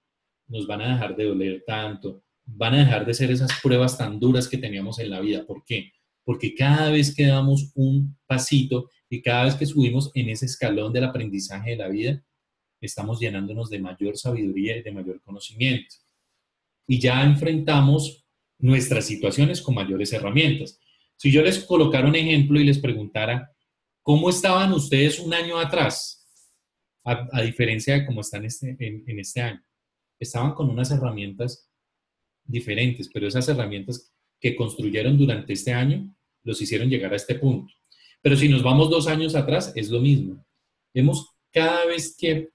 nos 0.48 0.66
van 0.66 0.82
a 0.82 0.94
dejar 0.94 1.16
de 1.16 1.26
doler 1.26 1.64
tanto, 1.68 2.24
van 2.46 2.74
a 2.74 2.80
dejar 2.80 3.06
de 3.06 3.14
ser 3.14 3.30
esas 3.30 3.52
pruebas 3.62 3.98
tan 3.98 4.20
duras 4.20 4.48
que 4.48 4.58
teníamos 4.58 4.98
en 5.00 5.12
la 5.12 5.20
vida. 5.20 5.46
¿Por 5.46 5.64
qué? 5.66 5.92
Porque 6.24 6.56
cada 6.56 6.90
vez 6.90 7.14
que 7.14 7.28
damos 7.28 7.72
un 7.76 8.18
pasito 8.26 8.90
y 9.10 9.22
cada 9.22 9.46
vez 9.46 9.56
que 9.56 9.66
subimos 9.66 10.12
en 10.14 10.30
ese 10.30 10.46
escalón 10.46 10.94
del 10.94 11.06
aprendizaje 11.06 11.72
de 11.72 11.78
la 11.78 11.88
vida, 11.88 12.24
estamos 12.80 13.20
llenándonos 13.20 13.70
de 13.70 13.80
mayor 13.80 14.18
sabiduría 14.18 14.78
y 14.78 14.84
de 14.84 14.92
mayor 14.92 15.22
conocimiento. 15.22 15.96
Y 16.88 17.00
ya 17.00 17.24
enfrentamos 17.24 18.26
nuestras 18.60 19.06
situaciones 19.06 19.62
con 19.62 19.76
mayores 19.76 20.14
herramientas. 20.14 20.80
Si 21.16 21.32
yo 21.32 21.42
les 21.42 21.60
colocara 21.66 22.08
un 22.08 22.16
ejemplo 22.16 22.60
y 22.60 22.64
les 22.64 22.80
preguntara, 22.80 23.52
¿cómo 24.02 24.30
estaban 24.30 24.72
ustedes 24.74 25.20
un 25.20 25.34
año 25.34 25.58
atrás? 25.60 26.20
a, 27.04 27.42
diferencia 27.42 27.96
de 27.96 28.06
cómo 28.06 28.22
están 28.22 28.46
este, 28.46 28.76
en, 28.80 29.20
este 29.20 29.42
año. 29.42 29.64
Estaban 30.20 30.54
con 30.54 30.70
unas 30.70 30.92
herramientas 30.92 31.70
diferentes, 32.44 33.10
pero 33.12 33.28
esas 33.28 33.48
herramientas 33.48 34.14
que 34.40 34.56
construyeron 34.56 35.18
durante 35.18 35.54
este 35.54 35.74
año 35.74 36.14
los 36.44 36.62
hicieron 36.62 36.90
llegar 36.90 37.14
a 37.14 37.18
este 37.18 37.36
punto. 37.36 37.74
Pero 38.22 38.36
si 38.36 38.50
nos 38.50 38.64
vamos 38.64 38.90
dos 38.90 39.08
años 39.08 39.36
atrás, 39.36 39.72
es 39.76 39.90
lo 39.90 40.00
mismo. 40.00 40.46
Hemos, 40.94 41.30
cada 41.52 41.86
vez 41.86 42.16
que 42.18 42.50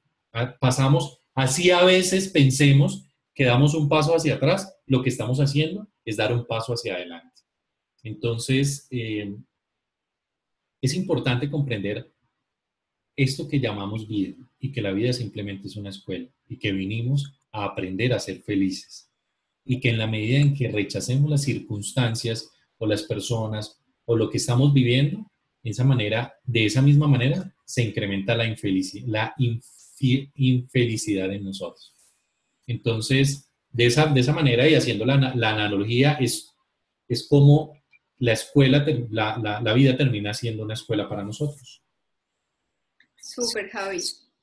pasamos, 0.61 1.19
así 1.35 1.71
a 1.71 1.85
veces 1.85 2.29
pensemos 2.29 3.07
que 3.35 3.45
damos 3.45 3.75
un 3.75 3.89
paso 3.89 4.15
hacia 4.15 4.35
atrás, 4.35 4.77
lo 4.87 5.03
que 5.03 5.09
estamos 5.09 5.41
haciendo 5.41 5.89
es 6.05 6.17
dar 6.17 6.33
un 6.33 6.47
paso 6.47 6.73
hacia 6.73 6.95
adelante. 6.95 7.43
Entonces, 8.03 8.87
eh, 8.91 9.35
es 10.81 10.95
importante 10.95 11.51
comprender 11.51 12.13
esto 13.17 13.49
que 13.49 13.61
llamamos 13.61 14.07
vida 14.07 14.35
y 14.59 14.73
que 14.73 14.83
la 14.83 14.93
vida 14.93 15.13
simplemente 15.13 15.69
es 15.69 15.77
una 15.77 15.91
escuela 15.91 16.29
y 16.49 16.59
que 16.59 16.73
vinimos 16.73 17.33
a 17.53 17.65
aprender 17.65 18.13
a 18.13 18.19
ser 18.19 18.43
felices 18.43 19.11
y 19.65 19.81
que 19.81 19.91
en 19.91 19.99
la 19.99 20.07
medida 20.07 20.39
en 20.39 20.55
que 20.55 20.69
rechacemos 20.69 21.31
las 21.31 21.43
circunstancias 21.43 22.51
o 22.77 22.87
las 22.87 23.05
personas 23.05 23.81
o 24.05 24.17
lo 24.17 24.29
que 24.29 24.37
estamos 24.37 24.75
viviendo, 24.75 25.31
esa 25.71 25.85
manera, 25.85 26.35
de 26.45 26.67
esa 26.67 26.83
misma 26.83 27.09
manera, 27.09 27.55
se 27.65 27.83
incrementa 27.83 28.37
la, 28.37 28.47
infelicidad, 28.47 29.09
la 29.09 29.35
en 31.35 31.45
nosotros. 31.45 31.93
Entonces, 32.67 33.51
de 33.71 33.87
esa, 33.87 34.07
de 34.07 34.21
esa 34.21 34.33
manera 34.33 34.69
y 34.69 34.75
haciendo 34.75 35.05
la, 35.05 35.15
analogía, 35.15 36.15
es, 36.15 36.55
es 37.09 37.27
como 37.29 37.73
la 38.19 38.33
escuela, 38.33 38.85
la, 39.11 39.61
la 39.63 39.73
vida 39.75 39.97
termina 39.97 40.35
siendo 40.35 40.63
una 40.63 40.75
escuela 40.75 41.09
para 41.09 41.25
nosotros. 41.25 41.85
Súper, 43.25 43.71
Javi. 43.71 43.99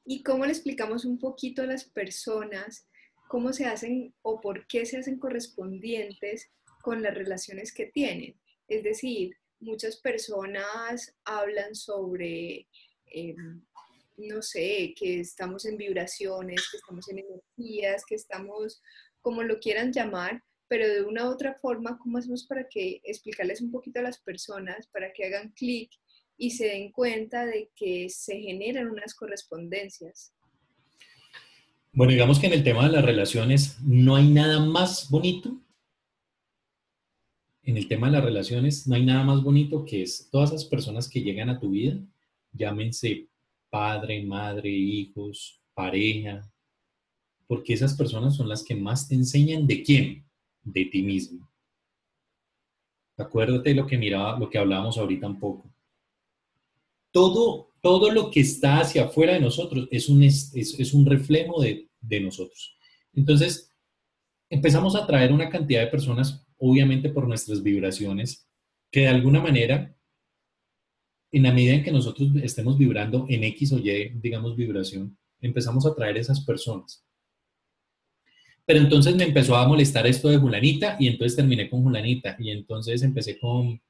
¿Y 0.06 0.24
cómo 0.24 0.46
le 0.46 0.52
explicamos 0.52 1.06
un 1.06 1.20
poquito 1.20 1.62
a 1.62 1.68
las 1.68 1.86
personas 1.86 2.88
cómo 3.28 3.54
se 3.54 3.66
hacen 3.66 4.14
o 4.24 4.42
por 4.42 4.66
qué 4.68 4.86
se 4.86 4.98
hacen 4.98 5.20
correspondientes 5.20 6.50
con 6.82 7.04
las 7.04 7.14
relaciones 7.14 7.72
que 7.72 7.86
tienen? 7.86 8.36
Es 8.68 8.84
decir, 8.84 9.38
muchas 9.62 9.98
personas 9.98 11.16
hablan 11.24 11.76
sobre, 11.76 12.68
em, 13.06 13.62
no 14.18 14.42
sé, 14.42 14.94
que 14.98 15.22
estamos 15.22 15.66
en 15.66 15.78
vibraciones, 15.78 16.68
que 16.70 16.78
estamos 16.78 17.10
en 17.10 17.20
energías, 17.20 18.04
que 18.06 18.16
estamos, 18.16 18.82
como 19.22 19.44
lo 19.44 19.60
quieran 19.60 19.94
llamar, 19.94 20.44
pero 20.68 20.88
de 20.88 21.04
una 21.04 21.26
u 21.28 21.32
otra 21.32 21.58
forma, 21.62 21.98
¿cómo 21.98 22.18
hacemos 22.18 22.46
para 22.46 22.68
que 22.68 23.02
explicarles 23.04 23.62
un 23.62 23.72
poquito 23.72 24.00
a 24.00 24.04
las 24.04 24.20
personas, 24.20 24.88
para 24.88 25.12
que 25.14 25.26
hagan 25.26 25.52
clic 25.52 25.92
y 26.42 26.50
se 26.50 26.66
den 26.66 26.92
cuenta 26.92 27.46
de 27.46 27.70
que 27.76 28.10
se 28.10 28.40
generan 28.40 28.90
unas 28.90 29.14
correspondencias. 29.14 30.34
Bueno, 31.94 32.14
digamos 32.14 32.40
que 32.40 32.48
en 32.48 32.54
el 32.54 32.64
tema 32.64 32.88
de 32.88 32.94
las 32.94 33.06
relaciones 33.06 33.78
no 33.84 34.16
hay 34.16 34.28
nada 34.28 34.60
más 34.60 35.12
bonito. 35.12 35.62
En 37.72 37.78
el 37.78 37.88
tema 37.88 38.08
de 38.08 38.14
las 38.14 38.26
relaciones 38.26 38.86
no 38.86 38.96
hay 38.96 39.06
nada 39.06 39.24
más 39.24 39.42
bonito 39.42 39.86
que 39.86 40.02
es 40.02 40.28
todas 40.30 40.50
esas 40.50 40.66
personas 40.66 41.08
que 41.08 41.22
llegan 41.22 41.50
a 41.50 41.58
tu 41.58 41.70
vida, 41.70 41.98
llámense 42.52 43.30
padre, 43.70 44.22
madre, 44.24 44.70
hijos, 44.70 45.62
pareja, 45.74 46.52
porque 47.48 47.72
esas 47.72 47.94
personas 47.94 48.36
son 48.36 48.50
las 48.50 48.66
que 48.66 48.76
más 48.76 49.08
te 49.08 49.16
enseñan 49.16 49.66
de 49.68 49.84
quién, 49.84 50.26
de 50.64 50.84
ti 50.84 51.02
mismo. 51.02 51.50
Acuérdate 53.16 53.70
de 53.70 53.76
lo 53.76 53.88
que 53.88 53.98
miraba, 53.98 54.38
lo 54.38 54.50
que 54.50 54.58
hablábamos 54.58 54.98
ahorita 54.98 55.28
un 55.28 55.40
poco 55.40 55.74
todo, 57.12 57.70
todo 57.80 58.12
lo 58.12 58.32
que 58.32 58.42
está 58.42 58.82
hacia 58.82 59.06
afuera 59.06 59.36
de 59.36 59.40
nosotros 59.40 59.88
es 59.92 60.10
un, 60.10 60.24
es, 60.24 60.94
un 60.94 61.06
reflejo 61.06 61.62
de, 61.62 61.90
de, 62.02 62.20
nosotros. 62.20 62.76
Entonces, 63.14 63.72
empezamos 64.50 64.94
a 64.98 65.08
traer 65.08 65.32
una 65.32 65.50
cantidad 65.50 65.80
de 65.80 65.88
personas, 65.88 66.46
obviamente 66.62 67.10
por 67.10 67.28
nuestras 67.28 67.62
vibraciones, 67.62 68.48
que 68.92 69.02
de 69.02 69.08
alguna 69.08 69.42
manera, 69.42 69.94
en 71.32 71.44
la 71.44 71.52
medida 71.52 71.74
en 71.74 71.84
que 71.84 71.92
nosotros 71.92 72.30
estemos 72.44 72.78
vibrando 72.78 73.26
en 73.28 73.44
X 73.44 73.74
o 73.74 73.80
Y, 73.80 74.10
digamos, 74.22 74.56
vibración, 74.56 75.18
empezamos 75.42 75.86
a 75.86 75.96
traer 75.96 76.18
esas 76.18 76.42
personas. 76.46 77.04
Pero 78.66 78.80
entonces 78.80 79.16
me 79.16 79.24
empezó 79.24 79.56
a 79.56 79.68
molestar 79.68 80.06
esto 80.06 80.30
de 80.30 80.38
Julanita 80.38 80.98
y 81.00 81.08
entonces 81.08 81.36
terminé 81.36 81.70
con 81.70 81.82
Julanita 81.82 82.38
y 82.40 82.52
entonces 82.52 83.02
empecé 83.02 83.40
con, 83.40 83.82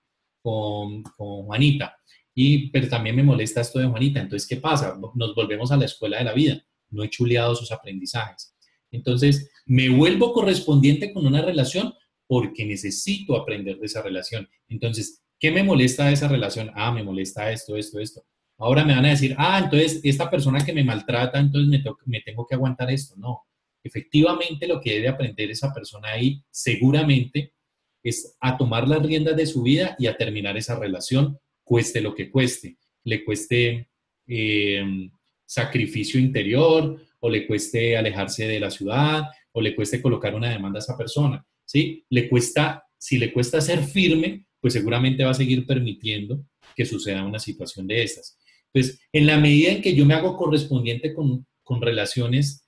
con, 0.42 1.04
con 1.04 1.44
Juanita 1.44 1.98
y, 2.34 2.70
pero 2.70 2.88
también 2.88 3.16
me 3.16 3.24
molesta 3.24 3.62
esto 3.62 3.80
de 3.80 3.88
Juanita. 3.88 4.22
Entonces, 4.22 4.48
¿qué 4.48 4.58
pasa? 4.58 4.98
Nos 5.16 5.36
volvemos 5.36 5.72
a 5.72 5.78
la 5.78 5.86
escuela 5.86 6.20
de 6.20 6.24
la 6.24 6.34
vida. 6.34 6.64
No 6.90 7.04
he 7.04 7.10
chuleado 7.10 7.54
sus 7.56 7.72
aprendizajes. 7.72 8.56
Entonces, 8.92 9.52
me 9.66 9.90
vuelvo 9.90 10.34
correspondiente 10.34 11.14
con 11.14 11.26
una 11.26 11.42
relación 11.42 11.94
porque 12.32 12.66
necesito 12.66 13.36
aprender 13.36 13.78
de 13.78 13.88
esa 13.88 14.02
relación. 14.02 14.48
Entonces, 14.70 15.22
¿qué 15.38 15.52
me 15.52 15.64
molesta 15.64 16.06
de 16.06 16.14
esa 16.14 16.30
relación? 16.30 16.72
Ah, 16.76 16.90
me 16.90 17.04
molesta 17.04 17.52
esto, 17.52 17.76
esto, 17.76 18.00
esto. 18.00 18.24
Ahora 18.58 18.86
me 18.86 18.96
van 18.96 19.04
a 19.04 19.10
decir, 19.10 19.36
ah, 19.38 19.60
entonces 19.62 20.00
esta 20.02 20.32
persona 20.32 20.64
que 20.64 20.72
me 20.72 20.86
maltrata, 20.86 21.42
entonces 21.42 21.68
me, 21.68 21.84
me 22.06 22.22
tengo 22.22 22.48
que 22.48 22.56
aguantar 22.56 22.90
esto. 22.90 23.16
No, 23.18 23.42
efectivamente 23.84 24.66
lo 24.66 24.80
que 24.80 24.94
debe 24.94 25.10
aprender 25.10 25.52
esa 25.52 25.74
persona 25.74 26.08
ahí 26.08 26.42
seguramente 26.50 27.54
es 28.02 28.38
a 28.40 28.58
tomar 28.58 28.88
las 28.88 29.06
riendas 29.06 29.36
de 29.36 29.46
su 29.46 29.62
vida 29.62 29.98
y 30.00 30.08
a 30.08 30.16
terminar 30.16 30.56
esa 30.56 30.80
relación 30.80 31.38
cueste 31.66 32.00
lo 32.00 32.16
que 32.16 32.32
cueste, 32.32 32.78
le 33.04 33.26
cueste 33.26 33.90
eh, 34.26 35.10
sacrificio 35.46 36.18
interior 36.18 36.98
o 37.20 37.30
le 37.30 37.46
cueste 37.46 37.98
alejarse 37.98 38.48
de 38.48 38.62
la 38.62 38.72
ciudad 38.72 39.24
o 39.52 39.60
le 39.60 39.76
cueste 39.76 40.02
colocar 40.02 40.34
una 40.34 40.50
demanda 40.50 40.80
a 40.80 40.84
esa 40.84 40.98
persona, 40.98 41.46
¿sí? 41.72 42.06
Le 42.10 42.28
cuesta, 42.28 42.84
si 42.98 43.18
le 43.18 43.32
cuesta 43.32 43.62
ser 43.62 43.82
firme, 43.84 44.46
pues 44.60 44.74
seguramente 44.74 45.24
va 45.24 45.32
a 45.32 45.36
seguir 45.36 45.66
permitiendo 45.66 46.46
que 46.76 46.86
suceda 46.86 47.24
una 47.24 47.40
situación 47.40 47.88
de 47.88 48.04
estas. 48.04 48.38
Pues 48.74 49.00
en 49.14 49.26
la 49.26 49.38
medida 49.40 49.72
en 49.72 49.82
que 49.82 49.96
yo 49.96 50.06
me 50.06 50.14
hago 50.14 50.36
correspondiente 50.36 51.14
con, 51.14 51.48
con 51.64 51.82
relaciones 51.82 52.68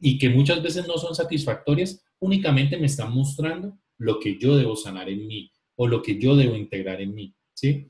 y 0.00 0.18
que 0.18 0.28
muchas 0.28 0.60
veces 0.60 0.88
no 0.88 0.98
son 0.98 1.14
satisfactorias, 1.14 2.04
únicamente 2.18 2.76
me 2.76 2.86
están 2.86 3.14
mostrando 3.14 3.78
lo 3.98 4.18
que 4.18 4.36
yo 4.38 4.56
debo 4.56 4.74
sanar 4.74 5.08
en 5.08 5.24
mí 5.28 5.52
o 5.76 5.86
lo 5.86 6.02
que 6.02 6.18
yo 6.18 6.34
debo 6.34 6.56
integrar 6.56 7.00
en 7.00 7.14
mí, 7.14 7.34
¿sí? 7.54 7.88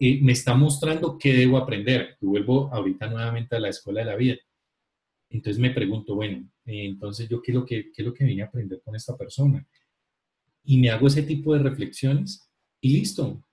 me 0.00 0.32
está 0.32 0.54
mostrando 0.54 1.18
qué 1.18 1.34
debo 1.34 1.58
aprender. 1.58 2.16
Y 2.20 2.26
vuelvo 2.26 2.72
ahorita 2.72 3.08
nuevamente 3.08 3.56
a 3.56 3.60
la 3.60 3.68
escuela 3.68 4.00
de 4.00 4.06
la 4.06 4.16
vida. 4.16 4.36
Entonces 5.30 5.60
me 5.60 5.70
pregunto, 5.70 6.14
bueno, 6.14 6.48
entonces 6.64 7.28
yo 7.28 7.42
qué 7.42 7.52
es, 7.52 7.54
lo 7.54 7.64
que, 7.64 7.92
qué 7.92 8.02
lo 8.02 8.14
que 8.14 8.24
vine 8.24 8.42
a 8.42 8.46
aprender 8.46 8.80
con 8.82 8.94
esta 8.96 9.16
persona. 9.16 9.66
Y 10.64 10.78
me 10.78 10.90
hago 10.90 11.06
ese 11.06 11.22
tipo 11.22 11.54
de 11.54 11.60
reflexiones 11.60 12.50
y 12.80 12.98
listo, 12.98 13.44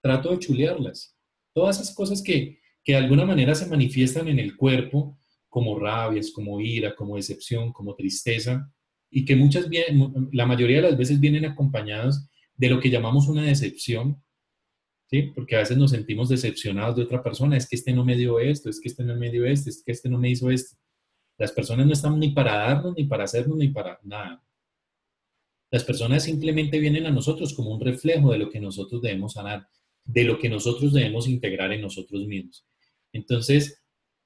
trato 0.00 0.30
de 0.30 0.38
chulearlas. 0.38 1.16
Todas 1.52 1.80
esas 1.80 1.94
cosas 1.94 2.22
que, 2.22 2.60
que 2.84 2.92
de 2.92 2.98
alguna 2.98 3.24
manera 3.24 3.54
se 3.54 3.66
manifiestan 3.66 4.28
en 4.28 4.38
el 4.38 4.56
cuerpo, 4.56 5.18
como 5.48 5.78
rabias, 5.78 6.30
como 6.30 6.60
ira, 6.60 6.94
como 6.94 7.16
decepción, 7.16 7.72
como 7.72 7.94
tristeza, 7.94 8.72
y 9.10 9.24
que 9.24 9.36
muchas, 9.36 9.66
la 10.32 10.46
mayoría 10.46 10.76
de 10.76 10.90
las 10.90 10.98
veces 10.98 11.18
vienen 11.18 11.44
acompañados 11.46 12.28
de 12.56 12.68
lo 12.68 12.80
que 12.80 12.90
llamamos 12.90 13.28
una 13.28 13.42
decepción, 13.42 14.22
¿sí? 15.08 15.22
Porque 15.34 15.56
a 15.56 15.60
veces 15.60 15.78
nos 15.78 15.92
sentimos 15.92 16.28
decepcionados 16.28 16.96
de 16.96 17.02
otra 17.02 17.22
persona, 17.22 17.56
es 17.56 17.68
que 17.68 17.76
este 17.76 17.92
no 17.92 18.04
me 18.04 18.16
dio 18.16 18.38
esto, 18.38 18.68
es 18.68 18.80
que 18.80 18.88
este 18.88 19.04
no 19.04 19.16
me 19.16 19.30
dio 19.30 19.46
esto, 19.46 19.70
es 19.70 19.82
que 19.84 19.92
este 19.92 20.08
no 20.08 20.18
me 20.18 20.30
hizo 20.30 20.50
esto. 20.50 20.76
Las 21.38 21.52
personas 21.52 21.86
no 21.86 21.92
están 21.92 22.18
ni 22.18 22.30
para 22.30 22.56
darnos, 22.56 22.94
ni 22.96 23.04
para 23.04 23.24
hacernos, 23.24 23.56
ni 23.56 23.68
para 23.68 23.98
nada. 24.02 24.42
Las 25.70 25.84
personas 25.84 26.24
simplemente 26.24 26.78
vienen 26.80 27.06
a 27.06 27.10
nosotros 27.10 27.54
como 27.54 27.74
un 27.74 27.80
reflejo 27.80 28.32
de 28.32 28.38
lo 28.38 28.50
que 28.50 28.60
nosotros 28.60 29.00
debemos 29.00 29.34
sanar, 29.34 29.68
de 30.04 30.24
lo 30.24 30.38
que 30.38 30.48
nosotros 30.48 30.92
debemos 30.92 31.28
integrar 31.28 31.72
en 31.72 31.82
nosotros 31.82 32.26
mismos. 32.26 32.66
Entonces, 33.12 33.82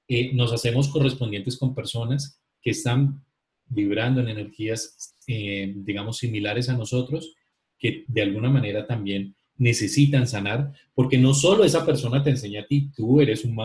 eh, 0.08 0.32
nos 0.32 0.52
hacemos 0.52 0.88
correspondientes 0.88 1.58
con 1.58 1.74
personas 1.74 2.40
que 2.60 2.70
están 2.70 3.24
vibrando 3.66 4.20
en 4.20 4.28
energías, 4.28 5.16
eh, 5.26 5.72
digamos, 5.76 6.18
similares 6.18 6.68
a 6.68 6.76
nosotros, 6.76 7.34
que 7.78 8.04
de 8.06 8.22
alguna 8.22 8.48
manera 8.48 8.86
también 8.86 9.34
necesitan 9.56 10.26
sanar, 10.26 10.72
porque 10.94 11.18
no 11.18 11.34
solo 11.34 11.64
esa 11.64 11.84
persona 11.84 12.22
te 12.22 12.30
enseña 12.30 12.62
a 12.62 12.66
ti, 12.66 12.90
tú 12.94 13.20
eres 13.20 13.44
un, 13.44 13.56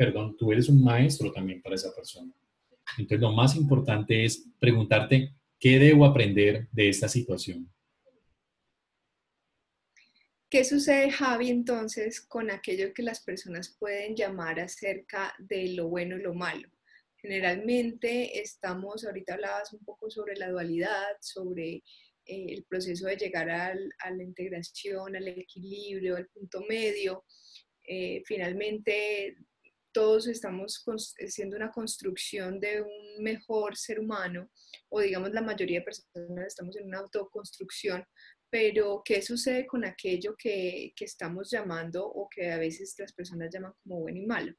perdón, 0.00 0.34
tú 0.38 0.50
eres 0.50 0.70
un 0.70 0.82
maestro 0.82 1.30
también 1.30 1.60
para 1.60 1.74
esa 1.74 1.94
persona. 1.94 2.32
Entonces, 2.96 3.20
lo 3.20 3.32
más 3.32 3.54
importante 3.54 4.24
es 4.24 4.48
preguntarte, 4.58 5.34
¿qué 5.58 5.78
debo 5.78 6.06
aprender 6.06 6.68
de 6.72 6.88
esta 6.88 7.06
situación? 7.06 7.70
¿Qué 10.48 10.64
sucede, 10.64 11.10
Javi, 11.10 11.50
entonces 11.50 12.22
con 12.22 12.50
aquello 12.50 12.94
que 12.94 13.02
las 13.02 13.20
personas 13.20 13.76
pueden 13.78 14.16
llamar 14.16 14.58
acerca 14.58 15.34
de 15.38 15.74
lo 15.74 15.88
bueno 15.88 16.16
y 16.16 16.22
lo 16.22 16.32
malo? 16.32 16.70
Generalmente 17.18 18.40
estamos, 18.40 19.04
ahorita 19.04 19.34
hablabas 19.34 19.74
un 19.74 19.84
poco 19.84 20.10
sobre 20.10 20.34
la 20.36 20.48
dualidad, 20.48 21.10
sobre 21.20 21.74
eh, 22.24 22.46
el 22.48 22.64
proceso 22.64 23.06
de 23.06 23.18
llegar 23.18 23.50
a 23.50 23.74
la 23.74 24.22
integración, 24.22 25.14
al 25.14 25.28
equilibrio, 25.28 26.16
al 26.16 26.28
punto 26.28 26.62
medio. 26.66 27.26
Eh, 27.86 28.22
finalmente 28.24 29.36
todos 29.92 30.26
estamos 30.26 30.84
haciendo 31.18 31.56
una 31.56 31.70
construcción 31.70 32.60
de 32.60 32.82
un 32.82 33.22
mejor 33.22 33.76
ser 33.76 34.00
humano, 34.00 34.50
o 34.88 35.00
digamos 35.00 35.32
la 35.32 35.42
mayoría 35.42 35.80
de 35.80 35.84
personas 35.84 36.46
estamos 36.46 36.76
en 36.76 36.86
una 36.86 36.98
autoconstrucción, 36.98 38.04
pero 38.50 39.02
¿qué 39.04 39.22
sucede 39.22 39.66
con 39.66 39.84
aquello 39.84 40.34
que, 40.36 40.92
que 40.96 41.04
estamos 41.04 41.50
llamando 41.50 42.06
o 42.06 42.28
que 42.28 42.50
a 42.50 42.58
veces 42.58 42.94
las 42.98 43.12
personas 43.12 43.50
llaman 43.52 43.72
como 43.82 44.00
bueno 44.00 44.18
y 44.18 44.26
malo? 44.26 44.54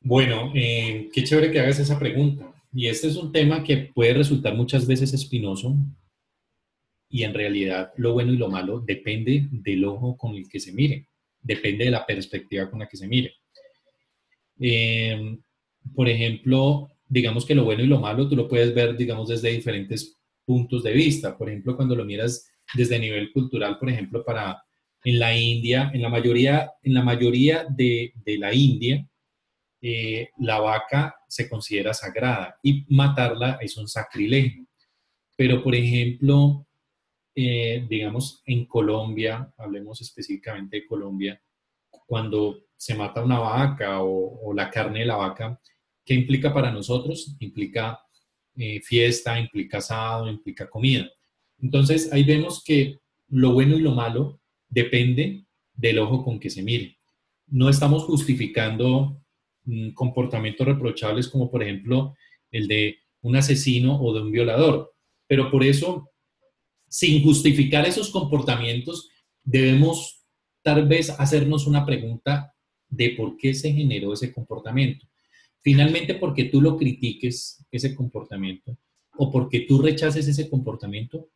Bueno, 0.00 0.52
eh, 0.54 1.08
qué 1.12 1.24
chévere 1.24 1.50
que 1.50 1.60
hagas 1.60 1.78
esa 1.78 1.98
pregunta. 1.98 2.54
Y 2.72 2.86
este 2.86 3.08
es 3.08 3.16
un 3.16 3.32
tema 3.32 3.64
que 3.64 3.90
puede 3.94 4.14
resultar 4.14 4.54
muchas 4.54 4.86
veces 4.86 5.12
espinoso 5.12 5.74
y 7.10 7.22
en 7.22 7.34
realidad 7.34 7.92
lo 7.96 8.12
bueno 8.12 8.32
y 8.32 8.36
lo 8.36 8.48
malo 8.48 8.80
depende 8.80 9.48
del 9.50 9.84
ojo 9.84 10.16
con 10.16 10.34
el 10.34 10.48
que 10.48 10.60
se 10.60 10.72
mire 10.72 11.08
depende 11.40 11.84
de 11.84 11.90
la 11.90 12.06
perspectiva 12.06 12.70
con 12.70 12.80
la 12.80 12.88
que 12.88 12.96
se 12.96 13.08
mire. 13.08 13.34
Eh, 14.60 15.38
por 15.94 16.08
ejemplo, 16.08 16.88
digamos 17.06 17.46
que 17.46 17.54
lo 17.54 17.64
bueno 17.64 17.82
y 17.82 17.86
lo 17.86 18.00
malo 18.00 18.28
tú 18.28 18.36
lo 18.36 18.48
puedes 18.48 18.74
ver, 18.74 18.96
digamos, 18.96 19.28
desde 19.28 19.50
diferentes 19.50 20.16
puntos 20.44 20.82
de 20.82 20.92
vista. 20.92 21.36
Por 21.36 21.48
ejemplo, 21.48 21.76
cuando 21.76 21.94
lo 21.94 22.04
miras 22.04 22.50
desde 22.74 22.98
nivel 22.98 23.32
cultural, 23.32 23.78
por 23.78 23.90
ejemplo, 23.90 24.24
para 24.24 24.62
en 25.04 25.18
la 25.18 25.36
India, 25.36 25.90
en 25.94 26.02
la 26.02 26.08
mayoría, 26.08 26.72
en 26.82 26.94
la 26.94 27.02
mayoría 27.02 27.66
de, 27.68 28.12
de 28.14 28.38
la 28.38 28.52
India, 28.52 29.06
eh, 29.80 30.30
la 30.38 30.58
vaca 30.58 31.14
se 31.28 31.48
considera 31.48 31.94
sagrada 31.94 32.58
y 32.62 32.84
matarla 32.94 33.58
es 33.60 33.76
un 33.76 33.86
sacrilegio. 33.86 34.66
Pero, 35.36 35.62
por 35.62 35.74
ejemplo, 35.74 36.66
eh, 37.40 37.86
digamos, 37.88 38.42
en 38.46 38.66
Colombia, 38.66 39.54
hablemos 39.58 40.00
específicamente 40.00 40.78
de 40.78 40.86
Colombia, 40.86 41.40
cuando 42.04 42.64
se 42.76 42.96
mata 42.96 43.22
una 43.22 43.38
vaca 43.38 44.02
o, 44.02 44.52
la 44.52 44.68
carne 44.68 45.00
de 45.00 45.06
la 45.06 45.14
vaca, 45.14 45.60
¿qué 46.04 46.14
implica 46.14 46.52
para 46.52 46.72
nosotros? 46.72 47.36
Implica 47.38 48.00
eh, 48.56 48.80
fiesta, 48.80 49.38
implica 49.38 49.78
asado, 49.78 50.28
implica 50.28 50.68
comida. 50.68 51.08
Entonces, 51.60 52.12
ahí 52.12 52.24
vemos 52.24 52.60
que 52.64 52.98
lo 53.28 53.52
bueno 53.52 53.76
y 53.76 53.82
lo 53.82 53.92
malo 53.92 54.40
depende 54.68 55.44
del 55.74 56.00
ojo 56.00 56.24
con 56.24 56.40
que 56.40 56.50
se 56.50 56.64
mire. 56.64 56.98
No 57.46 57.68
estamos 57.68 58.02
justificando 58.02 59.22
mm, 59.62 59.90
comportamientos 59.90 60.66
reprochables 60.66 61.28
como, 61.28 61.52
por 61.52 61.62
ejemplo, 61.62 62.16
el 62.50 62.66
de 62.66 62.96
un 63.20 63.36
asesino 63.36 64.02
o 64.02 64.12
de 64.12 64.22
un 64.22 64.32
violador, 64.32 64.92
pero 65.28 65.52
por 65.52 65.62
eso 65.62 66.10
sin 66.88 67.22
justificar 67.22 67.86
esos 67.86 68.10
comportamientos, 68.10 69.08
debemos 69.44 70.24
tal 70.62 70.86
vez 70.86 71.10
hacernos 71.10 71.66
una 71.66 71.86
pregunta 71.86 72.54
de 72.88 73.10
por 73.10 73.36
qué 73.36 73.54
se 73.54 73.72
generó 73.72 74.12
ese 74.12 74.32
comportamiento. 74.32 75.06
Finalmente, 75.60 76.14
porque 76.14 76.44
tú 76.44 76.60
lo 76.60 76.76
critiques, 76.76 77.64
ese 77.70 77.94
comportamiento, 77.94 78.76
o 79.16 79.30
porque 79.30 79.60
tú 79.60 79.82
rechaces 79.82 80.26
ese 80.28 80.48
comportamiento, 80.48 81.28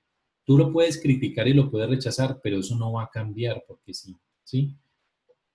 tú 0.45 0.57
lo 0.57 0.73
puedes 0.73 1.01
criticar 1.01 1.49
y 1.49 1.55
lo 1.55 1.71
puedes 1.71 1.91
rechazar, 1.91 2.41
pero 2.43 2.59
eso 2.59 2.77
no 2.77 2.93
va 2.93 3.05
a 3.05 3.11
cambiar 3.11 3.65
porque 3.67 3.93
sí, 3.93 4.17
¿sí? 4.45 4.77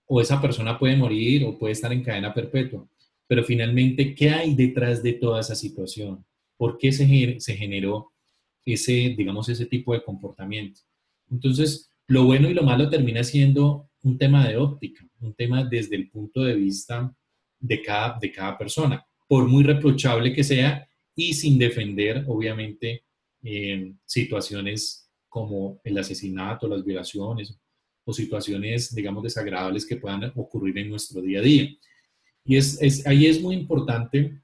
O 0.05 0.21
esa 0.21 0.41
persona 0.41 0.77
puede 0.77 0.95
morir 0.95 1.45
o 1.45 1.57
puede 1.57 1.73
estar 1.73 1.91
en 1.91 2.03
cadena 2.03 2.33
perpetua. 2.33 2.88
Pero 3.27 3.43
finalmente, 3.43 4.15
¿qué 4.15 4.29
hay 4.29 4.55
detrás 4.55 5.03
de 5.03 5.13
toda 5.13 5.41
esa 5.41 5.55
situación? 5.55 6.25
¿Por 6.55 6.77
qué 6.77 6.91
se, 6.91 7.39
se 7.39 7.55
generó 7.55 8.13
ese, 8.73 9.15
digamos, 9.17 9.49
ese 9.49 9.65
tipo 9.65 9.93
de 9.93 10.03
comportamiento. 10.03 10.82
Entonces, 11.30 11.91
lo 12.08 12.25
bueno 12.25 12.49
y 12.49 12.53
lo 12.53 12.63
malo 12.63 12.89
termina 12.89 13.23
siendo 13.23 13.89
un 14.03 14.17
tema 14.17 14.47
de 14.47 14.58
óptica, 14.58 15.06
un 15.19 15.34
tema 15.34 15.63
desde 15.63 15.95
el 15.95 16.10
punto 16.10 16.43
de 16.43 16.56
vista 16.56 17.13
de 17.60 17.82
cada, 17.82 18.17
de 18.19 18.32
cada 18.32 18.58
persona, 18.58 19.06
por 19.27 19.47
muy 19.47 19.63
reprochable 19.63 20.34
que 20.34 20.43
sea 20.43 20.88
y 21.15 21.34
sin 21.34 21.58
defender, 21.58 22.23
obviamente, 22.27 23.03
eh, 23.43 23.93
situaciones 24.06 25.10
como 25.27 25.80
el 25.84 25.97
asesinato, 25.97 26.67
las 26.67 26.84
violaciones 26.84 27.58
o 28.06 28.13
situaciones, 28.13 28.93
digamos, 28.93 29.23
desagradables 29.23 29.86
que 29.86 29.97
puedan 29.97 30.32
ocurrir 30.36 30.77
en 30.77 30.89
nuestro 30.89 31.21
día 31.21 31.39
a 31.39 31.43
día. 31.43 31.69
Y 32.45 32.56
es, 32.56 33.06
ahí 33.06 33.25
es 33.25 33.41
muy 33.41 33.56
importante 33.56 34.41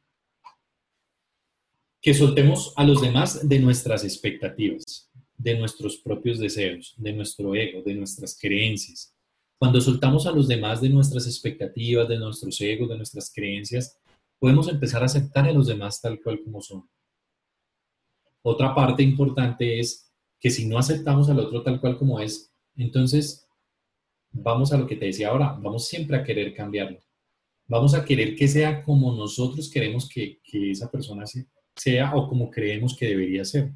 que 2.03 2.13
soltemos 2.13 2.73
a 2.75 2.83
los 2.83 3.01
demás 3.01 3.47
de 3.47 3.59
nuestras 3.59 4.03
expectativas, 4.03 5.09
de 5.37 5.57
nuestros 5.57 5.95
propios 5.95 6.37
deseos, 6.37 6.93
de 6.97 7.13
nuestro 7.13 7.55
ego, 7.55 7.81
de 7.81 7.93
nuestras 7.93 8.37
creencias. 8.37 9.15
Cuando 9.57 9.79
soltamos 9.79 10.27
a 10.27 10.31
los 10.31 10.49
demás 10.49 10.81
de 10.81 10.89
nuestras 10.89 11.25
expectativas, 11.27 12.09
de 12.09 12.19
nuestros 12.19 12.59
egos, 12.59 12.89
de 12.89 12.97
nuestras 12.97 13.31
creencias, 13.33 13.97
podemos 14.37 14.67
empezar 14.67 15.01
a 15.01 15.05
aceptar 15.05 15.47
a 15.47 15.53
los 15.53 15.67
demás 15.67 16.01
tal 16.01 16.21
cual 16.21 16.43
como 16.43 16.61
son. 16.61 16.89
Otra 18.41 18.75
parte 18.75 19.01
importante 19.01 19.79
es 19.79 20.11
que 20.41 20.49
si 20.49 20.67
no 20.67 20.77
aceptamos 20.77 21.29
al 21.29 21.39
otro 21.39 21.63
tal 21.63 21.79
cual 21.79 21.97
como 21.97 22.19
es, 22.19 22.51
entonces 22.75 23.47
vamos 24.29 24.73
a 24.73 24.77
lo 24.77 24.87
que 24.87 24.97
te 24.97 25.05
decía 25.05 25.29
ahora, 25.29 25.53
vamos 25.53 25.87
siempre 25.87 26.17
a 26.17 26.23
querer 26.25 26.53
cambiarlo. 26.53 26.99
Vamos 27.65 27.93
a 27.93 28.03
querer 28.03 28.35
que 28.35 28.49
sea 28.49 28.83
como 28.83 29.15
nosotros 29.15 29.69
queremos 29.69 30.09
que, 30.09 30.41
que 30.43 30.71
esa 30.71 30.91
persona 30.91 31.25
sea 31.25 31.45
sea 31.75 32.15
o 32.15 32.27
como 32.27 32.49
creemos 32.49 32.95
que 32.97 33.07
debería 33.07 33.43
ser. 33.45 33.71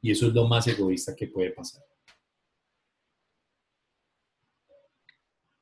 Y 0.00 0.10
eso 0.10 0.26
es 0.26 0.34
lo 0.34 0.46
más 0.46 0.66
egoísta 0.66 1.14
que 1.14 1.28
puede 1.28 1.50
pasar. 1.50 1.82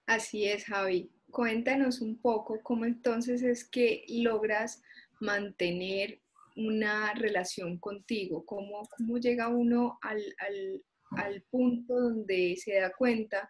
Así 0.07 0.45
es, 0.45 0.64
Javi. 0.64 1.11
Cuéntanos 1.31 2.01
un 2.01 2.21
poco 2.21 2.61
cómo 2.62 2.85
entonces 2.85 3.43
es 3.43 3.64
que 3.64 4.05
logras 4.09 4.83
mantener 5.21 6.21
una 6.57 7.14
relación 7.14 7.79
contigo, 7.79 8.45
cómo, 8.45 8.89
cómo 8.89 9.18
llega 9.18 9.49
uno 9.49 9.99
al, 10.03 10.21
al, 10.39 10.83
al 11.12 11.43
punto 11.43 11.95
donde 11.95 12.57
se 12.57 12.75
da 12.75 12.93
cuenta 12.93 13.49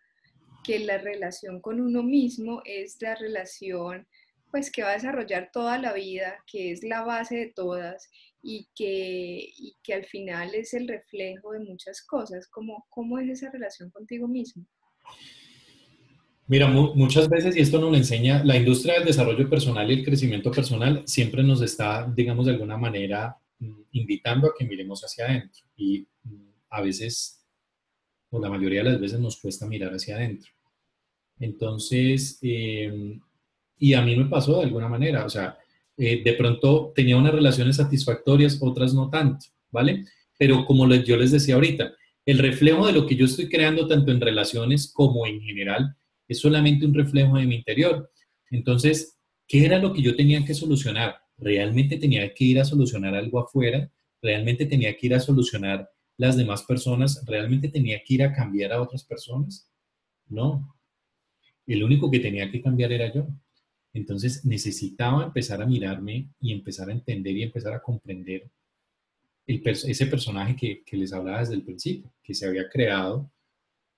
que 0.63 0.81
la 0.81 0.99
relación 0.99 1.61
con 1.61 1.81
uno 1.81 2.03
mismo 2.03 2.61
es 2.65 3.01
la 3.01 3.15
relación 3.15 4.07
pues 4.51 4.71
que 4.71 4.83
va 4.83 4.91
a 4.91 4.95
desarrollar 4.95 5.51
toda 5.53 5.79
la 5.79 5.93
vida, 5.93 6.43
que 6.47 6.73
es 6.73 6.83
la 6.83 7.03
base 7.03 7.37
de 7.37 7.53
todas 7.55 8.11
y 8.43 8.69
que, 8.75 9.51
que 9.83 9.95
al 9.95 10.05
final 10.05 10.55
es 10.55 10.75
el 10.75 10.89
reflejo 10.89 11.53
de 11.53 11.61
muchas 11.61 12.03
cosas. 12.03 12.49
¿Cómo, 12.49 12.87
¿Cómo 12.89 13.19
es 13.19 13.29
esa 13.29 13.51
relación 13.51 13.91
contigo 13.91 14.27
mismo? 14.29 14.67
Mira, 16.51 16.67
muchas 16.67 17.29
veces, 17.29 17.57
y 17.57 17.61
esto 17.61 17.79
nos 17.79 17.93
lo 17.93 17.97
enseña, 17.97 18.43
la 18.43 18.57
industria 18.57 18.95
del 18.95 19.05
desarrollo 19.05 19.49
personal 19.49 19.89
y 19.89 19.95
el 19.95 20.05
crecimiento 20.05 20.51
personal 20.51 21.05
siempre 21.07 21.45
nos 21.45 21.63
está, 21.63 22.13
digamos, 22.13 22.47
de 22.47 22.53
alguna 22.53 22.77
manera 22.77 23.37
mm, 23.61 23.83
invitando 23.93 24.49
a 24.49 24.55
que 24.59 24.65
miremos 24.65 25.01
hacia 25.03 25.27
adentro. 25.27 25.63
Y 25.77 26.09
mm, 26.25 26.51
a 26.71 26.81
veces, 26.83 27.47
o 28.31 28.41
la 28.41 28.49
mayoría 28.49 28.83
de 28.83 28.91
las 28.91 29.01
veces, 29.01 29.21
nos 29.21 29.41
cuesta 29.41 29.65
mirar 29.65 29.93
hacia 29.93 30.17
adentro. 30.17 30.51
Entonces, 31.39 32.39
em, 32.43 33.21
y 33.81 33.95
a 33.95 34.03
mí 34.03 34.15
me 34.15 34.27
pasó 34.27 34.59
de 34.59 34.67
alguna 34.67 34.89
manera, 34.89 35.25
o 35.25 35.31
sea, 35.31 35.59
eh, 35.97 36.23
de 36.23 36.33
pronto 36.35 36.93
tenía 36.95 37.17
unas 37.17 37.35
relaciones 37.35 37.77
satisfactorias, 37.77 38.59
otras 38.61 38.93
no 38.93 39.09
tanto, 39.09 39.47
¿vale? 39.71 40.05
Pero 40.39 40.67
como 40.67 40.87
yo 40.95 41.17
les 41.17 41.33
decía 41.33 41.55
ahorita, 41.55 41.93
el 42.27 42.39
reflejo 42.39 42.87
de 42.87 42.93
lo 42.93 43.07
que 43.07 43.17
yo 43.17 43.25
estoy 43.25 43.49
creando 43.49 43.89
tanto 43.89 44.13
en 44.13 44.21
relaciones 44.21 44.93
como 44.93 45.27
en 45.27 45.41
general 45.41 45.97
es 46.29 46.41
solamente 46.41 46.85
un 46.85 46.95
reflejo 46.95 47.39
de 47.39 47.47
mi 47.47 47.57
interior. 47.57 48.11
Entonces, 48.51 49.19
¿qué 49.49 49.65
era 49.65 49.79
lo 49.79 49.95
que 49.95 50.03
yo 50.03 50.15
tenía 50.15 50.45
que 50.45 50.55
solucionar? 50.55 51.17
¿Realmente 51.39 51.97
tenía 51.97 52.33
que 52.35 52.45
ir 52.45 52.61
a 52.61 52.67
solucionar 52.67 53.15
algo 53.15 53.41
afuera? 53.41 53.91
¿Realmente 54.21 54.67
tenía 54.67 54.95
que 54.95 55.07
ir 55.07 55.15
a 55.15 55.21
solucionar 55.21 55.89
las 56.19 56.37
demás 56.37 56.65
personas? 56.65 57.25
¿Realmente 57.27 57.69
tenía 57.69 58.01
que 58.05 58.15
ir 58.15 58.23
a 58.23 58.33
cambiar 58.33 58.75
a 58.75 58.83
otras 58.83 59.05
personas? 59.05 59.71
No. 60.29 60.77
El 61.67 61.83
único 61.83 62.11
que 62.11 62.21
tenía 62.21 62.51
que 62.51 62.61
cambiar 62.61 62.93
era 62.93 63.13
yo. 63.13 63.27
Entonces 63.93 64.45
necesitaba 64.45 65.25
empezar 65.25 65.63
a 65.63 65.67
mirarme 65.67 66.29
y 66.41 66.53
empezar 66.53 66.89
a 66.89 66.93
entender 66.93 67.37
y 67.37 67.43
empezar 67.43 67.75
a 67.75 67.83
comprender 67.83 68.49
ese 69.47 70.07
personaje 70.07 70.55
que, 70.55 70.83
que 70.85 70.97
les 70.97 71.13
hablaba 71.13 71.41
desde 71.41 71.55
el 71.55 71.63
principio, 71.63 72.13
que 72.23 72.35
se 72.35 72.47
había 72.47 72.69
creado 72.69 73.31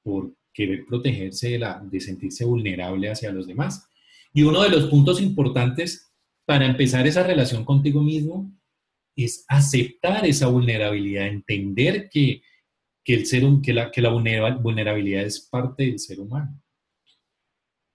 por 0.03 0.35
querer 0.53 0.87
protegerse 0.87 1.51
de, 1.51 1.59
la, 1.59 1.81
de 1.81 2.01
sentirse 2.01 2.45
vulnerable 2.45 3.11
hacia 3.11 3.33
los 3.33 3.47
demás. 3.47 3.87
Y 4.33 4.43
uno 4.43 4.63
de 4.63 4.71
los 4.71 4.89
puntos 4.89 5.21
importantes 5.21 6.11
para 6.47 6.67
empezar 6.67 7.07
esa 7.07 7.23
relación 7.23 7.65
contigo 7.65 8.03
mismo 8.03 8.51
es 9.15 9.45
aceptar 9.47 10.25
esa 10.25 10.47
vulnerabilidad, 10.47 11.27
entender 11.27 12.09
que, 12.11 12.43
que 13.05 13.15
el 13.15 13.27
ser, 13.27 13.45
que, 13.63 13.75
la, 13.75 13.91
que 13.91 14.01
la 14.01 14.09
vulnerabilidad 14.09 15.25
es 15.25 15.41
parte 15.41 15.85
del 15.85 15.99
ser 15.99 16.19
humano 16.19 16.63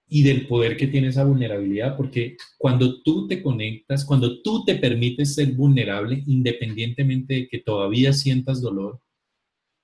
y 0.10 0.24
del 0.24 0.47
poder 0.47 0.78
que 0.78 0.88
tiene 0.88 1.10
esa 1.10 1.26
vulnerabilidad, 1.26 1.97
porque 1.97 2.38
cuando 2.58 3.01
tú 3.01 3.28
te 3.28 3.41
conectas, 3.41 4.05
cuando 4.05 4.41
tú 4.41 4.64
te 4.64 4.76
permites 4.76 5.36
ser 5.36 5.51
vulnerable, 5.51 6.24
independientemente 6.28 7.34
de 7.34 7.47
que 7.47 7.60
todavía 7.60 8.14
sientas 8.14 8.62
dolor, 8.62 9.01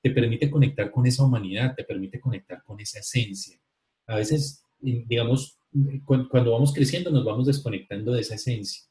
te 0.02 0.12
permite 0.12 0.50
conectar 0.50 0.92
con 0.92 1.06
esa 1.06 1.24
humanidad, 1.24 1.76
te 1.76 1.84
permite 1.84 2.20
conectar 2.20 2.64
con 2.64 2.80
esa 2.80 3.00
esencia. 3.00 3.60
A 4.08 4.18
veces, 4.18 4.64
digamos, 4.80 5.60
cuando 6.06 6.52
vamos 6.52 6.74
creciendo 6.74 7.10
nos 7.10 7.26
vamos 7.26 7.48
desconectando 7.48 8.14
de 8.14 8.22
esa 8.22 8.36
esencia. 8.36 8.84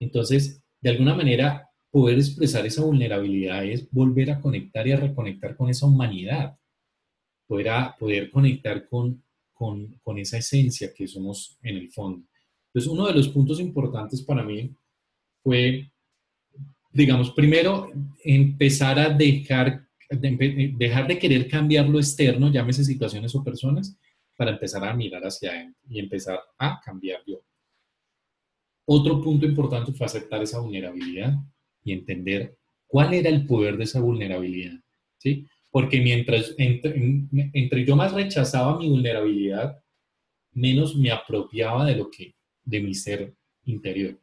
Entonces, 0.00 0.62
de 0.80 0.90
alguna 0.90 1.14
manera, 1.14 1.68
poder 1.90 2.18
expresar 2.18 2.66
esa 2.66 2.82
vulnerabilidad 2.82 3.64
es 3.64 3.90
volver 3.90 4.30
a 4.30 4.40
conectar 4.40 4.86
y 4.86 4.92
a 4.92 4.96
reconectar 4.96 5.56
con 5.56 5.70
esa 5.70 5.86
humanidad, 5.86 6.56
poder, 7.46 7.68
poder 7.98 8.30
conectar 8.30 8.88
con, 8.88 9.22
con, 9.58 10.00
esa 10.16 10.38
esencia 10.38 10.92
que 10.94 11.08
somos 11.08 11.58
en 11.62 11.76
el 11.76 11.90
fondo. 11.90 12.24
Entonces, 12.68 12.90
uno 12.90 13.06
de 13.06 13.14
los 13.14 13.28
puntos 13.28 13.58
importantes 13.60 14.22
para 14.22 14.44
mí 14.44 14.72
fue 15.42 15.90
digamos, 16.90 17.30
primero 17.32 17.90
empezar 18.24 18.98
a 18.98 19.10
dejar 19.10 19.86
de, 20.10 20.74
dejar 20.76 21.06
de 21.06 21.18
querer 21.18 21.46
cambiar 21.48 21.88
lo 21.88 21.98
externo, 21.98 22.50
llámese 22.50 22.82
situaciones 22.82 23.34
o 23.34 23.44
personas, 23.44 23.96
para 24.36 24.52
empezar 24.52 24.84
a 24.84 24.94
mirar 24.94 25.22
hacia 25.22 25.50
adentro 25.50 25.82
y 25.88 25.98
empezar 25.98 26.40
a 26.58 26.80
cambiar 26.82 27.20
yo. 27.26 27.42
Otro 28.86 29.20
punto 29.20 29.44
importante 29.44 29.92
fue 29.92 30.06
aceptar 30.06 30.42
esa 30.42 30.60
vulnerabilidad 30.60 31.34
y 31.84 31.92
entender 31.92 32.56
cuál 32.86 33.12
era 33.12 33.28
el 33.28 33.46
poder 33.46 33.76
de 33.76 33.84
esa 33.84 34.00
vulnerabilidad, 34.00 34.80
¿sí? 35.18 35.46
Porque 35.70 36.00
mientras, 36.00 36.54
entre, 36.56 37.84
yo 37.84 37.96
más 37.96 38.12
rechazaba 38.12 38.78
mi 38.78 38.88
vulnerabilidad, 38.88 39.82
menos 40.52 40.96
me 40.96 41.10
apropiaba 41.10 41.84
de 41.84 41.96
lo 41.96 42.10
que, 42.10 42.34
de 42.64 42.80
mi 42.80 42.94
ser 42.94 43.34
interior 43.64 44.18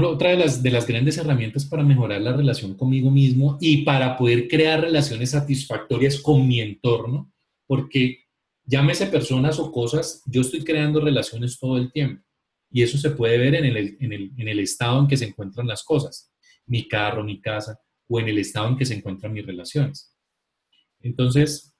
otra 0.00 0.30
de 0.30 0.36
las, 0.36 0.62
de 0.62 0.70
las 0.70 0.86
grandes 0.86 1.18
herramientas 1.18 1.66
para 1.66 1.82
mejorar 1.82 2.20
la 2.20 2.32
relación 2.32 2.74
conmigo 2.74 3.10
mismo 3.10 3.58
y 3.60 3.82
para 3.82 4.16
poder 4.16 4.48
crear 4.48 4.80
relaciones 4.80 5.30
satisfactorias 5.30 6.18
con 6.20 6.48
mi 6.48 6.60
entorno, 6.60 7.30
porque 7.66 8.24
llámese 8.64 9.06
personas 9.06 9.58
o 9.58 9.70
cosas, 9.70 10.22
yo 10.26 10.40
estoy 10.40 10.64
creando 10.64 11.00
relaciones 11.00 11.58
todo 11.58 11.76
el 11.76 11.92
tiempo. 11.92 12.24
Y 12.70 12.82
eso 12.82 12.96
se 12.96 13.10
puede 13.10 13.36
ver 13.36 13.54
en 13.54 13.64
el, 13.66 13.96
en 14.00 14.12
el, 14.12 14.32
en 14.38 14.48
el 14.48 14.60
estado 14.60 15.00
en 15.00 15.08
que 15.08 15.16
se 15.16 15.26
encuentran 15.26 15.66
las 15.66 15.84
cosas, 15.84 16.32
mi 16.64 16.88
carro, 16.88 17.22
mi 17.22 17.38
casa, 17.38 17.78
o 18.12 18.20
en 18.20 18.28
el 18.28 18.38
estado 18.38 18.68
en 18.68 18.76
que 18.76 18.84
se 18.84 18.94
encuentran 18.94 19.32
mis 19.32 19.46
relaciones. 19.46 20.14
Entonces, 21.00 21.74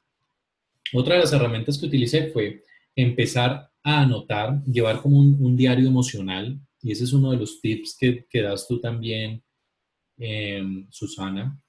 otra 0.95 1.17
de 1.17 1.21
las 1.21 1.33
herramientas 1.33 1.79
que 1.79 1.87
utilicé 1.87 2.31
fue 2.31 2.63
empezar 2.97 3.71
a 3.83 4.01
anotar, 4.01 4.65
llevar 4.65 5.03
como 5.03 5.19
un, 5.19 5.57
diario 5.57 5.87
emocional 5.87 6.59
y 6.81 6.93
ese 6.93 7.05
es 7.05 7.13
uno 7.13 7.33
de 7.33 7.37
los 7.37 7.61
tips 7.61 7.97
que, 7.99 8.25
que 8.31 8.41
das 8.41 8.67
tú 8.67 8.81
también, 8.81 9.43
em, 10.17 10.87
Susana, 10.91 11.61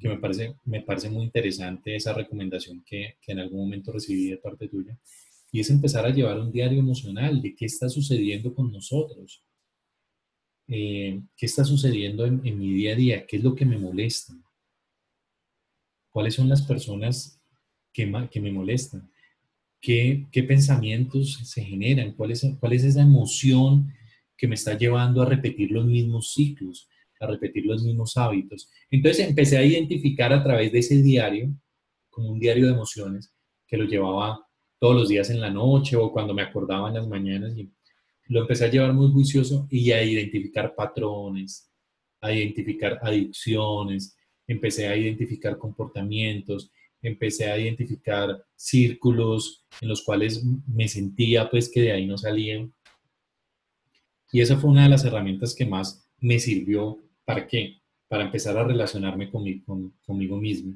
que 0.00 0.08
me 0.08 0.18
parece, 0.18 0.56
me 0.64 0.82
parece 0.82 1.10
muy 1.10 1.24
interesante 1.24 1.94
esa 1.94 2.12
recomendación 2.12 2.82
que, 2.84 3.18
que, 3.22 3.32
en 3.32 3.38
algún 3.38 3.60
momento 3.60 3.92
recibí 3.92 4.30
de 4.30 4.38
parte 4.38 4.68
tuya. 4.68 4.98
Y 5.52 5.60
es 5.60 5.70
empezar 5.70 6.04
a 6.04 6.10
llevar 6.10 6.40
un 6.40 6.50
diario 6.50 6.80
emocional 6.80 7.40
de 7.40 7.54
qué 7.54 7.66
está 7.66 7.88
sucediendo 7.88 8.52
con 8.52 8.72
nosotros. 8.72 9.44
Eh, 10.68 11.20
¿Qué 11.36 11.46
está 11.46 11.64
sucediendo 11.64 12.26
en, 12.26 12.42
mi 12.42 12.72
día 12.74 12.92
a 12.92 12.96
día? 12.96 13.26
¿Qué 13.26 13.38
es 13.38 13.42
lo 13.42 13.54
que 13.54 13.64
me 13.64 13.78
molesta? 13.78 14.34
¿Cuáles 16.10 16.34
son 16.34 16.48
las 16.48 16.62
personas 16.62 17.40
que, 17.92 18.06
me 18.06 18.52
molestan? 18.52 19.10
¿Qué, 19.80 20.26
¿Qué, 20.30 20.42
pensamientos 20.42 21.40
se 21.44 21.64
generan? 21.64 22.12
¿Cuál 22.12 22.32
es, 22.32 22.46
¿Cuál 22.60 22.74
es 22.74 22.84
esa 22.84 23.02
emoción 23.02 23.92
que 24.38 24.46
me 24.46 24.54
está 24.54 24.78
llevando 24.78 25.20
a 25.20 25.26
repetir 25.26 25.72
los 25.72 25.84
mismos 25.84 26.32
ciclos, 26.32 26.88
a 27.20 27.26
repetir 27.26 27.66
los 27.66 27.82
mismos 27.82 28.16
hábitos. 28.16 28.70
Entonces 28.90 29.28
empecé 29.28 29.58
a 29.58 29.64
identificar 29.64 30.32
a 30.32 30.42
través 30.42 30.72
de 30.72 30.78
ese 30.78 31.02
diario, 31.02 31.52
como 32.08 32.30
un 32.30 32.38
diario 32.38 32.66
de 32.66 32.72
emociones, 32.72 33.34
que 33.66 33.76
lo 33.76 33.84
llevaba 33.84 34.46
todos 34.78 34.94
los 34.94 35.08
días 35.08 35.28
en 35.30 35.40
la 35.40 35.50
noche 35.50 35.96
o 35.96 36.12
cuando 36.12 36.32
me 36.32 36.42
acordaba 36.42 36.88
en 36.88 36.94
las 36.94 37.08
mañanas. 37.08 37.58
Y 37.58 37.68
lo 38.28 38.42
empecé 38.42 38.66
a 38.66 38.70
llevar 38.70 38.92
muy 38.92 39.10
juicioso 39.10 39.66
y 39.70 39.90
a 39.92 40.02
identificar 40.02 40.74
patrones, 40.74 41.70
a 42.20 42.32
identificar 42.32 42.98
adicciones, 43.02 44.16
empecé 44.46 44.88
a 44.88 44.96
identificar 44.96 45.58
comportamientos, 45.58 46.70
empecé 47.02 47.50
a 47.50 47.58
identificar 47.58 48.44
círculos 48.56 49.64
en 49.80 49.88
los 49.88 50.02
cuales 50.02 50.44
me 50.66 50.88
sentía 50.88 51.48
pues 51.50 51.70
que 51.70 51.82
de 51.82 51.92
ahí 51.92 52.06
no 52.06 52.18
salían 52.18 52.72
y 54.32 54.40
esa 54.40 54.58
fue 54.58 54.70
una 54.70 54.84
de 54.84 54.90
las 54.90 55.04
herramientas 55.04 55.54
que 55.54 55.64
más 55.64 56.06
me 56.18 56.38
sirvió. 56.38 56.98
¿Para 57.24 57.46
qué? 57.46 57.80
Para 58.08 58.24
empezar 58.24 58.56
a 58.56 58.64
relacionarme 58.64 59.30
conmigo, 59.30 59.92
conmigo 60.04 60.36
mismo. 60.36 60.74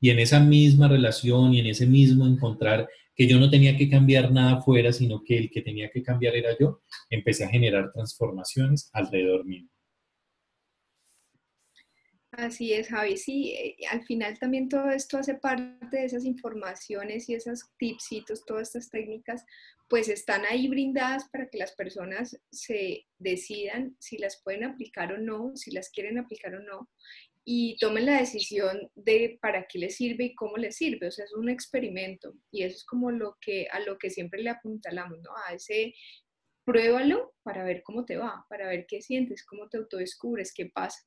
Y 0.00 0.10
en 0.10 0.18
esa 0.18 0.40
misma 0.40 0.88
relación 0.88 1.54
y 1.54 1.60
en 1.60 1.66
ese 1.66 1.86
mismo 1.86 2.26
encontrar 2.26 2.88
que 3.14 3.26
yo 3.26 3.40
no 3.40 3.48
tenía 3.48 3.76
que 3.76 3.88
cambiar 3.88 4.30
nada 4.30 4.60
fuera, 4.60 4.92
sino 4.92 5.22
que 5.24 5.38
el 5.38 5.50
que 5.50 5.62
tenía 5.62 5.90
que 5.90 6.02
cambiar 6.02 6.36
era 6.36 6.50
yo, 6.58 6.82
empecé 7.08 7.44
a 7.44 7.48
generar 7.48 7.90
transformaciones 7.92 8.90
alrededor 8.92 9.44
mío. 9.46 9.66
Así 12.36 12.74
es, 12.74 12.88
Javi. 12.88 13.16
Sí, 13.16 13.52
eh, 13.52 13.76
al 13.90 14.04
final 14.04 14.38
también 14.38 14.68
todo 14.68 14.90
esto 14.90 15.16
hace 15.16 15.36
parte 15.36 15.96
de 15.96 16.04
esas 16.04 16.26
informaciones 16.26 17.30
y 17.30 17.34
esos 17.34 17.70
tipsitos, 17.78 18.44
todas 18.44 18.68
estas 18.68 18.90
técnicas, 18.90 19.42
pues 19.88 20.08
están 20.08 20.44
ahí 20.44 20.68
brindadas 20.68 21.28
para 21.30 21.48
que 21.48 21.56
las 21.56 21.72
personas 21.74 22.38
se 22.50 23.06
decidan 23.18 23.96
si 24.00 24.18
las 24.18 24.42
pueden 24.42 24.64
aplicar 24.64 25.14
o 25.14 25.18
no, 25.18 25.56
si 25.56 25.70
las 25.70 25.88
quieren 25.88 26.18
aplicar 26.18 26.54
o 26.56 26.60
no, 26.60 26.90
y 27.48 27.76
tomen 27.78 28.06
la 28.06 28.18
decisión 28.18 28.90
de 28.96 29.38
para 29.40 29.66
qué 29.68 29.78
les 29.78 29.96
sirve 29.96 30.24
y 30.24 30.34
cómo 30.34 30.56
les 30.56 30.76
sirve. 30.76 31.06
O 31.06 31.10
sea, 31.12 31.24
es 31.24 31.32
un 31.32 31.48
experimento 31.48 32.34
y 32.50 32.64
eso 32.64 32.74
es 32.74 32.84
como 32.84 33.12
lo 33.12 33.38
que, 33.40 33.68
a 33.70 33.78
lo 33.80 33.98
que 33.98 34.10
siempre 34.10 34.42
le 34.42 34.50
apuntalamos, 34.50 35.20
¿no? 35.22 35.30
A 35.46 35.54
ese 35.54 35.94
pruébalo 36.64 37.34
para 37.44 37.62
ver 37.62 37.84
cómo 37.84 38.04
te 38.04 38.16
va, 38.16 38.44
para 38.48 38.66
ver 38.66 38.86
qué 38.88 39.00
sientes, 39.00 39.46
cómo 39.46 39.68
te 39.68 39.78
autodescubres, 39.78 40.52
qué 40.52 40.66
pasa. 40.66 40.98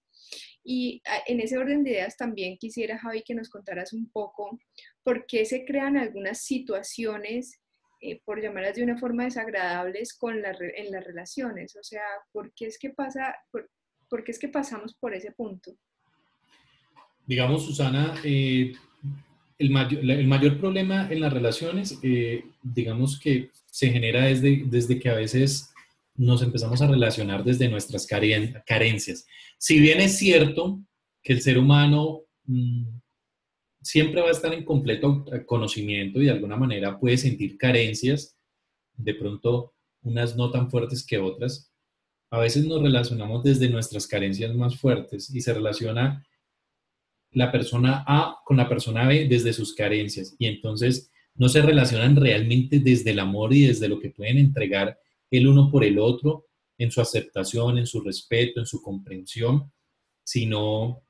Y 0.64 1.02
ah, 1.06 1.20
en 1.28 1.42
ese 1.42 1.58
orden 1.58 1.84
de 1.84 1.92
ideas 1.92 2.16
también 2.16 2.58
quisiera, 2.58 2.98
Javi, 2.98 3.24
que 3.24 3.36
nos 3.36 3.50
contaras 3.50 3.92
un 3.92 4.10
poco 4.10 4.58
por 5.04 5.26
qué 5.26 5.44
se 5.44 5.66
crean 5.66 5.98
algunas 5.98 6.44
situaciones, 6.44 7.60
eh, 8.00 8.22
por 8.24 8.42
llamarlas 8.42 8.76
de 8.76 8.84
una 8.84 8.98
forma 8.98 9.26
desagradables, 9.26 10.18
con 10.18 10.42
la, 10.42 10.58
en 10.58 10.90
las 10.90 11.04
relaciones. 11.04 11.76
O 11.76 11.84
sea, 11.84 12.06
¿por 12.32 12.54
qué 12.54 12.68
es 12.68 12.80
que 12.80 12.92
pasa, 12.92 13.36
por, 13.52 14.24
qué 14.24 14.32
es 14.32 14.40
que 14.40 14.48
pasamos 14.48 14.96
por 14.96 15.14
ese 15.14 15.34
punto? 15.34 15.76
Digamos, 17.30 17.64
Susana, 17.64 18.16
eh, 18.24 18.74
el 19.60 19.70
mayor, 19.70 20.00
el 20.04 20.26
mayor 20.26 20.58
problema 20.58 21.08
en 21.12 21.22
las 21.22 21.32
relaciones, 21.32 22.00
eh, 22.02 22.44
digamos 22.64 23.20
que 23.20 23.52
se 23.68 23.92
genera 23.92 24.26
desde, 24.26 24.64
desde 24.66 24.98
que 24.98 25.10
a 25.10 25.14
veces 25.14 25.70
nos 26.16 26.42
empezamos 26.42 26.82
a 26.82 26.88
relacionar 26.88 27.44
desde 27.44 27.70
nuestras 27.70 28.08
carencias. 28.08 29.28
Si 29.60 29.80
bien 29.80 30.00
es 30.00 30.18
cierto 30.18 30.82
que 31.22 31.34
el 31.34 31.42
ser 31.42 31.60
humano 31.60 32.22
mm, 32.46 32.98
siempre 33.80 34.22
va 34.22 34.30
a 34.30 34.32
estar 34.32 34.52
en 34.52 34.66
completo 34.66 35.24
conocimiento 35.46 36.20
y 36.20 36.26
de 36.26 36.32
alguna 36.32 36.58
manera 36.58 37.00
puede 37.00 37.18
sentir 37.18 37.60
carencias, 37.60 38.36
de 38.98 39.14
pronto 39.14 39.76
unas 40.02 40.36
no 40.36 40.50
tan 40.50 40.72
fuertes 40.72 41.06
que 41.06 41.20
otras, 41.20 41.72
a 42.32 42.40
veces 42.40 42.66
nos 42.66 42.82
relacionamos 42.82 43.44
desde 43.44 43.70
nuestras 43.70 44.08
carencias 44.08 44.56
más 44.56 44.80
fuertes 44.80 45.30
y 45.30 45.42
se 45.42 45.54
relaciona 45.54 46.26
la 47.32 47.52
persona 47.52 48.04
A 48.08 48.38
con 48.44 48.58
la 48.58 48.68
persona 48.68 49.08
B 49.08 49.28
desde 49.28 49.54
sus 49.54 49.74
carencias 49.76 50.36
y 50.40 50.48
entonces 50.48 51.12
no 51.36 51.48
se 51.48 51.62
relacionan 51.62 52.16
realmente 52.16 52.80
desde 52.80 53.12
el 53.12 53.20
amor 53.20 53.54
y 53.54 53.68
desde 53.68 53.88
lo 53.88 54.00
que 54.00 54.10
pueden 54.10 54.38
entregar 54.38 55.00
el 55.32 55.48
uno 55.48 55.70
por 55.72 55.84
el 55.84 56.00
otro 56.00 56.48
en 56.78 56.92
su 56.92 57.02
aceptación, 57.02 57.78
en 57.78 57.86
su 57.86 58.02
respeto, 58.02 58.60
en 58.60 58.66
su 58.66 58.82
comprensión, 58.82 59.72
sino 60.24 61.02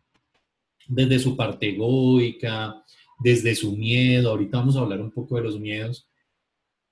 desde 0.88 1.20
su 1.20 1.38
parte 1.38 1.70
egoica, 1.70 2.84
desde 3.20 3.56
su 3.56 3.76
miedo. 3.76 4.32
Ahorita 4.32 4.58
vamos 4.58 4.76
a 4.76 4.80
hablar 4.82 5.02
un 5.02 5.12
poco 5.12 5.36
de 5.36 5.44
los 5.44 5.60
miedos. 5.60 6.10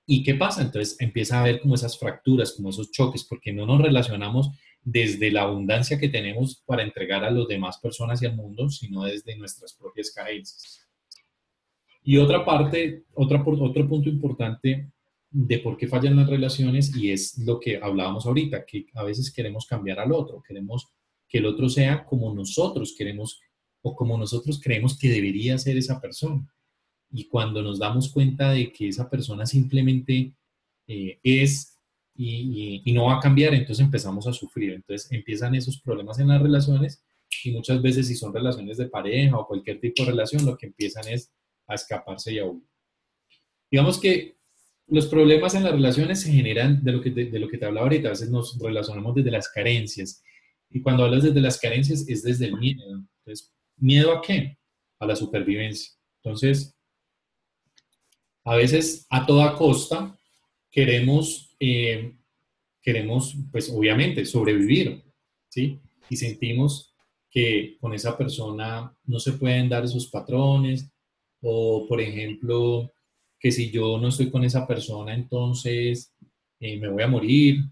¿Y 0.06 0.22
qué 0.22 0.34
pasa? 0.34 0.62
Entonces 0.62 0.96
empieza 1.00 1.36
a 1.36 1.40
haber 1.40 1.60
como 1.60 1.74
esas 1.74 1.98
fracturas, 1.98 2.52
como 2.52 2.70
esos 2.70 2.90
choques, 2.90 3.24
porque 3.24 3.52
no 3.52 3.66
nos 3.66 3.80
relacionamos 3.80 4.50
desde 4.82 5.30
la 5.30 5.42
abundancia 5.42 5.98
que 5.98 6.08
tenemos 6.08 6.62
para 6.66 6.82
entregar 6.82 7.24
a 7.24 7.30
las 7.30 7.46
demás 7.46 7.78
personas 7.78 8.22
y 8.22 8.26
al 8.26 8.36
mundo, 8.36 8.70
sino 8.70 9.04
desde 9.04 9.36
nuestras 9.36 9.74
propias 9.74 10.10
carencias. 10.10 10.86
Y 12.02 12.16
otra 12.16 12.44
parte, 12.44 13.04
otra, 13.14 13.42
otro 13.44 13.88
punto 13.88 14.08
importante 14.08 14.90
de 15.30 15.58
por 15.58 15.76
qué 15.76 15.86
fallan 15.86 16.16
las 16.16 16.28
relaciones 16.28 16.94
y 16.96 17.10
es 17.10 17.38
lo 17.38 17.60
que 17.60 17.76
hablábamos 17.76 18.24
ahorita, 18.24 18.64
que 18.64 18.86
a 18.94 19.02
veces 19.02 19.30
queremos 19.30 19.66
cambiar 19.66 20.00
al 20.00 20.12
otro, 20.12 20.42
queremos 20.46 20.88
que 21.28 21.38
el 21.38 21.46
otro 21.46 21.68
sea 21.68 22.04
como 22.04 22.34
nosotros 22.34 22.94
queremos 22.96 23.40
o 23.82 23.94
como 23.94 24.16
nosotros 24.16 24.60
creemos 24.62 24.98
que 24.98 25.10
debería 25.10 25.58
ser 25.58 25.76
esa 25.76 26.00
persona. 26.00 26.50
Y 27.10 27.28
cuando 27.28 27.62
nos 27.62 27.78
damos 27.78 28.10
cuenta 28.10 28.52
de 28.52 28.72
que 28.72 28.88
esa 28.88 29.08
persona 29.08 29.46
simplemente 29.46 30.34
eh, 30.86 31.20
es 31.22 31.67
y, 32.20 32.82
y, 32.84 32.92
no 32.92 33.04
va 33.04 33.18
a 33.18 33.20
cambiar, 33.20 33.54
entonces 33.54 33.84
empezamos 33.84 34.26
a 34.26 34.32
sufrir. 34.32 34.72
Entonces 34.72 35.10
empiezan 35.12 35.54
esos 35.54 35.80
problemas 35.80 36.18
en 36.18 36.28
las 36.28 36.42
relaciones 36.42 37.04
y 37.44 37.52
muchas 37.52 37.80
veces 37.80 38.08
si 38.08 38.16
son 38.16 38.34
relaciones 38.34 38.76
de 38.76 38.88
pareja 38.88 39.38
o 39.38 39.46
cualquier 39.46 39.80
tipo 39.80 40.02
de 40.02 40.10
relación, 40.10 40.44
lo 40.44 40.56
que 40.58 40.66
empiezan 40.66 41.06
es 41.06 41.30
a 41.68 41.74
escaparse 41.74 42.32
y 42.32 42.40
a 42.40 42.44
huir. 42.44 42.64
Digamos 43.70 44.00
que 44.00 44.36
los 44.88 45.06
problemas 45.06 45.54
en 45.54 45.62
las 45.62 45.72
relaciones 45.72 46.20
se 46.20 46.32
generan 46.32 46.82
de 46.82 46.92
lo 46.92 47.00
que 47.00 47.12
te, 47.12 47.26
de 47.26 47.38
lo 47.38 47.48
que 47.48 47.58
te 47.58 47.66
hablaba 47.66 47.86
ahorita, 47.86 48.08
a 48.08 48.12
veces 48.12 48.30
nos 48.30 48.58
relacionamos 48.58 49.14
desde 49.14 49.30
las 49.30 49.48
carencias. 49.48 50.24
Y 50.70 50.82
cuando 50.82 51.04
hablas 51.04 51.22
desde 51.22 51.40
las 51.40 51.60
carencias 51.60 52.08
es 52.08 52.24
desde 52.24 52.46
el 52.46 52.56
miedo. 52.58 52.82
Entonces, 53.20 53.54
¿miedo 53.76 54.12
a 54.12 54.22
qué? 54.22 54.58
A 54.98 55.06
la 55.06 55.14
supervivencia. 55.14 55.92
Entonces, 56.24 56.74
a 58.44 58.56
veces 58.56 59.06
a 59.08 59.24
toda 59.24 59.54
costa 59.54 60.17
queremos, 60.70 61.54
eh, 61.60 62.14
queremos, 62.80 63.36
pues 63.50 63.70
obviamente, 63.70 64.24
sobrevivir, 64.24 65.02
¿sí? 65.48 65.80
Y 66.08 66.16
sentimos 66.16 66.94
que 67.30 67.76
con 67.80 67.94
esa 67.94 68.16
persona 68.16 68.96
no 69.04 69.18
se 69.18 69.32
pueden 69.32 69.68
dar 69.68 69.84
esos 69.84 70.08
patrones, 70.08 70.90
o 71.40 71.86
por 71.88 72.00
ejemplo, 72.00 72.92
que 73.38 73.52
si 73.52 73.70
yo 73.70 73.98
no 73.98 74.08
estoy 74.08 74.30
con 74.30 74.44
esa 74.44 74.66
persona, 74.66 75.14
entonces 75.14 76.14
eh, 76.60 76.78
me 76.78 76.88
voy 76.88 77.02
a 77.02 77.08
morir, 77.08 77.64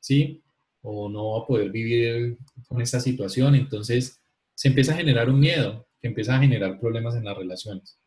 ¿sí? 0.00 0.42
O 0.82 1.08
no 1.08 1.22
voy 1.22 1.42
a 1.42 1.46
poder 1.46 1.70
vivir 1.70 2.38
con 2.66 2.80
esa 2.80 3.00
situación. 3.00 3.54
Entonces 3.54 4.20
se 4.54 4.68
empieza 4.68 4.94
a 4.94 4.96
generar 4.96 5.30
un 5.30 5.40
miedo, 5.40 5.86
que 6.00 6.08
empieza 6.08 6.36
a 6.36 6.40
generar 6.40 6.80
problemas 6.80 7.14
en 7.14 7.24
las 7.24 7.36
relaciones. 7.36 7.98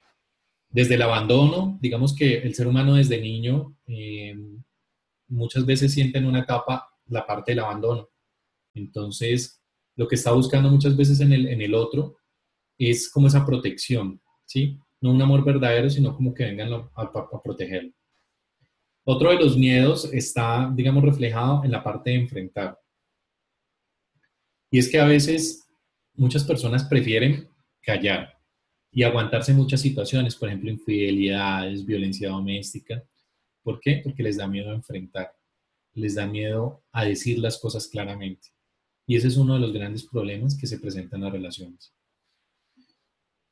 Desde 0.70 0.96
el 0.96 1.02
abandono, 1.02 1.78
digamos 1.82 2.16
que 2.16 2.40
el 2.40 2.54
ser 2.54 2.68
humano 2.68 2.96
desde 2.96 3.22
niño 3.22 3.78
eh, 3.88 4.36
muchas 5.28 5.66
veces 5.66 5.94
siente 5.94 6.18
en 6.18 6.26
una 6.26 6.40
etapa 6.40 6.90
la 7.08 7.26
parte 7.26 7.52
del 7.52 7.60
abandono. 7.60 8.10
Entonces, 8.74 9.62
lo 9.96 10.08
que 10.08 10.16
está 10.16 10.32
buscando 10.32 10.70
muchas 10.70 10.96
veces 10.98 11.20
en 11.22 11.32
el, 11.32 11.74
otro 11.74 12.18
es 12.78 13.10
como 13.10 13.28
esa 13.28 13.46
protección, 13.46 14.22
¿sí? 14.46 14.78
no 15.00 15.12
un 15.12 15.22
amor 15.22 15.46
verdadero, 15.46 15.90
sino 15.90 16.16
como 16.16 16.34
que 16.34 16.44
vengan 16.44 16.74
a, 16.74 16.90
a, 16.96 17.42
protegerlo. 17.42 17.94
Otro 19.06 19.30
de 19.30 19.38
los 19.38 19.56
miedos 19.56 20.12
está, 20.14 20.72
digamos, 20.74 21.04
reflejado 21.04 21.64
en 21.64 21.72
la 21.72 21.84
parte 21.84 22.10
de 22.10 22.18
enfrentar. 22.18 22.78
Y 24.72 24.80
es 24.80 24.90
que 24.90 25.00
a 25.00 25.06
veces 25.06 25.64
muchas 26.16 26.44
personas 26.44 26.84
prefieren 26.84 27.48
callar 27.82 28.35
y 28.96 29.04
aguantarse 29.04 29.54
muchas 29.54 29.82
situaciones, 29.82 30.38
por 30.38 30.48
ejemplo, 30.48 30.72
infidelidades, 30.72 31.86
violencia 31.86 32.30
doméstica. 32.30 33.04
¿Por 33.62 33.82
qué? 33.82 34.00
Porque 34.02 34.24
les 34.24 34.38
da 34.38 34.48
miedo 34.48 34.72
a 34.72 34.74
enfrentar, 34.74 35.36
les 35.96 36.16
da 36.16 36.26
miedo 36.26 36.82
a 36.94 37.04
decir 37.04 37.38
las 37.40 37.58
cosas 37.58 37.90
claramente. 37.90 38.48
Y 39.06 39.18
ese 39.18 39.28
es 39.28 39.36
uno 39.36 39.56
de 39.56 39.60
los 39.60 39.74
grandes 39.74 40.06
problemas 40.06 40.58
que 40.58 40.66
se 40.66 40.80
presentan 40.80 41.20
en 41.20 41.24
las 41.26 41.34
relaciones. 41.34 41.94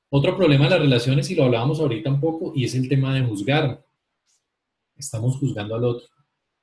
Otro 0.10 0.38
problema 0.38 0.64
de 0.64 0.70
las 0.70 0.80
relaciones, 0.80 1.30
y 1.30 1.36
lo 1.36 1.44
hablábamos 1.44 1.82
ahorita 1.82 2.10
un 2.10 2.22
poco, 2.22 2.54
y 2.56 2.64
es 2.64 2.74
el 2.76 2.88
tema 2.88 3.14
de 3.14 3.26
juzgar. 3.26 3.86
Estamos 4.96 5.36
juzgando 5.40 5.76
al 5.76 5.84
otro. 5.84 6.08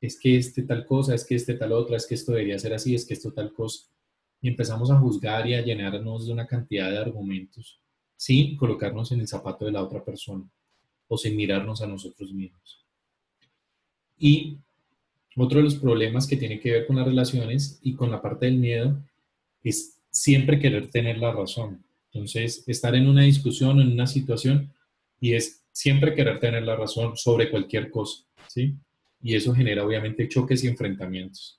Es 0.01 0.19
que 0.19 0.39
este 0.39 0.63
tal 0.63 0.87
cosa, 0.87 1.15
es 1.15 1.27
que 1.27 1.35
este 1.35 1.53
tal 1.53 1.73
otra, 1.73 1.99
es 1.99 2.07
que 2.07 2.15
esto 2.15 2.33
debería 2.33 2.59
ser 2.59 2.73
así, 2.73 2.95
es 2.95 3.05
que 3.05 3.13
esto 3.13 3.31
tal 3.31 3.53
cosa. 3.53 3.91
Y 4.41 4.49
empezamos 4.49 4.91
a 4.91 4.97
juzgar 4.97 5.47
y 5.47 5.55
a 5.55 5.61
llenarnos 5.61 6.27
de 6.27 6.33
una 6.33 6.47
cantidad 6.47 6.91
de 6.91 6.97
argumentos 6.97 7.79
sin 8.21 8.55
colocarnos 8.55 9.13
en 9.13 9.21
el 9.21 9.29
zapato 9.29 9.65
de 9.65 9.73
la 9.73 9.83
otra 9.83 10.05
persona 10.05 10.45
o 11.09 11.17
sin 11.17 11.35
mirarnos 11.35 11.81
a 11.81 11.87
nosotros 11.87 12.35
mismos. 12.35 12.85
Y 14.19 14.59
otro 15.37 15.57
de 15.57 15.65
los 15.65 15.77
problemas 15.77 16.27
que 16.27 16.37
tiene 16.37 16.61
que 16.61 16.71
ver 16.71 16.87
con 16.87 16.97
las 16.97 17.07
relaciones 17.07 17.81
y 17.83 17.95
con 17.95 18.11
la 18.11 18.21
parte 18.21 18.45
del 18.45 18.59
miedo 18.59 19.03
es 19.63 20.03
siempre 20.11 20.59
querer 20.59 20.91
tener 20.91 21.17
la 21.17 21.33
razón. 21.33 21.83
Entonces, 22.13 22.63
estar 22.67 22.95
en 22.95 23.09
una 23.09 23.23
discusión, 23.23 23.81
en 23.81 23.91
una 23.91 24.07
situación, 24.07 24.71
y 25.19 25.33
es 25.33 25.63
siempre 25.73 26.15
querer 26.15 26.41
tener 26.41 26.65
la 26.65 26.77
razón 26.77 27.17
sobre 27.17 27.51
cualquier 27.51 27.91
cosa, 27.91 28.27
¿sí? 28.49 28.77
Y 29.23 29.35
eso 29.35 29.55
genera 29.55 29.83
obviamente 29.83 30.29
choques 30.29 30.63
y 30.63 30.69
enfrentamientos. 30.69 31.59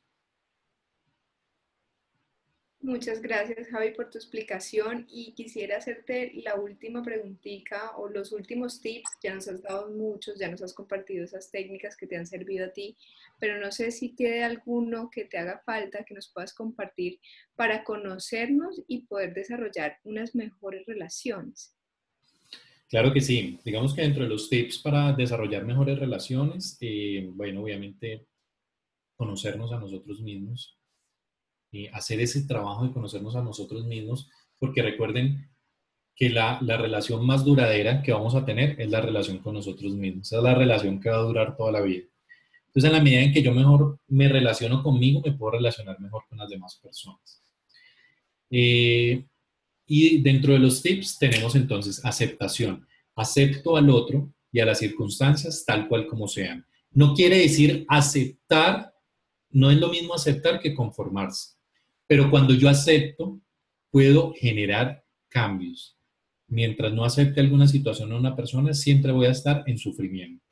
Muchas 2.84 3.22
gracias, 3.22 3.68
Javi, 3.68 3.92
por 3.92 4.10
tu 4.10 4.18
explicación 4.18 5.06
y 5.08 5.34
quisiera 5.34 5.78
hacerte 5.78 6.32
la 6.44 6.56
última 6.56 7.04
preguntita 7.04 7.96
o 7.96 8.10
los 8.10 8.32
últimos 8.32 8.82
tips. 8.82 9.08
Ya 9.24 9.36
nos 9.36 9.48
has 9.48 9.62
dado 9.62 9.92
muchos, 9.92 10.40
ya 10.40 10.50
nos 10.50 10.64
has 10.64 10.74
compartido 10.74 11.24
esas 11.24 11.52
técnicas 11.52 11.96
que 11.96 12.08
te 12.08 12.18
han 12.18 12.26
servido 12.26 12.66
a 12.66 12.70
ti, 12.70 12.98
pero 13.40 13.60
no 13.60 13.72
sé 13.72 13.92
si 13.92 14.10
tiene 14.16 14.44
alguno 14.44 15.12
que 15.12 15.26
te 15.26 15.38
haga 15.38 15.62
falta 15.64 16.04
que 16.04 16.16
nos 16.16 16.30
puedas 16.30 16.56
compartir 16.56 17.20
para 17.56 17.84
conocernos 17.84 18.82
y 18.88 19.06
poder 19.06 19.36
desarrollar 19.36 20.00
unas 20.04 20.34
mejores 20.34 20.84
relaciones. 20.88 21.76
Claro 22.90 23.14
que 23.14 23.22
sí. 23.22 23.60
Digamos 23.64 23.94
que 23.94 24.02
dentro 24.02 24.24
de 24.24 24.30
los 24.30 24.50
tips 24.50 24.80
para 24.80 25.14
desarrollar 25.14 25.66
mejores 25.66 26.00
relaciones, 26.00 26.78
eh, 26.82 27.30
bueno, 27.32 27.62
obviamente 27.62 28.26
conocernos 29.16 29.72
a 29.72 29.80
nosotros 29.80 30.20
mismos, 30.22 30.81
hacer 31.94 32.20
ese 32.20 32.44
trabajo 32.44 32.86
de 32.86 32.92
conocernos 32.92 33.36
a 33.36 33.44
nosotros 33.44 33.86
mismos, 33.86 34.30
porque 34.60 34.82
recuerden 34.82 35.50
que 36.16 36.30
la, 36.30 36.60
la, 36.62 36.78
relación 36.78 37.26
más 37.26 37.46
duradera 37.46 38.02
que 38.02 38.12
vamos 38.12 38.36
a 38.36 38.46
tener 38.46 38.80
es 38.80 38.90
la 38.90 39.02
relación 39.02 39.40
con 39.40 39.56
nosotros 39.56 39.94
mismos. 39.94 40.32
Es 40.32 40.44
la 40.44 40.54
relación 40.54 41.00
que 41.00 41.10
va 41.10 41.18
a 41.18 41.24
durar 41.24 41.56
toda 41.56 41.72
la 41.72 41.82
vida. 41.82 42.04
Entonces, 42.68 42.90
en 42.90 42.96
la 42.96 43.04
medida 43.04 43.22
en 43.22 43.34
que 43.34 43.42
yo 43.42 43.54
mejor 43.54 44.00
me 44.08 44.30
relaciono 44.30 44.82
conmigo, 44.82 45.22
me 45.26 45.34
puedo 45.34 45.54
relacionar 45.54 46.00
mejor 46.00 46.24
con 46.30 46.38
las 46.38 46.50
demás 46.50 46.80
personas. 46.82 47.42
Eh, 48.50 49.26
y 49.88 50.22
dentro 50.22 50.54
de 50.54 50.60
los 50.60 50.82
tips 50.82 51.18
tenemos 51.20 51.56
entonces 51.56 52.04
aceptación. 52.06 52.88
Acepto 53.16 53.76
al 53.76 53.90
otro 53.90 54.32
y 54.52 54.62
a 54.62 54.66
las 54.66 54.80
circunstancias 54.80 55.66
tal 55.66 55.90
cual 55.90 56.08
como 56.08 56.30
sean. 56.30 56.66
No 56.92 57.14
quiere 57.14 57.40
decir 57.40 57.86
aceptar, 57.90 58.94
no 59.50 59.70
es 59.70 59.78
lo 59.78 59.90
mismo 59.90 60.14
aceptar 60.14 60.62
que 60.62 60.74
conformarse. 60.74 61.56
Pero 62.12 62.30
cuando 62.30 62.54
yo 62.54 62.68
acepto, 62.68 63.40
puedo 63.90 64.34
generar 64.34 65.02
cambios. 65.30 65.98
Mientras 66.50 66.92
no 66.92 67.06
acepte 67.06 67.40
alguna 67.40 67.70
situación 67.70 68.12
o 68.12 68.18
una 68.18 68.36
persona, 68.36 68.74
siempre 68.74 69.14
voy 69.14 69.28
a 69.28 69.32
estar 69.32 69.64
en 69.66 69.78
sufrimiento. 69.78 70.44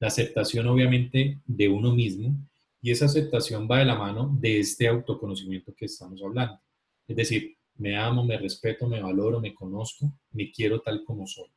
La 0.00 0.08
aceptación, 0.08 0.66
obviamente, 0.66 1.38
de 1.46 1.68
uno 1.68 1.94
mismo, 1.94 2.34
y 2.80 2.90
esa 2.90 3.04
aceptación 3.04 3.68
va 3.70 3.78
de 3.78 3.84
la 3.84 3.94
mano 3.94 4.36
de 4.40 4.58
este 4.58 4.88
autoconocimiento 4.88 5.76
que 5.76 5.84
estamos 5.84 6.20
hablando. 6.20 6.60
Es 7.06 7.14
decir, 7.14 7.56
me 7.76 7.96
amo, 7.96 8.24
me 8.24 8.36
respeto, 8.36 8.88
me 8.88 9.00
valoro, 9.00 9.40
me 9.40 9.54
conozco, 9.54 10.12
me 10.32 10.50
quiero 10.50 10.80
tal 10.80 11.04
como 11.04 11.24
soy. 11.24 11.52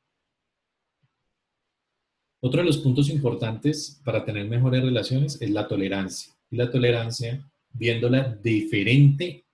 Otro 2.40 2.62
de 2.62 2.68
los 2.68 2.78
puntos 2.78 3.10
importantes 3.10 4.00
para 4.06 4.24
tener 4.24 4.48
mejores 4.48 4.84
relaciones 4.84 5.42
es 5.42 5.50
la 5.50 5.68
tolerancia. 5.68 6.36
Y 6.52 6.58
la 6.58 6.70
tolerancia, 6.70 7.44
viéndola 7.78 8.36
diferente, 8.42 9.46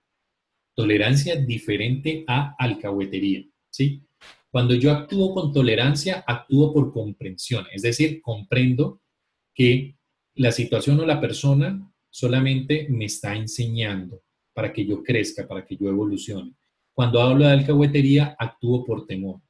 tolerancia 0.74 1.36
diferente 1.36 2.24
a 2.26 2.54
alcahuetería, 2.58 3.44
¿sí? 3.70 4.02
Cuando 4.50 4.74
yo 4.74 4.92
actúo 4.92 5.34
con 5.34 5.52
tolerancia, 5.52 6.24
actúo 6.26 6.72
por 6.72 6.92
comprensión, 6.92 7.66
es 7.72 7.82
decir, 7.82 8.20
comprendo 8.20 9.00
que 9.54 9.96
la 10.34 10.52
situación 10.52 11.00
o 11.00 11.06
la 11.06 11.20
persona 11.20 11.90
solamente 12.10 12.86
me 12.90 13.06
está 13.06 13.34
enseñando 13.34 14.22
para 14.52 14.72
que 14.72 14.84
yo 14.84 15.02
crezca, 15.02 15.48
para 15.48 15.64
que 15.64 15.76
yo 15.76 15.88
evolucione. 15.88 16.54
Cuando 16.92 17.20
hablo 17.22 17.46
de 17.46 17.52
alcahuetería, 17.52 18.36
actúo 18.38 18.84
por 18.84 19.06
temor. 19.06 19.40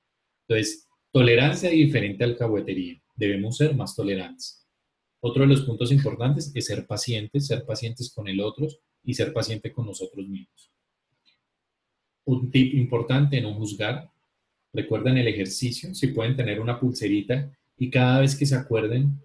Entonces, 0.47 0.89
tolerancia 1.11 1.71
diferente 1.71 2.23
a 2.23 2.29
alcahuetería 2.29 3.03
debemos 3.17 3.57
ser 3.57 3.75
más 3.75 3.95
tolerantes. 3.95 4.62
Otro 5.25 5.43
de 5.43 5.51
los 5.51 5.63
puntos 5.63 5.93
importantes 5.93 6.51
es 6.53 6.67
ser 6.67 6.85
pacientes, 6.85 7.47
ser 7.47 7.65
pacientes 7.65 8.13
con 8.13 8.27
el 8.27 8.41
otro 8.41 8.67
y 9.05 9.15
ser 9.15 9.33
paciente 9.33 9.71
con 9.71 9.87
nosotros 9.87 10.27
mismos. 10.27 10.73
Un 12.25 12.51
tip 12.51 12.75
importante, 12.75 13.41
no 13.41 13.55
juzgar. 13.55 14.11
Recuerden 14.73 15.19
el 15.19 15.29
ejercicio, 15.29 15.95
si 15.95 16.09
pueden 16.09 16.35
tener 16.35 16.61
una 16.61 16.81
pulserita 16.81 17.57
y 17.77 17.89
cada 17.89 18.21
vez 18.21 18.35
que 18.35 18.47
se 18.47 18.57
acuerden 18.57 19.21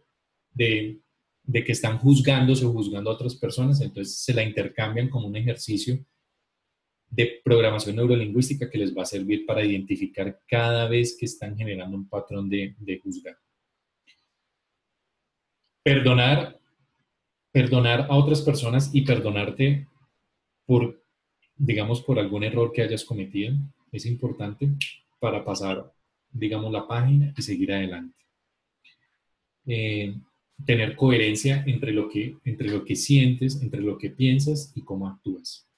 de, 0.53 1.01
que 1.51 1.71
están 1.71 1.97
juzgándose 1.97 2.65
o 2.65 2.73
juzgando 2.73 3.09
a 3.09 3.13
otras 3.13 3.33
personas, 3.33 3.81
entonces 3.81 4.19
se 4.19 4.35
la 4.35 4.43
intercambian 4.43 5.09
como 5.09 5.27
un 5.27 5.35
ejercicio 5.35 5.97
de 7.09 7.41
programación 7.43 7.95
neurolingüística 7.95 8.69
que 8.69 8.77
les 8.77 8.95
va 8.95 9.01
a 9.01 9.05
servir 9.05 9.47
para 9.47 9.65
identificar 9.65 10.41
cada 10.47 10.87
vez 10.87 11.17
que 11.19 11.25
están 11.25 11.57
generando 11.57 11.97
un 11.97 12.07
patrón 12.07 12.47
de 12.47 13.01
juzgar. 13.03 13.35
Perdonar, 15.87 16.59
perdonar 17.49 18.07
a 18.09 18.17
otras 18.17 18.41
personas 18.41 18.93
y 18.93 19.03
perdonarte 19.03 19.87
por, 20.65 21.01
digamos, 21.55 22.01
por 22.01 22.19
algún 22.19 22.43
error 22.43 22.73
que 22.73 22.81
hayas 22.81 23.05
cometido 23.05 23.55
es 23.93 24.05
importante 24.05 24.69
para 25.17 25.45
pasar, 25.45 25.89
digamos, 26.29 26.73
la 26.73 26.85
página 26.85 27.33
y 27.37 27.41
seguir 27.41 27.71
adelante. 27.71 28.17
Eh, 29.65 30.13
tener 30.65 30.93
coherencia 30.97 31.63
entre 31.65 31.93
lo, 31.93 32.09
que, 32.09 32.35
entre 32.43 32.67
lo 32.67 32.83
que 32.83 32.97
sientes, 32.97 33.61
entre 33.61 33.79
lo 33.79 33.97
que 33.97 34.09
piensas 34.09 34.73
y 34.75 34.81
cómo 34.81 35.07
actúas. 35.07 35.69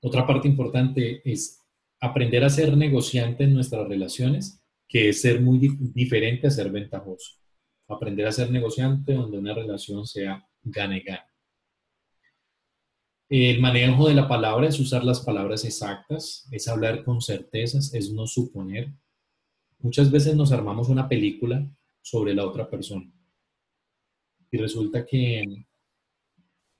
Otra 0.00 0.26
parte 0.26 0.48
importante 0.48 1.22
es 1.24 1.60
aprender 2.00 2.42
a 2.42 2.50
ser 2.50 2.76
negociante 2.76 3.44
en 3.44 3.54
nuestras 3.54 3.86
relaciones, 3.86 4.60
que 4.88 5.10
es 5.10 5.20
ser 5.20 5.40
muy 5.40 5.78
diferente 5.94 6.48
a 6.48 6.50
ser 6.50 6.72
ventajoso 6.72 7.39
aprender 7.90 8.26
a 8.26 8.32
ser 8.32 8.50
negociante 8.50 9.14
donde 9.14 9.38
una 9.38 9.54
relación 9.54 10.06
sea 10.06 10.46
gane-gane. 10.62 11.22
El 13.28 13.60
manejo 13.60 14.08
de 14.08 14.14
la 14.14 14.26
palabra 14.26 14.66
es 14.66 14.80
usar 14.80 15.04
las 15.04 15.20
palabras 15.20 15.64
exactas, 15.64 16.48
es 16.50 16.66
hablar 16.66 17.04
con 17.04 17.20
certezas, 17.20 17.94
es 17.94 18.12
no 18.12 18.26
suponer. 18.26 18.92
Muchas 19.78 20.10
veces 20.10 20.34
nos 20.34 20.50
armamos 20.50 20.88
una 20.88 21.08
película 21.08 21.64
sobre 22.02 22.34
la 22.34 22.44
otra 22.44 22.68
persona 22.68 23.10
y 24.50 24.58
resulta 24.58 25.06
que 25.06 25.44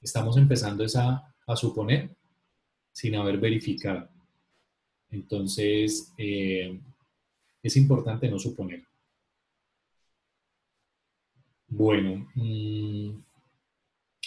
estamos 0.01 0.37
empezando 0.37 0.85
esa, 0.85 1.35
a 1.47 1.57
suponer 1.57 2.17
sin 2.93 3.15
haber 3.15 3.39
verificado. 3.39 4.09
Entonces, 5.11 6.13
eh, 6.19 6.81
es 7.63 7.77
importante 7.77 8.29
no 8.29 8.39
suponer. 8.39 8.85
Bueno, 11.71 12.29
mm, 12.35 13.23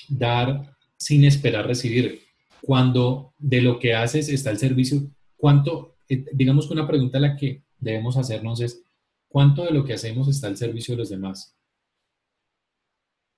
dar 0.07 0.75
sin 0.97 1.25
esperar 1.25 1.67
recibir. 1.67 2.21
Cuando 2.61 3.33
de 3.37 3.61
lo 3.61 3.77
que 3.77 3.93
haces 3.93 4.29
está 4.29 4.49
el 4.49 4.57
servicio, 4.57 5.11
¿cuánto, 5.35 5.97
eh, 6.07 6.25
digamos 6.33 6.67
que 6.67 6.73
una 6.73 6.87
pregunta 6.87 7.17
a 7.17 7.21
la 7.21 7.35
que 7.35 7.63
debemos 7.77 8.15
hacernos 8.15 8.61
es, 8.61 8.81
¿cuánto 9.27 9.65
de 9.65 9.71
lo 9.71 9.83
que 9.83 9.93
hacemos 9.93 10.29
está 10.29 10.47
al 10.47 10.55
servicio 10.55 10.93
de 10.93 10.99
los 10.99 11.09
demás? 11.09 11.57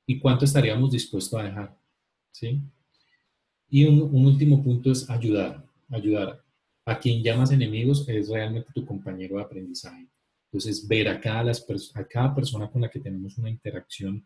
¿Y 0.06 0.20
cuánto 0.20 0.46
estaríamos 0.46 0.92
dispuestos 0.92 1.40
a 1.40 1.44
dejar? 1.44 1.76
¿Sí? 2.32 2.62
Y 3.70 3.86
un, 3.86 4.02
un 4.02 4.28
último 4.28 4.64
punto 4.64 4.92
es 4.92 5.10
ayudar, 5.10 5.66
ayudar. 5.90 6.44
A 6.86 7.00
quien 7.00 7.24
llamas 7.24 7.52
enemigos 7.52 8.08
es 8.08 8.30
realmente 8.30 8.70
tu 8.76 8.86
compañero 8.86 9.38
de 9.38 9.42
aprendizaje. 9.42 10.08
Entonces, 10.56 10.88
ver 10.88 11.10
a 11.10 11.20
cada, 11.20 11.44
las 11.44 11.66
a 11.96 12.08
cada 12.08 12.34
persona 12.34 12.72
con 12.72 12.82
la 12.82 12.90
que 12.90 13.02
tenemos 13.02 13.38
una 13.38 13.50
interacción, 13.50 14.26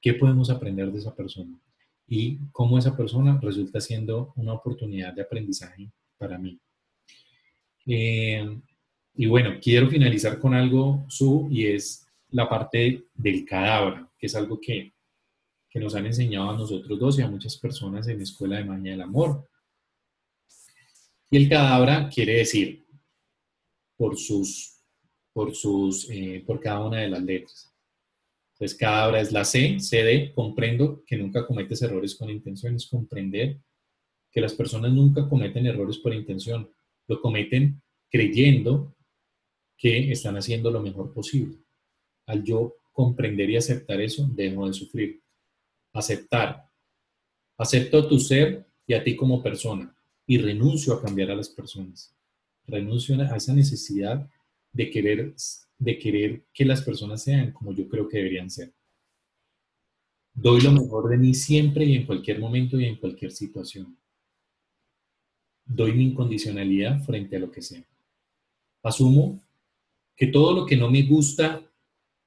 qué 0.00 0.14
podemos 0.14 0.48
aprender 0.48 0.90
de 0.90 0.98
esa 0.98 1.14
persona 1.14 1.60
y 2.08 2.38
cómo 2.50 2.78
esa 2.78 2.96
persona 2.96 3.38
resulta 3.42 3.78
siendo 3.78 4.32
una 4.36 4.54
oportunidad 4.54 5.12
de 5.12 5.20
aprendizaje 5.20 5.92
para 6.16 6.38
mí. 6.38 6.58
Eh, 7.84 8.58
y 9.16 9.26
bueno, 9.26 9.58
quiero 9.60 9.86
finalizar 9.90 10.38
con 10.38 10.54
algo, 10.54 11.04
Su, 11.10 11.46
y 11.50 11.66
es 11.66 12.06
la 12.30 12.48
parte 12.48 13.04
del 13.12 13.44
cadáver, 13.44 14.06
que 14.18 14.28
es 14.28 14.34
algo 14.34 14.58
que, 14.58 14.94
que 15.68 15.78
nos 15.78 15.94
han 15.94 16.06
enseñado 16.06 16.52
a 16.52 16.56
nosotros 16.56 16.98
dos 16.98 17.18
y 17.18 17.22
a 17.22 17.28
muchas 17.28 17.58
personas 17.58 18.08
en 18.08 18.16
la 18.16 18.24
Escuela 18.24 18.56
de 18.56 18.64
Maña 18.64 18.92
del 18.92 19.02
Amor. 19.02 19.46
Y 21.30 21.36
el 21.36 21.50
cadáver 21.50 22.08
quiere 22.08 22.36
decir, 22.36 22.82
por 23.94 24.16
sus 24.16 24.73
por, 25.34 25.54
sus, 25.54 26.08
eh, 26.08 26.42
por 26.46 26.60
cada 26.60 26.86
una 26.86 27.00
de 27.00 27.08
las 27.08 27.22
letras. 27.22 27.74
Entonces, 28.54 28.78
cada 28.78 29.08
hora 29.08 29.20
es 29.20 29.32
la 29.32 29.44
C, 29.44 29.80
CD, 29.80 30.32
comprendo 30.32 31.02
que 31.04 31.16
nunca 31.16 31.46
cometes 31.46 31.82
errores 31.82 32.14
con 32.14 32.30
intención, 32.30 32.76
es 32.76 32.86
comprender 32.86 33.60
que 34.30 34.40
las 34.40 34.54
personas 34.54 34.92
nunca 34.92 35.28
cometen 35.28 35.66
errores 35.66 35.98
por 35.98 36.14
intención, 36.14 36.70
lo 37.08 37.20
cometen 37.20 37.82
creyendo 38.08 38.96
que 39.76 40.12
están 40.12 40.36
haciendo 40.36 40.70
lo 40.70 40.80
mejor 40.80 41.12
posible. 41.12 41.58
Al 42.26 42.44
yo 42.44 42.76
comprender 42.92 43.50
y 43.50 43.56
aceptar 43.56 44.00
eso, 44.00 44.28
dejo 44.32 44.68
de 44.68 44.72
sufrir. 44.72 45.20
Aceptar. 45.92 46.70
Acepto 47.58 48.08
tu 48.08 48.20
ser 48.20 48.66
y 48.86 48.94
a 48.94 49.02
ti 49.02 49.16
como 49.16 49.42
persona 49.42 49.94
y 50.26 50.38
renuncio 50.38 50.94
a 50.94 51.02
cambiar 51.02 51.32
a 51.32 51.36
las 51.36 51.48
personas. 51.48 52.14
Renuncio 52.66 53.20
a 53.20 53.36
esa 53.36 53.52
necesidad 53.52 54.28
de 54.74 54.90
querer, 54.90 55.34
de 55.78 55.98
querer 55.98 56.44
que 56.52 56.64
las 56.64 56.82
personas 56.82 57.22
sean 57.22 57.52
como 57.52 57.72
yo 57.72 57.88
creo 57.88 58.06
que 58.08 58.18
deberían 58.18 58.50
ser. 58.50 58.74
Doy 60.34 60.60
lo 60.60 60.72
mejor 60.72 61.08
de 61.08 61.16
mí 61.16 61.32
siempre 61.32 61.84
y 61.84 61.94
en 61.94 62.04
cualquier 62.04 62.40
momento 62.40 62.78
y 62.78 62.84
en 62.84 62.96
cualquier 62.96 63.30
situación. 63.30 63.96
Doy 65.64 65.92
mi 65.92 66.04
incondicionalidad 66.08 67.00
frente 67.04 67.36
a 67.36 67.38
lo 67.38 67.50
que 67.50 67.62
sea. 67.62 67.84
Asumo 68.82 69.40
que 70.16 70.26
todo 70.26 70.52
lo 70.52 70.66
que 70.66 70.76
no 70.76 70.90
me 70.90 71.02
gusta 71.02 71.62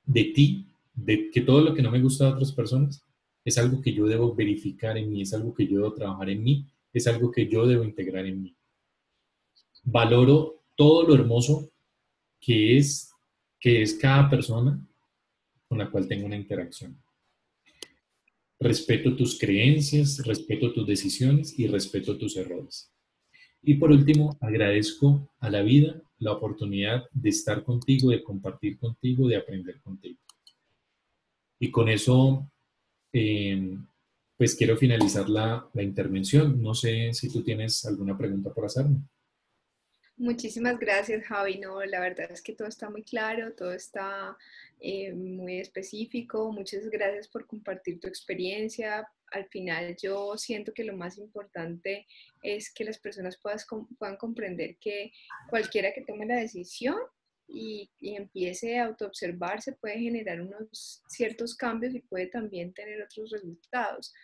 de 0.06 0.24
ti, 0.24 0.66
de 0.94 1.30
que 1.30 1.42
todo 1.42 1.62
lo 1.62 1.74
que 1.74 1.82
no 1.82 1.92
me 1.92 2.02
gusta 2.02 2.26
de 2.26 2.32
otras 2.32 2.54
personas, 2.54 3.04
es 3.44 3.58
algo 3.58 3.82
que 3.82 3.94
yo 3.94 4.06
debo 4.06 4.34
verificar 4.34 4.98
en 4.98 5.10
mí, 5.10 5.22
es 5.22 5.34
algo 5.34 5.54
que 5.54 5.68
yo 5.68 5.78
debo 5.78 5.94
trabajar 5.94 6.30
en 6.30 6.44
mí, 6.44 6.66
es 6.94 7.08
algo 7.08 7.30
que 7.30 7.48
yo 7.48 7.68
debo 7.68 7.84
integrar 7.84 8.26
en 8.26 8.42
mí. 8.42 8.56
Valoro 9.84 10.64
todo 10.76 11.04
lo 11.04 11.14
hermoso 11.14 11.70
que 12.48 12.78
es, 12.78 13.12
que 13.60 13.82
es 13.82 13.96
cada 13.96 14.30
persona 14.30 14.82
con 15.68 15.80
la 15.80 15.92
cual 15.92 16.08
tengo 16.08 16.26
una 16.26 16.38
interacción. 16.38 16.98
Respeto 18.58 19.18
tus 19.18 19.38
creencias, 19.38 20.26
respeto 20.26 20.72
tus 20.72 20.88
decisiones 20.88 21.60
y 21.60 21.68
respeto 21.68 22.18
tus 22.18 22.38
errores. 22.38 22.90
Y 23.62 23.74
por 23.74 23.92
último, 23.92 24.38
agradezco 24.40 25.30
a 25.40 25.50
la 25.50 25.62
vida 25.62 26.02
la 26.20 26.32
oportunidad 26.32 27.04
de 27.12 27.30
estar 27.30 27.66
contigo, 27.66 28.12
de 28.12 28.24
compartir 28.24 28.80
contigo, 28.80 29.28
de 29.28 29.36
aprender 29.36 29.82
contigo. 29.82 30.22
Y 31.60 31.70
con 31.70 31.90
eso, 31.90 32.50
em, 33.12 33.86
pues 34.38 34.56
quiero 34.56 34.78
finalizar 34.78 35.28
la, 35.28 35.70
la 35.74 35.84
intervención. 35.84 36.62
No 36.62 36.74
sé 36.74 37.12
si 37.14 37.30
tú 37.30 37.44
tienes 37.44 37.84
alguna 37.86 38.18
pregunta 38.18 38.54
por 38.54 38.64
hacerme. 38.64 39.02
Muchísimas 40.20 40.80
gracias, 40.80 41.24
Javi. 41.26 41.60
No, 41.60 41.84
la 41.86 42.00
verdad 42.00 42.32
es 42.32 42.42
que 42.42 42.54
todo 42.54 42.68
está 42.68 42.90
muy 42.90 43.04
claro, 43.04 43.54
todo 43.54 43.72
está 43.72 44.36
eh, 44.80 45.14
muy 45.14 45.60
específico. 45.60 46.52
Muchas 46.52 46.90
gracias 46.90 47.28
por 47.28 47.46
compartir 47.46 48.00
tu 48.00 48.08
experiencia. 48.08 49.08
Al 49.32 49.46
final 49.46 49.96
yo 49.96 50.36
siento 50.36 50.74
que 50.74 50.84
lo 50.84 50.98
más 50.98 51.20
importante 51.20 52.08
es 52.42 52.74
que 52.74 52.84
las 52.84 52.98
personas 52.98 53.38
puedan 53.38 54.18
comprender 54.18 54.78
que 54.78 55.12
cualquiera 55.52 55.94
que 55.94 56.02
tome 56.02 56.26
la 56.26 56.38
decisión 56.38 56.98
y, 57.48 57.92
y 58.00 58.16
empiece 58.16 58.80
a 58.80 58.86
autoobservarse 58.86 59.74
puede 59.74 60.00
generar 60.00 60.42
unos 60.42 61.04
ciertos 61.08 61.56
cambios 61.56 61.94
y 61.94 62.00
puede 62.00 62.26
también 62.26 62.74
tener 62.74 63.04
otros 63.04 63.30
resultados. 63.30 64.16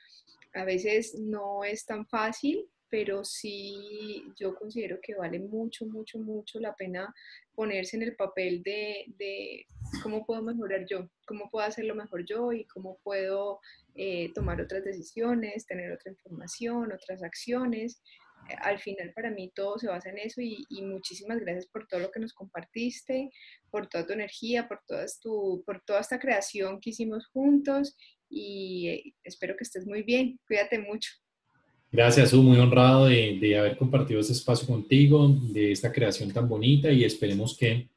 A 0.56 0.66
veces 0.66 1.14
no 1.20 1.64
es 1.64 1.86
tan 1.86 2.08
fácil, 2.08 2.68
pero 2.94 3.26
sí 3.26 4.24
yo 4.40 4.54
considero 4.54 5.00
que 5.02 5.16
vale 5.16 5.40
mucho, 5.40 5.84
mucho, 5.88 6.20
mucho 6.20 6.60
la 6.60 6.76
pena 6.76 7.12
ponerse 7.56 7.98
en 7.98 8.04
el 8.04 8.16
papel 8.16 8.62
de, 8.62 9.66
cómo 10.04 10.24
puedo 10.24 10.44
mejorar 10.44 10.86
yo, 10.88 11.10
cómo 11.26 11.50
puedo 11.50 11.66
hacerlo 11.66 11.96
mejor 11.96 12.24
yo 12.24 12.54
y 12.54 12.66
cómo 12.66 13.00
puedo 13.04 13.60
eh, 13.96 14.32
tomar 14.36 14.62
otras 14.62 14.84
decisiones, 14.84 15.66
tener 15.66 15.92
otra 15.92 16.12
información, 16.12 16.92
otras 16.92 17.24
acciones 17.24 18.00
al 18.62 18.78
final 18.78 19.12
para 19.14 19.32
mí 19.32 19.52
todo 19.56 19.80
se 19.80 19.88
basa 19.88 20.10
en 20.12 20.20
eso 20.20 20.42
y, 20.42 20.64
muchísimas 20.84 21.40
gracias 21.40 21.66
por 21.66 21.88
todo 21.88 22.02
lo 22.02 22.12
que 22.12 22.20
nos 22.20 22.34
compartiste, 22.34 23.32
por 23.72 23.88
toda 23.88 24.06
tu 24.06 24.14
energía, 24.14 24.68
por, 24.68 24.82
todas 24.86 25.20
tu, 25.20 25.64
por 25.66 25.82
toda 25.84 26.02
esta 26.02 26.20
creación 26.20 26.80
que 26.80 26.92
hicimos 26.92 27.26
juntos 27.28 27.96
y 28.30 28.90
eh, 28.90 29.16
espero 29.24 29.56
que 29.56 29.64
estés 29.64 29.88
muy 29.88 30.04
bien. 30.04 30.40
Cuídate 30.46 30.78
mucho. 30.78 31.10
Gracias, 31.94 32.34
muy 32.34 32.58
honrado 32.58 33.06
de, 33.06 33.38
de, 33.40 33.56
haber 33.56 33.78
compartido 33.78 34.20
este 34.20 34.34
espacio 34.34 34.68
contigo, 34.68 35.30
de 35.30 35.72
esta 35.72 35.92
creación 35.92 36.34
tan 36.34 36.50
bonita 36.50 36.92
y 36.92 37.04
esperemos 37.04 37.56
que 37.56 37.88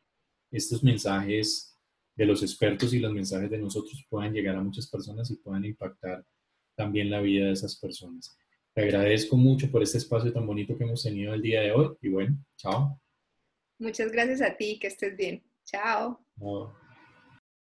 estos 0.50 0.84
mensajes 0.84 1.78
de 2.14 2.26
los 2.26 2.42
expertos 2.42 2.92
y 2.92 2.98
los 2.98 3.14
mensajes 3.14 3.48
de 3.48 3.56
nosotros 3.56 4.04
puedan 4.10 4.34
llegar 4.34 4.54
a 4.54 4.62
muchas 4.62 4.86
personas 4.86 5.30
y 5.30 5.36
puedan 5.36 5.64
impactar 5.64 6.26
también 6.74 7.08
la 7.08 7.22
vida 7.22 7.46
de 7.46 7.52
esas 7.52 7.74
personas. 7.76 8.36
Te 8.74 8.82
agradezco 8.82 9.38
mucho 9.38 9.70
por 9.70 9.82
este 9.82 9.96
espacio 9.96 10.30
tan 10.30 10.46
bonito 10.46 10.76
que 10.76 10.84
hemos 10.84 11.02
tenido 11.02 11.32
el 11.32 11.40
día 11.40 11.62
de 11.62 11.72
hoy 11.72 11.96
y 12.02 12.10
bueno, 12.10 12.36
chao. 12.58 13.00
Muchas 13.78 14.12
gracias 14.12 14.42
a 14.42 14.54
ti, 14.58 14.78
que 14.78 14.88
estés 14.88 15.16
bien. 15.16 15.42
Chao. 15.64 16.20
chao. 16.38 16.85